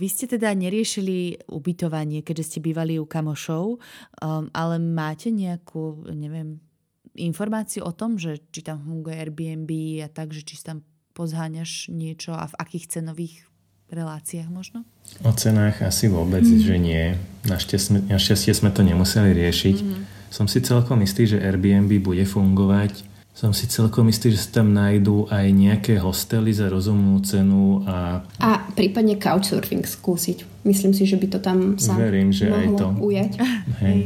Vy 0.00 0.06
ste 0.08 0.24
teda 0.24 0.48
neriešili 0.56 1.44
ubytovanie, 1.52 2.24
keďže 2.24 2.56
ste 2.56 2.58
bývali 2.64 2.96
u 2.96 3.04
kamošov, 3.04 3.76
um, 3.76 4.48
ale 4.56 4.80
máte 4.80 5.28
nejakú, 5.28 6.08
neviem, 6.16 6.64
informáciu 7.12 7.84
o 7.84 7.92
tom, 7.92 8.16
že 8.16 8.40
či 8.56 8.64
tam 8.64 8.80
funguje 8.80 9.20
Airbnb 9.20 9.68
a 10.00 10.08
tak, 10.08 10.32
že 10.32 10.48
či 10.48 10.56
tam 10.64 10.80
pozháňaš 11.12 11.92
niečo 11.92 12.32
a 12.32 12.48
v 12.48 12.56
akých 12.56 12.88
cenových 12.88 13.44
reláciách 13.92 14.48
možno? 14.48 14.88
O 15.20 15.36
cenách 15.36 15.84
asi 15.84 16.08
vôbec, 16.08 16.40
mm. 16.40 16.64
že 16.64 16.76
nie. 16.80 17.20
Našťastie, 17.44 18.08
našťastie 18.08 18.56
sme 18.56 18.72
to 18.72 18.80
nemuseli 18.80 19.36
riešiť. 19.36 19.76
Mm. 19.84 20.02
Som 20.32 20.48
si 20.48 20.64
celkom 20.64 21.04
istý, 21.04 21.28
že 21.28 21.36
Airbnb 21.36 22.00
bude 22.00 22.24
fungovať 22.24 23.12
som 23.34 23.50
si 23.50 23.66
celkom 23.66 24.06
istý, 24.06 24.30
že 24.30 24.46
sa 24.46 24.62
tam 24.62 24.70
nájdú 24.70 25.26
aj 25.26 25.46
nejaké 25.50 25.98
hostely 25.98 26.54
za 26.54 26.70
rozumnú 26.70 27.18
cenu 27.26 27.82
a... 27.82 28.22
A 28.38 28.62
prípadne 28.78 29.18
couchsurfing 29.18 29.82
skúsiť. 29.82 30.62
Myslím 30.62 30.94
si, 30.94 31.02
že 31.02 31.18
by 31.18 31.26
to 31.34 31.38
tam 31.42 31.74
sa 31.74 31.98
Verím, 31.98 32.30
že 32.30 32.46
mohlo 32.46 32.62
aj 32.62 32.78
to. 32.78 32.86
ujať. 33.02 33.32
Hej. 33.82 33.98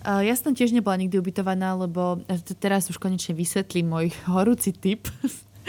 Ja 0.00 0.32
som 0.32 0.56
tiež 0.56 0.72
nebola 0.72 0.96
nikdy 0.96 1.20
ubytovaná, 1.20 1.76
lebo 1.76 2.24
teraz 2.56 2.88
už 2.88 2.96
konečne 2.96 3.36
vysvetlím 3.36 3.92
môj 3.92 4.06
horúci 4.32 4.72
tip. 4.72 5.12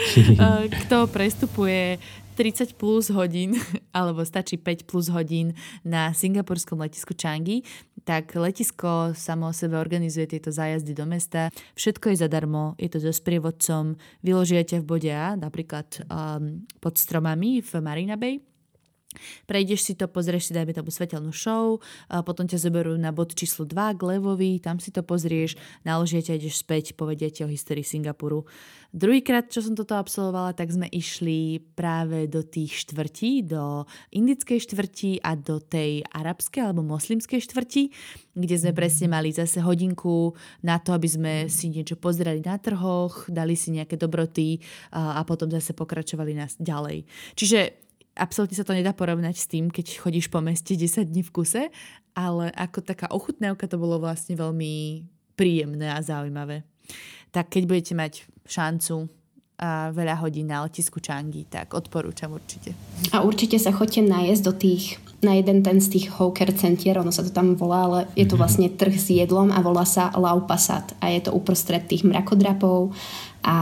Kto 0.88 1.12
prestupuje 1.12 2.00
30 2.40 2.80
plus 2.80 3.12
hodín, 3.12 3.60
alebo 3.92 4.24
stačí 4.24 4.56
5 4.56 4.88
plus 4.88 5.12
hodín 5.12 5.52
na 5.84 6.16
singapurskom 6.16 6.80
letisku 6.80 7.12
Changi, 7.12 7.68
tak 8.04 8.36
letisko 8.36 9.14
samo 9.16 9.50
o 9.50 9.54
sebe 9.54 9.78
organizuje 9.78 10.28
tieto 10.28 10.52
zájazdy 10.52 10.94
do 10.94 11.06
mesta. 11.06 11.50
Všetko 11.76 12.12
je 12.12 12.22
zadarmo, 12.22 12.76
je 12.78 12.90
to 12.90 13.00
so 13.00 13.14
sprievodcom, 13.14 13.96
vyložia 14.26 14.62
v 14.62 14.86
bode 14.86 15.12
A, 15.12 15.38
napríklad 15.40 16.06
um, 16.10 16.66
pod 16.84 16.98
stromami 16.98 17.62
v 17.62 17.72
Marina 17.82 18.18
Bay, 18.18 18.42
Prejdeš 19.46 19.82
si 19.86 19.94
to, 19.98 20.08
pozrieš 20.08 20.50
si, 20.50 20.56
dajme 20.56 20.76
tomu 20.76 20.90
svetelnú 20.90 21.32
show, 21.36 21.80
a 22.08 22.24
potom 22.24 22.48
ťa 22.48 22.58
zoberú 22.60 22.96
na 22.96 23.12
bod 23.12 23.36
číslo 23.36 23.68
2 23.68 23.98
k 23.98 24.02
Levovi, 24.02 24.60
tam 24.60 24.80
si 24.80 24.90
to 24.92 25.04
pozrieš, 25.04 25.60
naložia 25.84 26.24
ťa, 26.24 26.40
ideš 26.40 26.64
späť, 26.64 26.96
povedia 26.96 27.32
ti 27.32 27.44
o 27.44 27.50
histórii 27.50 27.84
Singapuru. 27.84 28.48
Druhýkrát, 28.92 29.48
čo 29.48 29.64
som 29.64 29.72
toto 29.72 29.96
absolvovala, 29.96 30.52
tak 30.52 30.68
sme 30.68 30.84
išli 30.92 31.64
práve 31.80 32.28
do 32.28 32.44
tých 32.44 32.84
štvrtí, 32.84 33.48
do 33.48 33.88
indickej 34.12 34.60
štvrti 34.68 35.24
a 35.24 35.40
do 35.40 35.64
tej 35.64 36.04
arabskej 36.12 36.68
alebo 36.68 36.84
moslimskej 36.84 37.40
štvrti, 37.40 37.84
kde 38.36 38.56
sme 38.60 38.76
presne 38.76 39.08
mali 39.08 39.32
zase 39.32 39.64
hodinku 39.64 40.36
na 40.60 40.76
to, 40.76 40.92
aby 40.92 41.08
sme 41.08 41.34
si 41.48 41.72
niečo 41.72 41.96
pozerali 41.96 42.44
na 42.44 42.60
trhoch, 42.60 43.32
dali 43.32 43.56
si 43.56 43.72
nejaké 43.72 43.96
dobroty 43.96 44.60
a, 44.92 45.24
potom 45.24 45.48
zase 45.48 45.72
pokračovali 45.72 46.36
nás 46.36 46.60
ďalej. 46.60 47.08
Čiže 47.40 47.91
absolútne 48.22 48.54
sa 48.54 48.62
to 48.62 48.78
nedá 48.78 48.94
porovnať 48.94 49.36
s 49.42 49.50
tým, 49.50 49.74
keď 49.74 49.98
chodíš 49.98 50.30
po 50.30 50.38
meste 50.46 50.78
10 50.78 51.10
dní 51.10 51.26
v 51.26 51.34
kuse, 51.34 51.64
ale 52.14 52.54
ako 52.54 52.86
taká 52.86 53.10
ochutnávka 53.10 53.66
to 53.66 53.82
bolo 53.82 53.98
vlastne 53.98 54.38
veľmi 54.38 55.02
príjemné 55.34 55.90
a 55.90 56.06
zaujímavé. 56.06 56.62
Tak 57.34 57.50
keď 57.50 57.64
budete 57.66 57.94
mať 57.98 58.14
šancu 58.46 59.10
a 59.62 59.94
veľa 59.94 60.18
hodín 60.26 60.50
na 60.50 60.66
letisku 60.66 60.98
Changi, 60.98 61.46
tak 61.46 61.78
odporúčam 61.78 62.34
určite. 62.34 62.74
A 63.14 63.22
určite 63.22 63.62
sa 63.62 63.70
chodte 63.70 64.02
najesť 64.02 64.42
do 64.42 64.54
tých, 64.58 64.98
na 65.22 65.38
jeden 65.38 65.62
ten 65.62 65.78
z 65.78 65.98
tých 65.98 66.10
hawker 66.18 66.50
centier, 66.58 66.98
ono 66.98 67.14
sa 67.14 67.22
to 67.22 67.30
tam 67.30 67.54
volá, 67.54 67.86
ale 67.86 68.00
je 68.18 68.26
to 68.26 68.42
vlastne 68.42 68.66
trh 68.74 68.98
s 68.98 69.14
jedlom 69.14 69.54
a 69.54 69.62
volá 69.62 69.86
sa 69.86 70.10
Lau 70.18 70.50
Pasat 70.50 70.98
a 70.98 71.14
je 71.14 71.22
to 71.22 71.32
uprostred 71.38 71.86
tých 71.86 72.02
mrakodrapov 72.02 72.90
a 73.46 73.58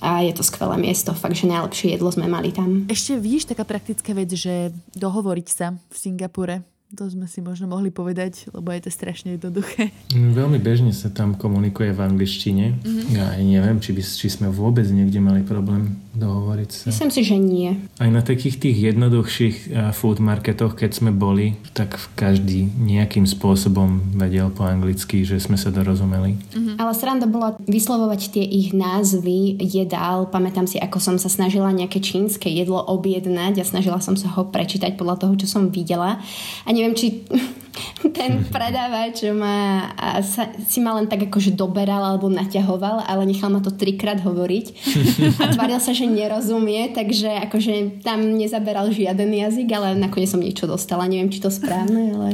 a 0.00 0.22
je 0.22 0.32
to 0.34 0.46
skvelé 0.46 0.78
miesto, 0.78 1.10
fakt, 1.14 1.36
že 1.38 1.50
najlepšie 1.50 1.94
jedlo 1.94 2.10
sme 2.14 2.30
mali 2.30 2.54
tam. 2.54 2.86
Ešte 2.86 3.18
vidíš 3.18 3.50
taká 3.50 3.66
praktická 3.66 4.14
vec, 4.14 4.30
že 4.32 4.70
dohovoriť 4.94 5.48
sa 5.50 5.74
v 5.74 5.94
Singapure 5.94 6.56
to 6.88 7.04
sme 7.04 7.28
si 7.28 7.44
možno 7.44 7.68
mohli 7.68 7.92
povedať, 7.92 8.48
lebo 8.48 8.72
je 8.72 8.88
to 8.88 8.90
strašne 8.90 9.36
jednoduché. 9.36 9.92
Mm, 10.16 10.32
Veľmi 10.32 10.56
bežne 10.56 10.96
sa 10.96 11.12
tam 11.12 11.36
komunikuje 11.36 11.92
v 11.92 12.00
angličtine. 12.00 12.80
Mm-hmm. 12.80 13.12
Ja 13.12 13.36
aj 13.36 13.42
neviem, 13.44 13.76
či, 13.76 13.92
by, 13.92 14.00
či 14.00 14.28
sme 14.32 14.48
vôbec 14.48 14.88
niekde 14.88 15.20
mali 15.20 15.44
problém 15.44 16.00
dohovoriť 16.16 16.70
sa. 16.72 16.84
Myslím 16.88 17.12
si, 17.12 17.20
že 17.28 17.36
nie. 17.36 17.76
Aj 18.00 18.08
na 18.08 18.24
takých 18.24 18.56
tých 18.56 18.76
jednoduchších 18.88 19.56
eh, 19.68 19.92
food 19.92 20.16
marketoch, 20.16 20.80
keď 20.80 20.90
sme 20.96 21.10
boli, 21.12 21.60
tak 21.76 22.00
každý 22.16 22.72
nejakým 22.80 23.28
spôsobom 23.28 24.16
vedel 24.16 24.48
po 24.48 24.64
anglicky, 24.64 25.28
že 25.28 25.36
sme 25.44 25.60
sa 25.60 25.68
dorozumeli. 25.68 26.40
Mm-hmm. 26.40 26.80
Ale 26.80 26.92
sranda 26.96 27.28
bola 27.28 27.52
vyslovovať 27.68 28.32
tie 28.32 28.44
ich 28.48 28.72
názvy 28.72 29.60
jedál. 29.60 30.24
Pamätám 30.32 30.64
si, 30.64 30.80
ako 30.80 30.96
som 31.04 31.20
sa 31.20 31.28
snažila 31.28 31.68
nejaké 31.68 32.00
čínske 32.00 32.48
jedlo 32.48 32.80
objednať 32.80 33.60
a 33.60 33.68
snažila 33.68 34.00
som 34.00 34.16
sa 34.16 34.32
ho 34.32 34.48
prečítať 34.48 34.96
podľa 34.96 35.20
toho, 35.20 35.36
čo 35.36 35.44
som 35.44 35.68
videla. 35.68 36.16
A 36.64 36.77
neviem, 36.78 36.94
či 36.94 37.26
ten 38.16 38.46
predávač 38.46 39.26
ma 39.34 39.90
a 39.98 40.22
sa, 40.22 40.46
si 40.62 40.78
ma 40.78 40.94
len 40.94 41.10
tak 41.10 41.26
akože 41.26 41.58
doberal 41.58 42.02
alebo 42.14 42.30
naťahoval, 42.30 43.02
ale 43.02 43.26
nechal 43.26 43.50
ma 43.50 43.58
to 43.58 43.74
trikrát 43.74 44.22
hovoriť 44.22 44.66
a 45.42 45.44
tváril 45.50 45.82
sa, 45.82 45.90
že 45.90 46.06
nerozumie, 46.06 46.94
takže 46.94 47.42
akože 47.50 48.02
tam 48.06 48.38
nezaberal 48.38 48.94
žiaden 48.94 49.34
jazyk, 49.34 49.68
ale 49.74 49.98
nakoniec 49.98 50.30
som 50.30 50.42
niečo 50.42 50.70
dostala. 50.70 51.10
Neviem, 51.10 51.34
či 51.34 51.42
to 51.42 51.50
správne, 51.50 52.14
ale 52.14 52.28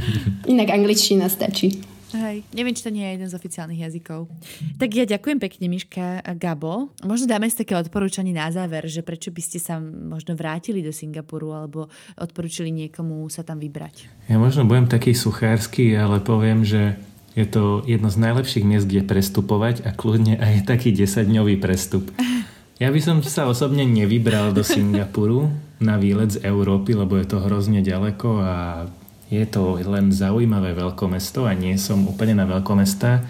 inak 0.52 0.74
angličtina 0.74 1.30
stačí. 1.30 1.93
Hej, 2.14 2.46
neviem, 2.54 2.70
či 2.78 2.86
to 2.86 2.94
nie 2.94 3.02
je 3.02 3.12
jeden 3.18 3.26
z 3.26 3.34
oficiálnych 3.34 3.82
jazykov. 3.82 4.30
Tak 4.78 4.86
ja 4.94 5.02
ďakujem 5.02 5.42
pekne, 5.42 5.66
Miška 5.66 6.22
Gabo. 6.38 6.94
Možno 7.02 7.26
dáme 7.26 7.50
si 7.50 7.58
také 7.58 7.74
odporúčanie 7.74 8.30
na 8.30 8.46
záver, 8.54 8.86
že 8.86 9.02
prečo 9.02 9.34
by 9.34 9.42
ste 9.42 9.58
sa 9.58 9.82
možno 9.82 10.38
vrátili 10.38 10.78
do 10.78 10.94
Singapuru 10.94 11.50
alebo 11.50 11.90
odporúčili 12.14 12.70
niekomu 12.70 13.26
sa 13.26 13.42
tam 13.42 13.58
vybrať. 13.58 14.06
Ja 14.30 14.38
možno 14.38 14.62
budem 14.62 14.86
taký 14.86 15.10
suchársky, 15.10 15.98
ale 15.98 16.22
poviem, 16.22 16.62
že 16.62 16.94
je 17.34 17.50
to 17.50 17.82
jedno 17.82 18.06
z 18.14 18.22
najlepších 18.22 18.62
miest, 18.62 18.86
kde 18.86 19.02
prestupovať 19.02 19.82
a 19.82 19.90
kľudne 19.90 20.38
aj 20.38 20.70
taký 20.70 20.94
10-dňový 20.94 21.58
prestup. 21.58 22.14
Ja 22.78 22.94
by 22.94 23.00
som 23.02 23.18
sa 23.26 23.50
osobne 23.50 23.82
nevybral 23.82 24.54
do 24.54 24.62
Singapuru 24.62 25.50
na 25.82 25.98
výlet 25.98 26.38
z 26.38 26.46
Európy, 26.46 26.94
lebo 26.94 27.18
je 27.18 27.26
to 27.26 27.42
hrozne 27.42 27.82
ďaleko 27.82 28.28
a 28.38 28.54
je 29.32 29.44
to 29.48 29.80
len 29.80 30.12
zaujímavé 30.12 30.76
veľkomesto 30.76 31.48
a 31.48 31.52
nie 31.56 31.76
som 31.80 32.04
úplne 32.04 32.36
na 32.36 32.44
veľkomesta, 32.44 33.24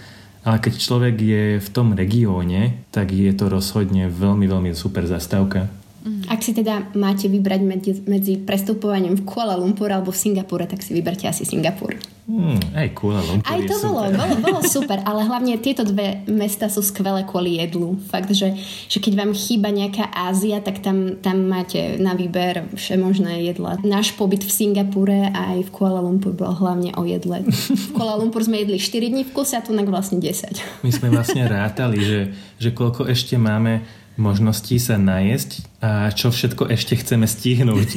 ale 0.45 0.57
keď 0.61 0.75
človek 0.77 1.17
je 1.17 1.45
v 1.63 1.69
tom 1.73 1.97
regióne, 1.97 2.85
tak 2.93 3.15
je 3.15 3.33
to 3.33 3.49
rozhodne 3.49 4.11
veľmi, 4.13 4.45
veľmi 4.45 4.71
super 4.77 5.09
zastávka. 5.09 5.84
Ak 6.29 6.45
si 6.45 6.53
teda 6.53 6.93
máte 6.93 7.33
vybrať 7.33 7.61
medzi, 7.65 7.93
medzi 8.05 8.37
prestupovaním 8.37 9.17
v 9.17 9.25
Kuala 9.25 9.57
Lumpur 9.57 9.89
alebo 9.89 10.13
v 10.13 10.21
Singapure, 10.21 10.69
tak 10.69 10.85
si 10.85 10.93
vyberte 10.93 11.25
asi 11.25 11.49
Singapur. 11.49 11.97
Hmm, 12.29 12.61
aj 12.77 12.93
Kuala 12.93 13.25
Lumpur 13.25 13.49
Aj 13.49 13.61
to 13.65 13.77
bolo, 13.81 14.01
super. 14.05 14.17
bolo, 14.17 14.35
bolo 14.41 14.61
super, 14.77 14.99
ale 15.09 15.25
hlavne 15.25 15.57
tieto 15.65 15.81
dve 15.81 16.21
mesta 16.29 16.69
sú 16.69 16.85
skvelé 16.85 17.25
kvôli 17.25 17.57
jedlu. 17.57 17.97
Fakt, 18.13 18.29
že, 18.37 18.53
že 18.85 19.01
keď 19.01 19.13
vám 19.17 19.33
chýba 19.33 19.73
nejaká 19.73 20.13
Ázia, 20.13 20.61
tak 20.61 20.85
tam, 20.85 21.17
tam 21.25 21.49
máte 21.49 21.97
na 21.97 22.13
výber 22.13 22.69
všemožné 22.77 23.41
jedla. 23.49 23.81
Náš 23.81 24.13
pobyt 24.13 24.45
v 24.45 24.53
Singapure 24.53 25.33
a 25.33 25.57
aj 25.57 25.69
v 25.69 25.71
Kuala 25.73 26.05
Lumpur 26.05 26.37
bol 26.37 26.53
hlavne 26.53 26.93
o 27.01 27.09
jedle. 27.09 27.49
V 27.49 27.97
Kuala 27.97 28.21
Lumpur 28.21 28.45
sme 28.45 28.61
jedli 28.61 28.77
4 28.77 29.09
dní 29.09 29.25
v 29.25 29.33
kuse 29.33 29.57
a 29.57 29.65
tu 29.65 29.73
vlastne 29.73 30.21
10. 30.21 30.85
My 30.85 30.93
sme 30.93 31.09
vlastne 31.09 31.49
rátali, 31.49 32.05
že, 32.05 32.21
že 32.61 32.77
koľko 32.77 33.09
ešte 33.09 33.41
máme 33.41 34.05
možností 34.15 34.79
sa 34.79 34.95
najesť 34.95 35.74
a 35.85 36.09
čo 36.17 36.33
všetko 36.33 36.73
ešte 36.73 36.97
chceme 36.97 37.29
stihnúť. 37.29 37.91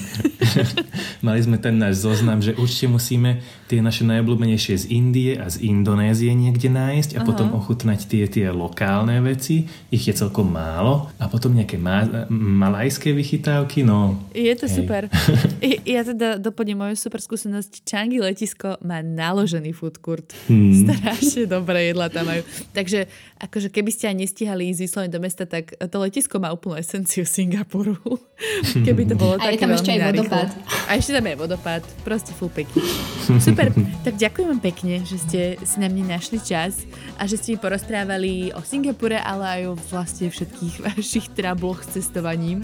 Mali 1.25 1.39
sme 1.39 1.55
ten 1.55 1.79
náš 1.79 2.03
zoznam, 2.03 2.43
že 2.43 2.51
určite 2.59 2.91
musíme 2.91 3.39
tie 3.71 3.79
naše 3.79 4.03
najobľúbenejšie 4.03 4.75
z 4.75 4.85
Indie 4.91 5.39
a 5.39 5.47
z 5.47 5.63
Indonézie 5.63 6.35
niekde 6.35 6.67
nájsť 6.67 7.15
a 7.15 7.23
Aha. 7.23 7.27
potom 7.27 7.55
ochutnať 7.55 7.99
tie, 8.11 8.27
tie 8.27 8.51
lokálne 8.51 9.23
veci. 9.23 9.71
Ich 9.87 10.03
je 10.03 10.11
celkom 10.11 10.51
málo. 10.51 11.07
A 11.15 11.31
potom 11.31 11.55
nejaké 11.55 11.79
ma- 11.79 12.27
malajské 12.27 13.15
vychytávky. 13.15 13.87
No, 13.87 14.19
je 14.35 14.51
to 14.59 14.67
hej. 14.67 14.75
super. 14.83 15.07
ja 15.95 16.03
teda 16.03 16.43
doplním 16.43 16.83
moju 16.83 16.99
super 16.99 17.23
skúsenosť. 17.23 17.87
Changi 17.87 18.19
letisko 18.19 18.75
má 18.83 18.99
naložený 18.99 19.71
food 19.71 20.03
court. 20.03 20.27
Hmm. 20.51 20.75
Strašne 20.75 21.47
dobré 21.47 21.95
jedla 21.95 22.11
tam 22.11 22.27
majú. 22.27 22.43
Takže 22.75 23.07
akože 23.39 23.71
keby 23.71 23.95
ste 23.95 24.11
aj 24.11 24.15
nestihali 24.27 24.75
ísť 24.75 24.81
vyslovene 24.83 25.13
do 25.15 25.23
mesta, 25.23 25.47
tak 25.47 25.71
to 25.71 25.97
letisko 26.03 26.35
má 26.43 26.51
úplnú 26.51 26.75
esenciu 26.75 27.23
Singapuru. 27.23 27.76
Keby 28.85 29.03
to 29.09 29.15
bolo 29.17 29.37
a 29.37 29.49
je 29.51 29.59
tam 29.59 29.73
ešte 29.73 29.93
aj 29.93 29.99
vodopád. 30.13 30.49
A 30.87 30.91
ešte 30.95 31.11
tam 31.13 31.25
je 31.25 31.35
vodopád. 31.35 31.83
Proste 32.01 32.31
full 32.33 32.49
pekný. 32.53 32.81
Super. 33.45 33.73
Tak 34.07 34.15
ďakujem 34.15 34.47
vám 34.55 34.61
pekne, 34.63 35.03
že 35.03 35.17
ste 35.19 35.41
si 35.61 35.77
na 35.83 35.91
mne 35.91 36.15
našli 36.15 36.39
čas 36.39 36.87
a 37.19 37.27
že 37.27 37.35
ste 37.35 37.55
mi 37.55 37.57
porozprávali 37.59 38.55
o 38.55 38.61
Singapure, 38.63 39.19
ale 39.19 39.43
aj 39.43 39.61
o 39.67 39.73
vlastne 39.91 40.31
všetkých 40.31 40.75
vašich 40.87 41.25
trabloch 41.35 41.83
s 41.83 41.99
cestovaním. 41.99 42.63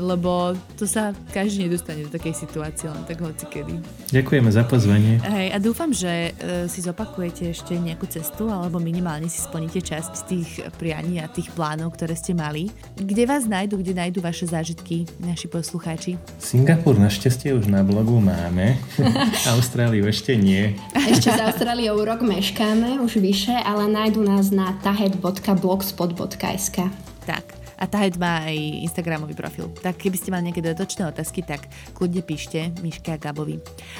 lebo 0.00 0.58
to 0.74 0.84
sa 0.90 1.14
každý 1.30 1.70
nedostane 1.70 2.04
do 2.04 2.10
takej 2.10 2.34
situácie, 2.34 2.90
len 2.90 3.04
tak 3.06 3.22
hoci 3.22 3.46
kedy. 3.46 3.78
Ďakujeme 4.10 4.50
za 4.50 4.66
pozvanie. 4.66 5.22
Hej, 5.22 5.48
a 5.54 5.58
dúfam, 5.62 5.90
že 5.94 6.34
uh, 6.34 6.66
si 6.66 6.82
zopakujete 6.82 7.54
ešte 7.54 7.78
nejakú 7.78 8.10
cestu 8.10 8.50
alebo 8.50 8.82
minimálne 8.82 9.30
si 9.30 9.38
splníte 9.38 9.80
časť 9.80 10.12
z 10.18 10.22
tých 10.26 10.48
prianí 10.76 11.22
a 11.22 11.30
tých 11.30 11.54
plánov, 11.54 11.94
ktoré 11.94 12.18
ste 12.18 12.34
mali. 12.34 12.70
Kde 12.98 13.24
vás 13.26 13.46
nájdu, 13.46 13.80
kde 13.80 13.93
nájdu 13.94 14.20
vaše 14.20 14.50
zážitky 14.50 15.06
naši 15.22 15.46
poslucháči? 15.48 16.18
Singapur 16.42 16.98
našťastie 16.98 17.54
už 17.54 17.70
na 17.70 17.86
blogu 17.86 18.18
máme. 18.18 18.76
Austráliu 19.54 20.04
ešte 20.10 20.34
nie. 20.34 20.74
Ešte 20.92 21.30
s 21.30 21.40
Austráliou 21.40 22.02
rok 22.02 22.26
meškáme, 22.26 22.98
už 23.00 23.22
vyše, 23.22 23.54
ale 23.54 23.86
nájdu 23.86 24.26
nás 24.26 24.50
na 24.50 24.74
tahet.blogspot.sk 24.82 26.76
Tak. 27.24 27.64
A 27.74 27.90
Tahet 27.90 28.16
má 28.16 28.46
aj 28.46 28.56
Instagramový 28.86 29.34
profil. 29.34 29.68
Tak 29.82 29.98
keby 29.98 30.16
ste 30.16 30.30
mali 30.30 30.48
nejaké 30.48 30.62
dodatočné 30.62 31.10
otázky, 31.10 31.42
tak 31.42 31.66
kľudne 31.92 32.22
píšte 32.22 32.70
Miške 32.80 33.10
a 33.12 33.18
Gabovi. 33.18 33.58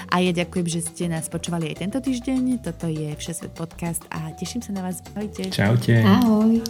A 0.09 0.23
ja 0.23 0.31
ďakujem, 0.31 0.67
že 0.71 0.81
ste 0.87 1.11
nás 1.11 1.27
počúvali 1.27 1.69
aj 1.75 1.83
tento 1.83 1.99
týždeň. 1.99 2.63
Toto 2.63 2.87
je 2.87 3.13
Všesvet 3.19 3.53
podcast 3.53 4.01
a 4.15 4.31
teším 4.39 4.63
sa 4.63 4.71
na 4.73 4.87
vás. 4.87 5.03
Ahojte. 5.13 5.51
Čaute. 5.51 6.01
Ahoj. 6.07 6.63